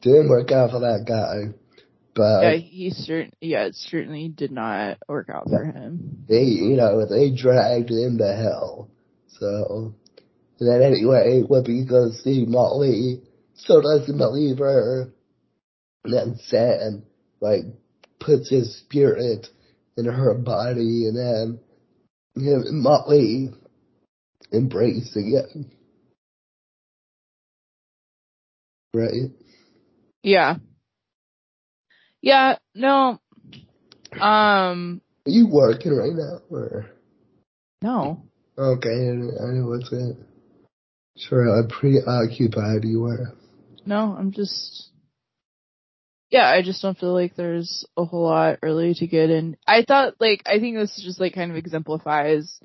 didn't 0.02 0.28
work 0.28 0.50
out 0.50 0.70
for 0.70 0.80
that 0.80 1.04
guy. 1.06 1.54
But 2.14 2.42
Yeah, 2.42 2.56
he 2.56 2.90
certain, 2.90 3.32
yeah, 3.40 3.66
it 3.66 3.76
certainly 3.76 4.28
did 4.28 4.50
not 4.50 4.98
work 5.08 5.30
out 5.30 5.48
for 5.48 5.64
him. 5.64 6.24
they, 6.28 6.42
you 6.42 6.76
know, 6.76 7.06
they 7.06 7.30
dragged 7.30 7.90
him 7.90 8.18
to 8.18 8.34
hell. 8.34 8.90
So, 9.38 9.94
and 10.58 10.68
then 10.68 10.82
anyway, 10.82 11.42
Whoopi 11.48 11.88
goes 11.88 12.22
see 12.22 12.44
Molly, 12.46 13.22
still 13.54 13.80
doesn't 13.80 14.18
believe 14.18 14.58
her. 14.58 15.12
And 16.04 16.14
then 16.14 16.38
Sam, 16.46 17.04
like, 17.40 17.64
puts 18.18 18.50
his 18.50 18.78
spirit 18.78 19.46
in 19.96 20.06
her 20.06 20.34
body, 20.34 21.06
and 21.06 21.16
then 21.16 21.60
him 22.42 22.62
and 22.66 22.80
Molly 22.80 23.50
embrace 24.52 25.14
again. 25.16 25.70
Right? 28.92 29.30
Yeah. 30.22 30.56
Yeah, 32.22 32.56
no, 32.74 33.18
um, 34.20 35.00
Are 35.26 35.30
you 35.30 35.48
working 35.48 35.92
right 35.92 36.12
now, 36.12 36.40
or? 36.50 36.86
no. 37.82 38.22
Okay, 38.58 38.88
I 38.88 39.52
know 39.54 39.68
what's 39.68 39.90
it. 39.92 40.16
Sure, 41.16 41.44
how 41.44 41.66
preoccupied 41.68 42.84
you 42.84 43.00
were. 43.00 43.32
No, 43.86 44.14
I'm 44.18 44.32
just. 44.32 44.90
Yeah, 46.30 46.48
I 46.48 46.62
just 46.62 46.82
don't 46.82 46.96
feel 46.98 47.12
like 47.12 47.34
there's 47.34 47.84
a 47.96 48.04
whole 48.04 48.24
lot 48.24 48.58
really 48.62 48.94
to 48.94 49.06
get 49.06 49.30
in. 49.30 49.56
I 49.66 49.82
thought, 49.82 50.14
like, 50.20 50.42
I 50.46 50.60
think 50.60 50.76
this 50.76 51.00
just, 51.02 51.18
like, 51.18 51.34
kind 51.34 51.50
of 51.50 51.56
exemplifies, 51.56 52.60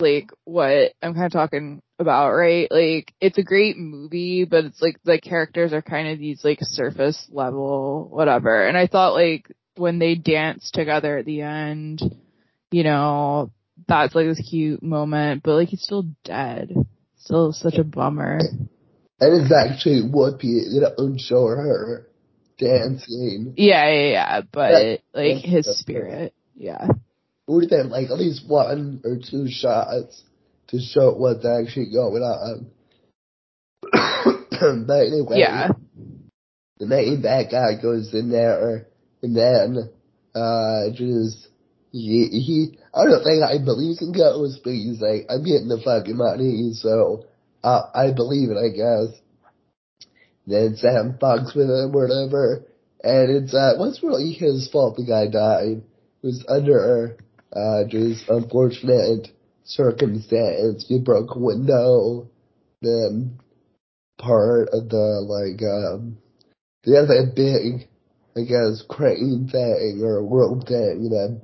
like, 0.00 0.30
what 0.44 0.92
I'm 1.00 1.14
kind 1.14 1.26
of 1.26 1.32
talking 1.32 1.80
about, 1.98 2.32
right? 2.32 2.68
Like, 2.70 3.12
it's 3.20 3.38
a 3.38 3.42
great 3.42 3.76
movie, 3.76 4.44
but 4.44 4.64
it's 4.64 4.80
like, 4.80 4.96
the 5.04 5.20
characters 5.20 5.72
are 5.72 5.82
kind 5.82 6.08
of 6.08 6.18
these, 6.18 6.44
like, 6.44 6.58
surface 6.62 7.26
level, 7.30 8.08
whatever. 8.10 8.66
And 8.66 8.76
I 8.76 8.86
thought, 8.86 9.14
like, 9.14 9.50
when 9.78 9.98
they 9.98 10.14
dance 10.14 10.70
together 10.70 11.18
at 11.18 11.24
the 11.24 11.42
end, 11.42 12.02
you 12.70 12.82
know, 12.82 13.50
that's 13.86 14.14
like 14.14 14.26
this 14.26 14.46
cute 14.48 14.82
moment, 14.82 15.42
but 15.42 15.54
like 15.54 15.68
he's 15.68 15.82
still 15.82 16.04
dead. 16.24 16.74
Still 17.16 17.52
such 17.52 17.74
a 17.74 17.84
bummer. 17.84 18.38
And 19.20 19.42
it's 19.42 19.52
actually 19.52 20.02
Whoopi, 20.02 20.42
you 20.44 20.80
know, 20.80 21.16
show 21.18 21.46
her 21.46 22.06
dancing. 22.58 23.54
Yeah, 23.56 23.88
yeah, 23.90 24.10
yeah. 24.10 24.40
But 24.50 24.70
that, 24.70 24.98
like 25.14 25.44
his 25.44 25.78
spirit, 25.78 26.34
yeah. 26.54 26.88
Would 27.46 27.64
have 27.64 27.70
been 27.70 27.90
like 27.90 28.10
at 28.10 28.18
least 28.18 28.46
one 28.46 29.00
or 29.04 29.16
two 29.18 29.48
shots 29.48 30.22
to 30.68 30.80
show 30.80 31.14
what's 31.14 31.44
actually 31.44 31.90
going 31.92 32.22
on. 32.22 32.70
but 34.86 35.06
anyway, 35.06 35.38
yeah. 35.38 35.68
The 36.78 36.86
main 36.86 37.22
bad 37.22 37.50
guy 37.50 37.80
goes 37.80 38.14
in 38.14 38.30
there, 38.30 38.86
and 39.22 39.36
then 39.36 39.90
uh 40.34 40.90
just 40.94 41.48
he, 41.92 42.28
he, 42.28 42.78
I 42.94 43.04
don't 43.04 43.24
think 43.24 43.42
I 43.42 43.58
believe 43.64 43.96
in 44.00 44.12
ghosts, 44.12 44.60
but 44.62 44.72
he's 44.72 45.00
like, 45.00 45.26
I'm 45.30 45.44
getting 45.44 45.68
the 45.68 45.80
fucking 45.82 46.16
money, 46.16 46.72
so 46.74 47.24
uh, 47.64 47.82
I 47.94 48.12
believe 48.12 48.50
it, 48.50 48.58
I 48.58 48.68
guess. 48.74 49.18
Then 50.46 50.76
Sam 50.76 51.18
fucks 51.20 51.54
with 51.54 51.68
him 51.68 51.92
whatever, 51.92 52.64
and 53.02 53.42
it's, 53.42 53.54
uh, 53.54 53.74
what's 53.76 54.02
really 54.02 54.32
his 54.32 54.68
fault 54.70 54.96
the 54.96 55.04
guy 55.04 55.28
died. 55.28 55.82
It 56.22 56.26
was 56.26 56.44
under, 56.48 57.16
uh, 57.52 57.84
just 57.88 58.28
unfortunate 58.28 59.28
circumstance. 59.68 60.86
You 60.88 61.00
broke 61.00 61.34
a 61.34 61.38
window, 61.38 62.28
then 62.82 63.38
part 64.18 64.68
of 64.72 64.88
the, 64.88 65.20
like, 65.22 65.62
um, 65.62 66.18
the 66.84 66.98
other 66.98 67.30
big, 67.34 67.88
I 68.36 68.40
guess, 68.48 68.82
crane 68.88 69.48
thing 69.50 70.00
or 70.02 70.24
rope 70.24 70.66
thing 70.66 71.10
that 71.10 71.40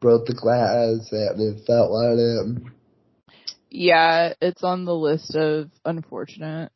broke 0.00 0.26
the 0.26 0.34
glass 0.34 1.10
and 1.10 1.40
it 1.40 1.66
fell 1.66 1.94
on 1.94 2.18
him. 2.18 2.72
Yeah, 3.70 4.32
it's 4.40 4.62
on 4.62 4.84
the 4.84 4.94
list 4.94 5.34
of 5.34 5.70
unfortunates. 5.84 6.70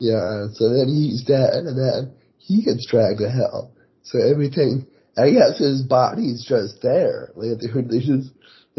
Yeah, 0.00 0.48
so 0.54 0.70
then 0.70 0.88
he's 0.88 1.24
dead 1.24 1.52
and 1.52 1.78
then 1.78 2.14
he 2.38 2.64
gets 2.64 2.86
dragged 2.86 3.20
to 3.20 3.30
hell. 3.30 3.72
So 4.02 4.18
everything, 4.18 4.86
I 5.16 5.30
guess 5.30 5.58
his 5.58 5.82
body's 5.82 6.44
just 6.44 6.82
there. 6.82 7.30
Like, 7.36 7.60
they 7.88 8.00
just, 8.00 8.30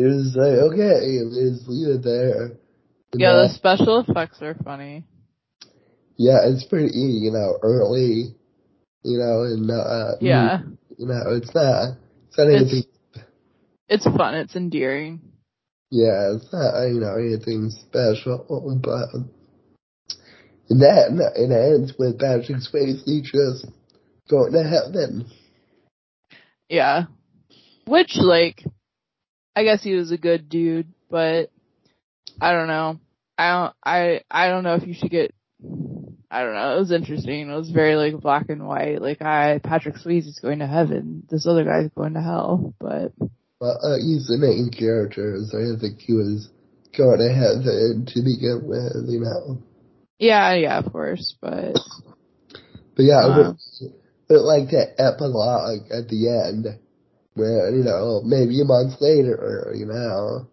they're 0.02 0.24
just 0.24 0.36
like, 0.36 0.58
okay, 0.72 1.20
just 1.30 1.68
leave 1.68 1.96
it 1.96 2.04
there. 2.04 2.52
yeah, 3.14 3.34
the 3.34 3.50
special 3.54 4.00
effects 4.00 4.42
are 4.42 4.56
funny. 4.64 5.06
Yeah, 6.18 6.40
it's 6.46 6.66
pretty, 6.66 6.92
you 6.94 7.32
know, 7.32 7.58
early, 7.62 8.36
you 9.04 9.18
know, 9.18 9.44
and, 9.44 9.70
uh, 9.70 10.18
yeah. 10.20 10.60
You 10.98 11.08
know, 11.08 11.22
it's 11.36 11.54
not, 11.56 11.98
it's 12.28 12.38
not 12.38 12.50
anything 12.50 12.84
it's 13.92 14.06
fun. 14.06 14.36
It's 14.36 14.56
endearing. 14.56 15.20
Yeah, 15.92 16.36
it's 16.36 16.48
not 16.54 16.86
you 16.86 17.02
know 17.02 17.16
anything 17.18 17.70
special, 17.70 18.80
but 18.82 19.10
and 20.70 20.82
then 20.82 21.20
it 21.36 21.52
ends 21.52 21.94
with 22.00 22.18
Patrick 22.18 22.60
Swayze 22.60 23.04
just 23.06 23.66
going 24.30 24.54
to 24.54 24.64
heaven. 24.64 25.30
Yeah, 26.70 27.04
which 27.86 28.16
like, 28.16 28.64
I 29.56 29.64
guess 29.64 29.84
he 29.84 29.94
was 29.94 30.12
a 30.12 30.18
good 30.18 30.50
dude, 30.50 30.88
but 31.10 31.52
I 32.40 32.54
don't 32.54 32.68
know. 32.68 33.00
I 33.38 33.52
don't. 33.52 33.74
I 33.84 34.22
I 34.30 34.48
don't 34.50 34.64
know 34.64 34.76
if 34.76 34.88
you 34.88 34.94
should 34.94 35.12
get. 35.12 35.34
I 36.30 36.44
don't 36.44 36.54
know. 36.54 36.76
It 36.76 36.80
was 36.80 36.92
interesting. 36.92 37.50
It 37.50 37.56
was 37.56 37.70
very 37.70 37.96
like 37.96 38.22
black 38.22 38.50
and 38.50 38.66
white. 38.66 39.02
Like 39.02 39.22
I 39.22 39.60
Patrick 39.64 39.96
Swayze 39.96 40.28
is 40.28 40.40
going 40.42 40.60
to 40.60 40.68
heaven. 40.68 41.24
This 41.30 41.46
other 41.46 41.66
guy's 41.66 41.90
going 41.90 42.14
to 42.14 42.22
hell. 42.22 42.74
But 42.80 43.14
well, 43.60 43.78
uh, 43.84 43.98
he's 43.98 44.28
the 44.28 44.38
main 44.38 44.72
character, 44.72 45.38
so 45.50 45.58
I 45.58 45.80
think 45.80 46.00
he 46.00 46.14
was 46.14 46.50
going 46.98 47.20
to 47.20 47.34
heaven 47.34 48.06
to 48.08 48.22
begin 48.22 48.62
with, 48.66 49.08
you 49.08 49.20
know. 49.20 49.62
Yeah, 50.18 50.54
yeah, 50.56 50.80
of 50.80 50.92
course, 50.92 51.36
but. 51.42 51.78
But 52.96 53.04
yeah, 53.04 53.22
uh, 53.22 53.54
but, 53.54 53.90
but 54.28 54.42
like 54.42 54.70
that 54.70 54.96
epilogue 54.98 55.92
at 55.92 56.10
the 56.10 56.30
end, 56.30 56.80
where 57.34 57.72
you 57.72 57.84
know 57.84 58.22
maybe 58.24 58.62
a 58.62 58.66
month 58.66 59.00
later, 59.02 59.74
you 59.76 59.86
know. 59.86 60.48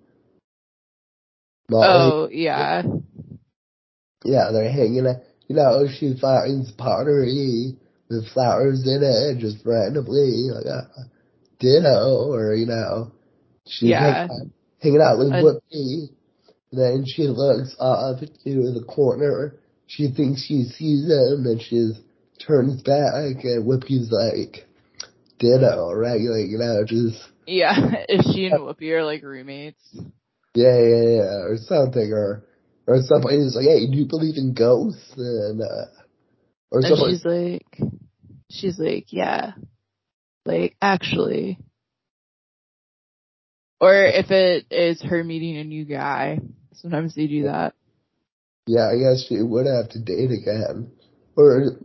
Oh 1.70 2.28
yeah. 2.30 2.82
Yeah, 4.24 4.50
they're 4.52 4.72
hanging. 4.72 5.06
out. 5.06 5.16
You 5.48 5.56
know, 5.56 5.86
she 5.88 6.14
finds 6.20 6.72
pottery 6.72 7.76
with 8.10 8.28
flowers 8.32 8.86
in 8.86 9.02
it, 9.02 9.40
just 9.40 9.64
randomly, 9.64 10.50
like. 10.54 10.66
a 10.66 11.10
Ditto, 11.60 12.32
or 12.32 12.54
you 12.54 12.66
know, 12.66 13.10
she's 13.66 13.90
yeah. 13.90 14.28
hanging, 14.28 14.52
hanging 14.80 15.00
out 15.00 15.18
with 15.18 15.32
uh, 15.32 15.42
Whoopi. 15.42 16.10
Then 16.70 17.04
she 17.06 17.22
looks 17.26 17.74
off 17.80 18.20
to 18.20 18.28
the 18.44 18.84
corner. 18.86 19.58
She 19.86 20.08
thinks 20.10 20.44
she 20.44 20.64
sees 20.64 21.06
him, 21.06 21.46
and 21.46 21.60
she 21.60 21.92
turns 22.46 22.82
back, 22.82 23.42
and 23.42 23.66
Whoopi's 23.66 24.12
like, 24.12 24.67
"Ditto," 25.38 25.92
right? 25.92 26.20
Like 26.20 26.48
you 26.48 26.58
know, 26.58 26.84
just 26.84 27.22
yeah. 27.46 27.74
if 28.08 28.24
she 28.34 28.46
and 28.46 28.60
Whoopi 28.60 28.90
are 28.92 29.04
like 29.04 29.22
roommates? 29.22 29.82
Yeah, 30.54 30.78
yeah, 30.78 31.02
yeah, 31.02 31.38
or 31.46 31.56
something, 31.58 32.12
or 32.12 32.44
or 32.86 33.02
somebody's 33.02 33.54
like, 33.54 33.66
"Hey, 33.66 33.86
do 33.86 33.96
you 33.96 34.06
believe 34.06 34.36
in 34.36 34.54
ghosts?" 34.54 35.14
And 35.16 35.60
uh, 35.60 35.86
or 36.70 36.80
and 36.84 36.98
she's 36.98 37.24
like, 37.24 37.92
she's 38.50 38.78
like, 38.78 39.12
"Yeah." 39.12 39.52
Like, 40.44 40.76
actually. 40.80 41.58
Or 43.80 43.94
if 43.94 44.30
it 44.30 44.66
is 44.70 45.00
her 45.02 45.22
meeting 45.22 45.58
a 45.58 45.64
new 45.64 45.84
guy. 45.84 46.40
Sometimes 46.72 47.14
they 47.14 47.26
do 47.26 47.44
that. 47.44 47.74
Yeah, 48.66 48.88
I 48.88 48.98
guess 48.98 49.26
she 49.28 49.42
would 49.42 49.66
have 49.66 49.90
to 49.90 50.00
date 50.00 50.30
again. 50.30 50.92
Or, 51.36 51.76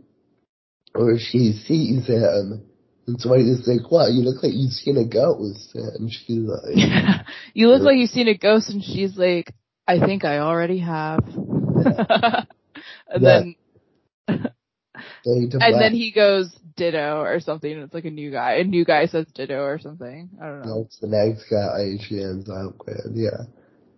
or 0.94 1.18
she 1.18 1.52
sees 1.66 2.06
him. 2.06 2.64
And 3.06 3.20
somebody's 3.20 3.66
like, 3.66 3.90
wow, 3.90 4.06
you 4.06 4.22
look 4.22 4.42
like 4.42 4.52
you've 4.54 4.72
seen 4.72 4.96
a 4.96 5.04
ghost. 5.04 5.74
And 5.74 6.10
she's 6.10 6.48
like, 6.48 7.26
you 7.54 7.68
look 7.68 7.82
like 7.82 7.96
you've 7.98 8.10
seen 8.10 8.28
a 8.28 8.36
ghost. 8.36 8.70
And 8.70 8.82
she's 8.82 9.16
like, 9.16 9.52
I 9.86 9.98
think 9.98 10.24
I 10.24 10.38
already 10.38 10.78
have. 10.78 11.20
Yeah. 11.28 12.44
and 13.08 13.24
then, 13.24 13.56
and 14.26 15.80
then 15.80 15.92
he 15.92 16.12
goes, 16.12 16.56
ditto 16.76 17.20
or 17.20 17.40
something. 17.40 17.70
It's 17.70 17.94
like 17.94 18.06
a 18.06 18.10
new 18.10 18.30
guy. 18.30 18.54
A 18.54 18.64
new 18.64 18.84
guy 18.84 19.06
says 19.06 19.26
ditto 19.34 19.62
or 19.62 19.78
something. 19.78 20.30
I 20.40 20.46
don't 20.46 20.66
know. 20.66 20.82
That's 20.82 20.98
the 20.98 21.08
next 21.08 21.44
guy 21.50 22.02
she 22.02 22.22
ends 22.22 22.48
up 22.48 22.74
with. 22.86 23.12
Yeah. 23.12 23.44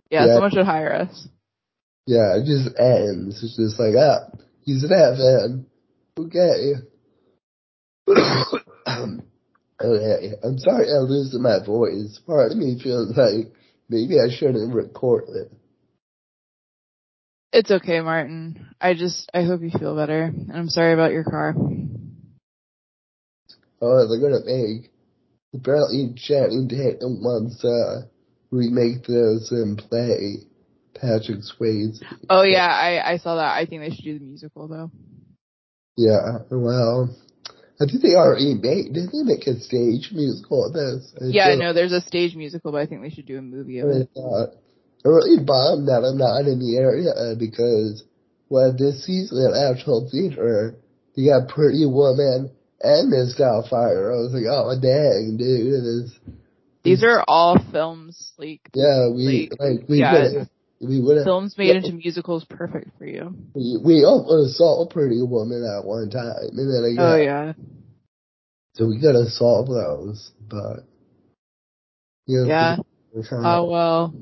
Yeah, 0.09 0.25
yeah. 0.25 0.33
someone 0.33 0.51
should 0.51 0.65
hire 0.65 0.93
us. 0.93 1.27
Yeah, 2.05 2.37
it 2.37 2.45
just 2.45 2.77
ends. 2.79 3.43
It's 3.43 3.57
just 3.57 3.79
like, 3.79 3.95
ah, 3.97 4.29
he's 4.63 4.83
an 4.83 4.91
FN. 4.91 5.65
Okay. 6.19 6.73
Um, 9.03 9.23
oh, 9.81 9.93
okay. 9.93 10.35
I'm 10.43 10.57
sorry 10.57 10.87
I'm 10.89 11.03
losing 11.03 11.41
my 11.41 11.63
voice. 11.65 12.19
Part 12.25 12.51
of 12.51 12.57
me 12.57 12.79
feels 12.81 13.15
like 13.15 13.53
maybe 13.89 14.19
I 14.19 14.29
shouldn't 14.29 14.73
record 14.73 15.25
it. 15.29 15.51
It's 17.53 17.71
okay, 17.71 18.01
Martin. 18.01 18.67
I 18.79 18.93
just, 18.93 19.29
I 19.33 19.43
hope 19.43 19.61
you 19.61 19.71
feel 19.71 19.95
better. 19.95 20.23
And 20.23 20.51
I'm 20.51 20.69
sorry 20.69 20.93
about 20.93 21.11
your 21.11 21.23
car. 21.23 21.55
Oh, 23.81 24.07
they're 24.07 24.19
gonna 24.19 24.43
make 24.45 24.91
apparently 25.53 26.13
Channing 26.15 26.67
Tatum 26.67 27.21
wants 27.21 27.61
to 27.61 28.09
remake 28.51 29.05
this 29.05 29.51
and 29.51 29.77
play 29.77 30.37
Patrick 30.95 31.39
Swayze. 31.39 32.01
Oh 32.29 32.43
yeah, 32.43 32.67
I 32.67 33.13
I 33.13 33.17
saw 33.17 33.35
that. 33.35 33.55
I 33.55 33.65
think 33.65 33.81
they 33.81 33.95
should 33.95 34.03
do 34.03 34.19
the 34.19 34.25
musical 34.25 34.67
though. 34.67 34.91
Yeah, 35.95 36.39
well, 36.51 37.15
I 37.79 37.85
think 37.85 38.01
they 38.01 38.15
already 38.15 38.55
made. 38.55 38.93
Did 38.93 39.11
they 39.11 39.21
make 39.21 39.45
a 39.45 39.59
stage 39.59 40.09
musical 40.11 40.65
of 40.65 40.73
this? 40.73 41.13
Yeah, 41.21 41.45
I 41.45 41.49
yeah, 41.51 41.55
no, 41.55 41.73
there's 41.73 41.91
a 41.91 42.01
stage 42.01 42.35
musical, 42.35 42.71
but 42.71 42.81
I 42.81 42.87
think 42.87 43.01
they 43.01 43.11
should 43.11 43.27
do 43.27 43.37
a 43.37 43.41
movie 43.41 43.79
of 43.79 43.89
it. 43.89 44.09
I'm 44.17 44.23
uh, 44.23 44.47
really 45.05 45.43
bummed 45.43 45.87
that 45.87 46.01
I'm 46.03 46.17
not 46.17 46.49
in 46.49 46.59
the 46.59 46.77
area 46.77 47.11
uh, 47.11 47.35
because 47.37 48.03
when 48.47 48.77
this 48.77 49.05
season 49.05 49.45
at 49.45 49.77
Actual 49.77 50.09
Theater, 50.09 50.75
you 51.13 51.29
got 51.29 51.49
Pretty 51.49 51.85
Woman 51.85 52.49
and 52.81 53.09
Miss 53.09 53.35
Doubtfire. 53.39 54.09
I 54.09 54.17
was 54.25 54.33
like, 54.33 54.49
oh 54.49 54.73
my 54.73 54.81
dang, 54.81 55.37
dude, 55.37 55.85
this 55.85 56.19
These 56.83 57.03
are 57.03 57.23
all 57.27 57.57
films, 57.71 58.33
like 58.37 58.61
Yeah, 58.73 59.09
we 59.09 59.49
like, 59.51 59.59
like 59.59 59.89
we 59.89 59.99
yeah. 59.99 60.13
would 60.33 60.49
we 60.79 61.01
would 61.01 61.17
have 61.17 61.25
films 61.25 61.57
made 61.57 61.75
into 61.75 61.93
musicals, 61.93 62.45
perfect 62.45 62.97
for 62.97 63.05
you. 63.05 63.35
we, 63.55 63.77
we 63.83 64.03
almost 64.05 64.57
saw 64.57 64.85
Pretty 64.87 65.21
Woman 65.21 65.63
at 65.63 65.85
one 65.85 66.09
time, 66.09 66.51
and 66.51 66.73
then 66.73 66.91
again, 66.91 66.97
Oh 66.99 67.15
yeah, 67.15 67.53
so 68.77 68.85
we 68.85 69.01
gotta 69.01 69.27
solve 69.31 69.67
those, 69.67 70.31
but 70.47 70.85
you 72.27 72.43
know, 72.43 72.47
yeah. 72.47 72.75
Oh 73.31 73.65
well, 73.65 74.13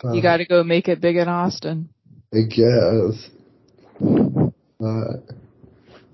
to- 0.00 0.14
you 0.14 0.20
uh. 0.20 0.22
got 0.22 0.38
to 0.38 0.46
go 0.46 0.64
make 0.64 0.88
it 0.88 1.00
big 1.00 1.16
in 1.16 1.28
Austin. 1.28 1.90
I 2.32 2.42
guess. 2.48 3.28
But 3.98 5.26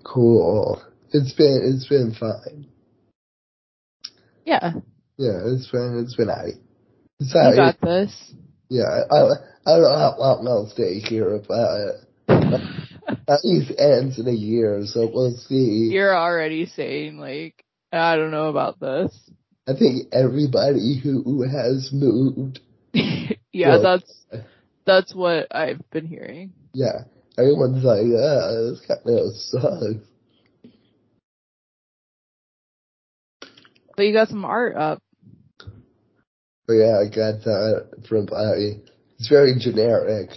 cool. 0.02 0.82
It's 1.12 1.32
been 1.34 1.60
it's 1.72 1.86
been 1.86 2.14
fine. 2.18 2.66
Yeah, 4.44 4.72
Yeah, 5.18 5.38
it's 5.44 5.70
been 5.70 6.02
it's 6.02 6.16
been 6.16 6.30
alright. 6.30 6.54
It's 7.20 7.32
you 7.32 7.54
got 7.54 7.80
this. 7.80 8.34
Yeah, 8.68 8.82
I 9.10 9.16
I 9.66 9.70
don't 9.72 9.82
know 9.82 9.98
how 9.98 10.14
long 10.18 10.46
I'll 10.48 10.68
stay 10.68 10.98
here, 10.98 11.40
but 11.46 12.02
at 13.28 13.44
least 13.44 13.72
ends 13.78 14.18
in 14.18 14.26
a 14.28 14.32
year, 14.32 14.82
so 14.86 15.10
we'll 15.12 15.36
see. 15.36 15.88
You're 15.92 16.16
already 16.16 16.66
saying 16.66 17.18
like, 17.18 17.64
I 17.92 18.16
don't 18.16 18.30
know 18.30 18.48
about 18.48 18.80
this. 18.80 19.12
I 19.68 19.74
think 19.74 20.08
everybody 20.12 21.00
who 21.02 21.42
has 21.42 21.90
moved, 21.92 22.60
yeah, 22.92 23.78
Well- 23.78 23.82
that's 23.82 24.24
that's 24.84 25.14
what 25.14 25.48
I've 25.54 25.80
been 25.90 26.06
hearing. 26.06 26.52
yeah, 26.72 27.04
everyone's 27.38 27.82
like, 27.84 28.02
uh, 28.02 28.70
this 28.70 28.80
kind 28.86 29.18
of 29.18 29.34
sucks. 29.36 30.06
But 33.96 34.02
you 34.06 34.12
got 34.12 34.28
some 34.28 34.44
art 34.44 34.76
up. 34.76 35.02
Yeah, 36.68 37.00
I 37.00 37.06
got 37.06 37.44
that 37.44 38.04
from 38.08 38.26
Bobby. 38.26 38.82
It's 39.18 39.28
very 39.28 39.54
generic. 39.58 40.30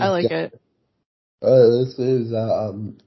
I 0.00 0.08
like 0.08 0.30
it. 0.30 0.60
Oh, 1.42 1.84
this 1.84 1.98
is 1.98 2.32
um 2.32 2.98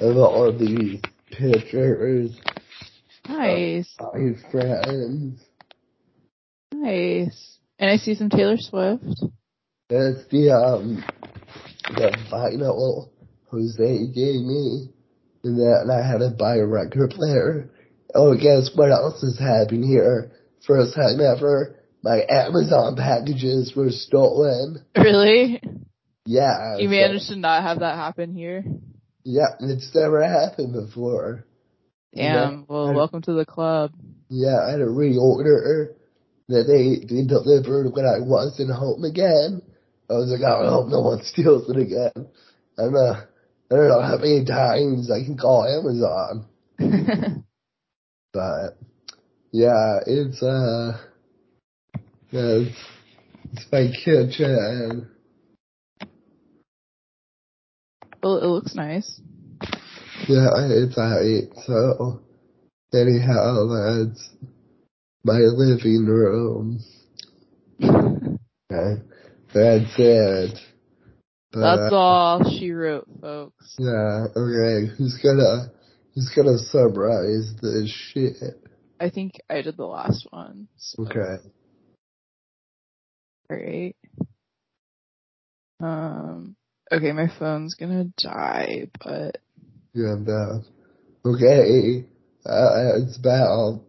of 0.00 0.16
all 0.16 0.56
these 0.56 1.00
pictures 1.30 2.38
Nice, 3.28 3.94
my 4.00 4.32
friends. 4.50 5.42
nice. 6.72 7.58
And 7.78 7.90
I 7.90 7.96
see 7.98 8.14
some 8.14 8.30
Taylor 8.30 8.56
Swift. 8.56 9.04
That's 9.90 10.24
the 10.30 10.50
um 10.50 11.04
the 11.94 12.16
vinyl 12.32 13.10
Jose 13.50 14.06
gave 14.14 14.40
me, 14.40 14.88
and 15.44 15.58
then 15.58 15.90
I 15.90 16.06
had 16.06 16.18
to 16.18 16.30
buy 16.38 16.56
a 16.56 16.66
record 16.66 17.10
player. 17.10 17.70
Oh, 18.14 18.34
guess 18.34 18.70
what 18.74 18.90
else 18.90 19.22
is 19.22 19.38
happening 19.38 19.82
here? 19.82 20.32
First 20.66 20.94
time 20.94 21.20
ever, 21.20 21.76
my 22.02 22.22
Amazon 22.28 22.96
packages 22.96 23.72
were 23.74 23.90
stolen. 23.90 24.84
Really? 24.96 25.62
Yeah, 26.26 26.76
You 26.78 26.88
so- 26.88 26.90
managed 26.90 27.28
to 27.28 27.36
not 27.36 27.62
have 27.62 27.80
that 27.80 27.96
happen 27.96 28.34
here? 28.34 28.64
Yeah, 29.24 29.48
it's 29.60 29.94
never 29.94 30.22
happened 30.22 30.72
before. 30.72 31.44
Damn. 32.14 32.64
Well, 32.68 32.94
welcome 32.94 33.20
to 33.22 33.32
the 33.34 33.44
club. 33.44 33.92
Yeah, 34.30 34.58
I 34.66 34.70
had 34.72 34.78
to 34.78 34.86
reorder 34.86 35.94
that 36.48 36.64
they, 36.66 37.04
they 37.06 37.24
delivered 37.26 37.92
when 37.92 38.06
I 38.06 38.20
wasn't 38.20 38.70
home 38.70 39.04
again. 39.04 39.60
I 40.10 40.14
was 40.14 40.30
like, 40.30 40.40
oh, 40.42 40.66
I 40.66 40.70
hope 40.70 40.88
no 40.88 41.00
one 41.00 41.22
steals 41.24 41.68
it 41.68 41.76
again. 41.76 42.26
I'm 42.78 42.94
uh, 42.94 43.20
I 43.70 43.74
don't 43.74 43.88
know 43.88 44.00
how 44.00 44.16
many 44.16 44.44
times 44.46 45.10
I 45.10 45.22
can 45.24 45.36
call 45.36 45.64
Amazon, 45.66 46.46
but 48.32 48.78
yeah, 49.52 50.00
it's 50.06 50.42
uh, 50.42 50.98
yeah, 52.30 52.66
it's, 52.66 52.76
it's 53.52 53.66
my 53.72 53.88
kitchen. 54.04 55.08
well, 58.22 58.38
it 58.38 58.46
looks 58.46 58.74
nice. 58.74 59.20
Yeah, 60.28 60.50
it's 60.56 60.98
alright. 60.98 61.48
So 61.66 62.20
anyhow, 62.92 63.66
that's 63.68 64.30
my 65.24 65.38
living 65.38 66.06
room. 66.06 66.80
Okay, 68.70 69.00
that's 69.54 69.94
it. 69.96 70.58
But, 71.52 71.60
That's 71.76 71.94
all 71.94 72.44
she 72.50 72.70
wrote, 72.72 73.08
folks. 73.18 73.74
Yeah, 73.78 74.26
okay. 74.36 74.92
Who's 74.98 75.18
gonna 75.22 75.72
who's 76.14 76.30
gonna 76.36 76.58
summarize 76.58 77.54
this 77.62 77.90
shit? 78.12 78.67
I 79.00 79.10
think 79.10 79.40
I 79.48 79.62
did 79.62 79.76
the 79.76 79.86
last 79.86 80.26
one. 80.30 80.68
So, 80.76 81.04
Okay. 81.04 81.36
Great. 83.48 83.96
Um. 85.80 86.56
Okay, 86.90 87.12
my 87.12 87.28
phone's 87.38 87.74
gonna 87.74 88.04
die, 88.16 88.88
but 89.04 89.38
Yeah, 89.94 90.12
I'm 90.12 90.24
no. 90.24 90.62
Okay. 91.24 92.04
Uh, 92.44 93.02
it's 93.02 93.18
about 93.18 93.82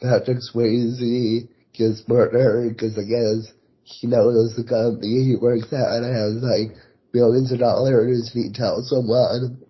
Patrick 0.00 0.38
Swayze 0.38 1.48
gets 1.72 2.06
murdered 2.08 2.70
because 2.76 2.98
I 2.98 3.04
guess 3.04 3.52
he 3.84 4.06
knows 4.06 4.54
the 4.56 4.64
company 4.64 5.24
he 5.24 5.36
works 5.40 5.72
at 5.72 6.02
and 6.02 6.04
has 6.04 6.42
like 6.42 6.76
millions 7.12 7.52
of 7.52 7.58
dollars 7.60 8.30
and 8.34 8.44
he 8.44 8.52
tells 8.52 8.90
someone. 8.90 9.62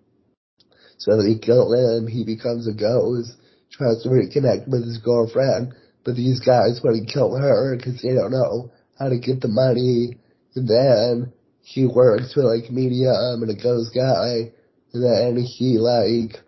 So 0.97 1.21
they 1.21 1.35
kill 1.35 1.73
him, 1.73 2.07
he 2.07 2.23
becomes 2.23 2.67
a 2.67 2.73
ghost, 2.73 3.35
tries 3.73 4.03
to 4.03 4.09
reconnect 4.09 4.67
with 4.67 4.85
his 4.85 4.99
girlfriend, 4.99 5.73
but 6.05 6.15
these 6.15 6.39
guys 6.39 6.79
want 6.83 6.95
to 6.95 7.13
kill 7.13 7.35
her 7.35 7.75
because 7.75 8.01
they 8.01 8.13
don't 8.13 8.31
know 8.31 8.71
how 8.99 9.09
to 9.09 9.19
get 9.19 9.41
the 9.41 9.47
money. 9.47 10.17
And 10.55 10.67
then 10.67 11.33
he 11.61 11.87
works 11.87 12.35
with 12.35 12.45
like 12.45 12.71
medium 12.71 13.41
and 13.41 13.49
a 13.49 13.61
ghost 13.61 13.91
guy, 13.93 14.53
and 14.93 15.03
then 15.03 15.43
he 15.43 15.77
like 15.79 16.39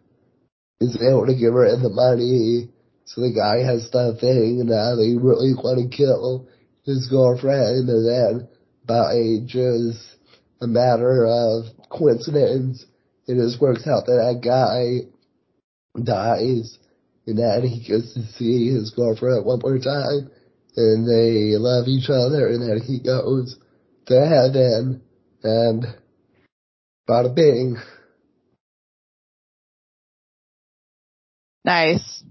is 0.80 1.02
able 1.02 1.26
to 1.26 1.36
give 1.36 1.54
her 1.54 1.76
the 1.76 1.90
money. 1.90 2.70
So 3.06 3.22
the 3.22 3.34
guy 3.34 3.66
has 3.66 3.90
nothing, 3.94 4.62
and 4.62 4.70
now 4.70 4.96
they 4.96 5.16
really 5.16 5.54
want 5.54 5.82
to 5.82 5.96
kill 5.96 6.48
his 6.86 7.08
girlfriend, 7.10 7.90
and 7.90 8.06
then 8.08 8.48
by 8.86 9.46
just 9.46 10.00
a 10.62 10.68
matter 10.68 11.26
of 11.26 11.66
coincidence, 11.90 12.86
it 13.28 13.36
just 13.36 13.62
works 13.62 13.88
out 13.88 14.06
that 14.06 14.22
that 14.22 14.42
guy 14.44 15.10
dies, 16.02 16.78
and 17.28 17.40
then 17.40 17.68
he 17.68 17.80
gets 17.80 18.14
to 18.14 18.24
see 18.38 18.72
his 18.72 18.92
girlfriend 18.92 19.46
one 19.46 19.60
more 19.64 19.80
time, 19.80 20.30
and 20.76 21.08
they 21.08 21.58
love 21.58 21.88
each 21.88 22.10
other, 22.10 22.48
and 22.48 22.62
then 22.62 22.80
he 22.86 23.00
goes 23.00 23.58
to 24.08 24.14
heaven, 24.14 25.02
and 25.44 25.86
bada 27.10 27.34
bing. 27.34 27.78
nice. 31.64 32.24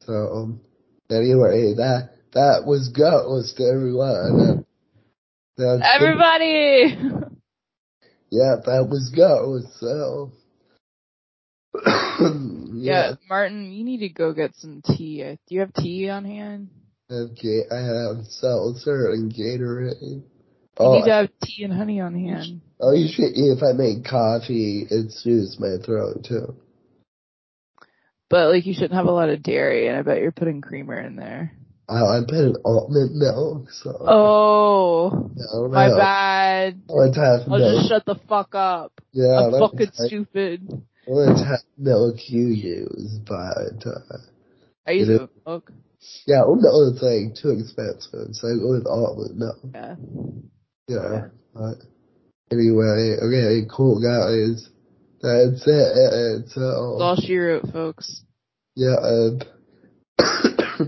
So, 0.00 0.12
um, 0.12 0.60
anyway, 1.10 1.74
that, 1.74 2.10
that 2.32 2.64
was 2.66 2.88
Ghost, 2.88 3.60
everyone. 3.60 4.64
That's 5.56 5.82
Everybody. 5.84 6.96
yeah, 8.30 8.56
that 8.64 8.88
was 8.88 9.12
Ghost, 9.14 9.78
so. 9.78 10.32
yeah, 12.84 13.12
Martin, 13.28 13.72
you 13.72 13.84
need 13.84 13.98
to 13.98 14.08
go 14.08 14.32
get 14.32 14.54
some 14.56 14.82
tea. 14.84 15.22
Uh, 15.24 15.36
Do 15.46 15.54
you 15.54 15.60
have 15.60 15.72
tea 15.74 16.08
on 16.08 16.24
hand? 16.24 16.68
Okay, 17.10 17.62
I 17.70 17.76
have 17.78 18.24
seltzer 18.26 19.10
and 19.10 19.32
Gatorade. 19.32 20.00
You 20.02 20.22
Oh, 20.78 20.94
need 20.94 21.04
to 21.06 21.12
have 21.12 21.28
tea 21.42 21.64
and 21.64 21.72
honey 21.72 22.00
on 22.00 22.14
hand. 22.14 22.60
oh, 22.80 22.92
you 22.92 23.08
should, 23.12 23.32
if 23.34 23.62
I 23.62 23.72
make 23.72 24.04
coffee, 24.04 24.86
it 24.88 25.10
soothes 25.12 25.58
my 25.58 25.76
throat 25.84 26.24
too. 26.24 26.54
But 28.28 28.50
like, 28.52 28.64
you 28.66 28.74
shouldn't 28.74 28.94
have 28.94 29.06
a 29.06 29.10
lot 29.10 29.28
of 29.28 29.42
dairy, 29.42 29.88
and 29.88 29.96
I 29.96 30.02
bet 30.02 30.20
you're 30.20 30.30
putting 30.30 30.60
creamer 30.60 30.98
in 30.98 31.16
there. 31.16 31.52
Oh, 31.88 32.06
I 32.06 32.20
put 32.20 32.36
in 32.38 32.54
almond 32.64 33.16
milk, 33.16 33.70
so. 33.72 33.90
Oh, 34.06 35.30
I 35.36 35.52
don't 35.52 35.72
my 35.72 35.88
bad. 35.88 36.80
I'll 36.88 37.10
milk. 37.58 37.74
just 37.78 37.88
shut 37.88 38.06
the 38.06 38.14
fuck 38.28 38.54
up. 38.54 38.92
yeah, 39.12 39.40
I'm 39.46 39.58
fucking 39.58 39.86
have- 39.86 40.06
stupid. 40.06 40.68
Let's 41.10 41.40
have 41.42 41.60
milk 41.76 42.16
you 42.28 42.46
use, 42.48 43.18
but, 43.26 43.86
uh, 43.86 44.18
I 44.86 44.92
use 44.92 45.08
is- 45.08 45.20
oat 45.20 45.30
milk. 45.46 45.72
yeah, 46.26 46.42
milk 46.46 46.94
is 46.96 47.02
like 47.02 47.34
too 47.34 47.50
expensive, 47.50 48.34
so 48.34 48.48
I 48.48 48.56
go 48.58 48.70
with 48.70 48.86
almond 48.86 49.36
milk. 49.38 49.58
Yeah. 49.74 49.96
Yeah. 50.88 51.28
But 51.54 51.78
anyway, 52.50 53.16
okay, 53.22 53.66
cool 53.70 54.00
guys. 54.00 54.68
That's 55.22 55.66
it. 55.66 56.42
That's 56.42 56.54
So 56.54 56.60
all 57.00 57.16
she 57.16 57.36
wrote, 57.36 57.68
folks. 57.72 58.22
yeah, 58.74 58.94
uh, 58.96 59.38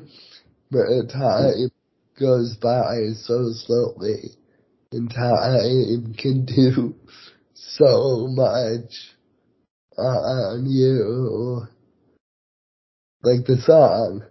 but 0.71 1.09
time 1.13 1.71
goes 2.19 2.57
by 2.57 3.11
so 3.15 3.51
slowly, 3.53 4.31
and 4.93 5.11
time 5.11 6.15
can 6.17 6.45
do 6.47 6.95
so 7.55 8.29
much 8.31 9.12
on 10.05 10.67
you. 10.67 11.67
Like 13.23 13.47
the 13.47 13.57
song, 13.59 14.25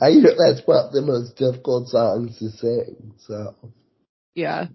I 0.00 0.10
hear 0.10 0.34
that's 0.36 0.66
one 0.66 0.86
of 0.86 0.92
the 0.92 1.02
most 1.02 1.36
difficult 1.36 1.88
songs 1.88 2.38
to 2.38 2.50
sing. 2.50 3.14
So 3.26 3.54
Yeah. 4.34 4.66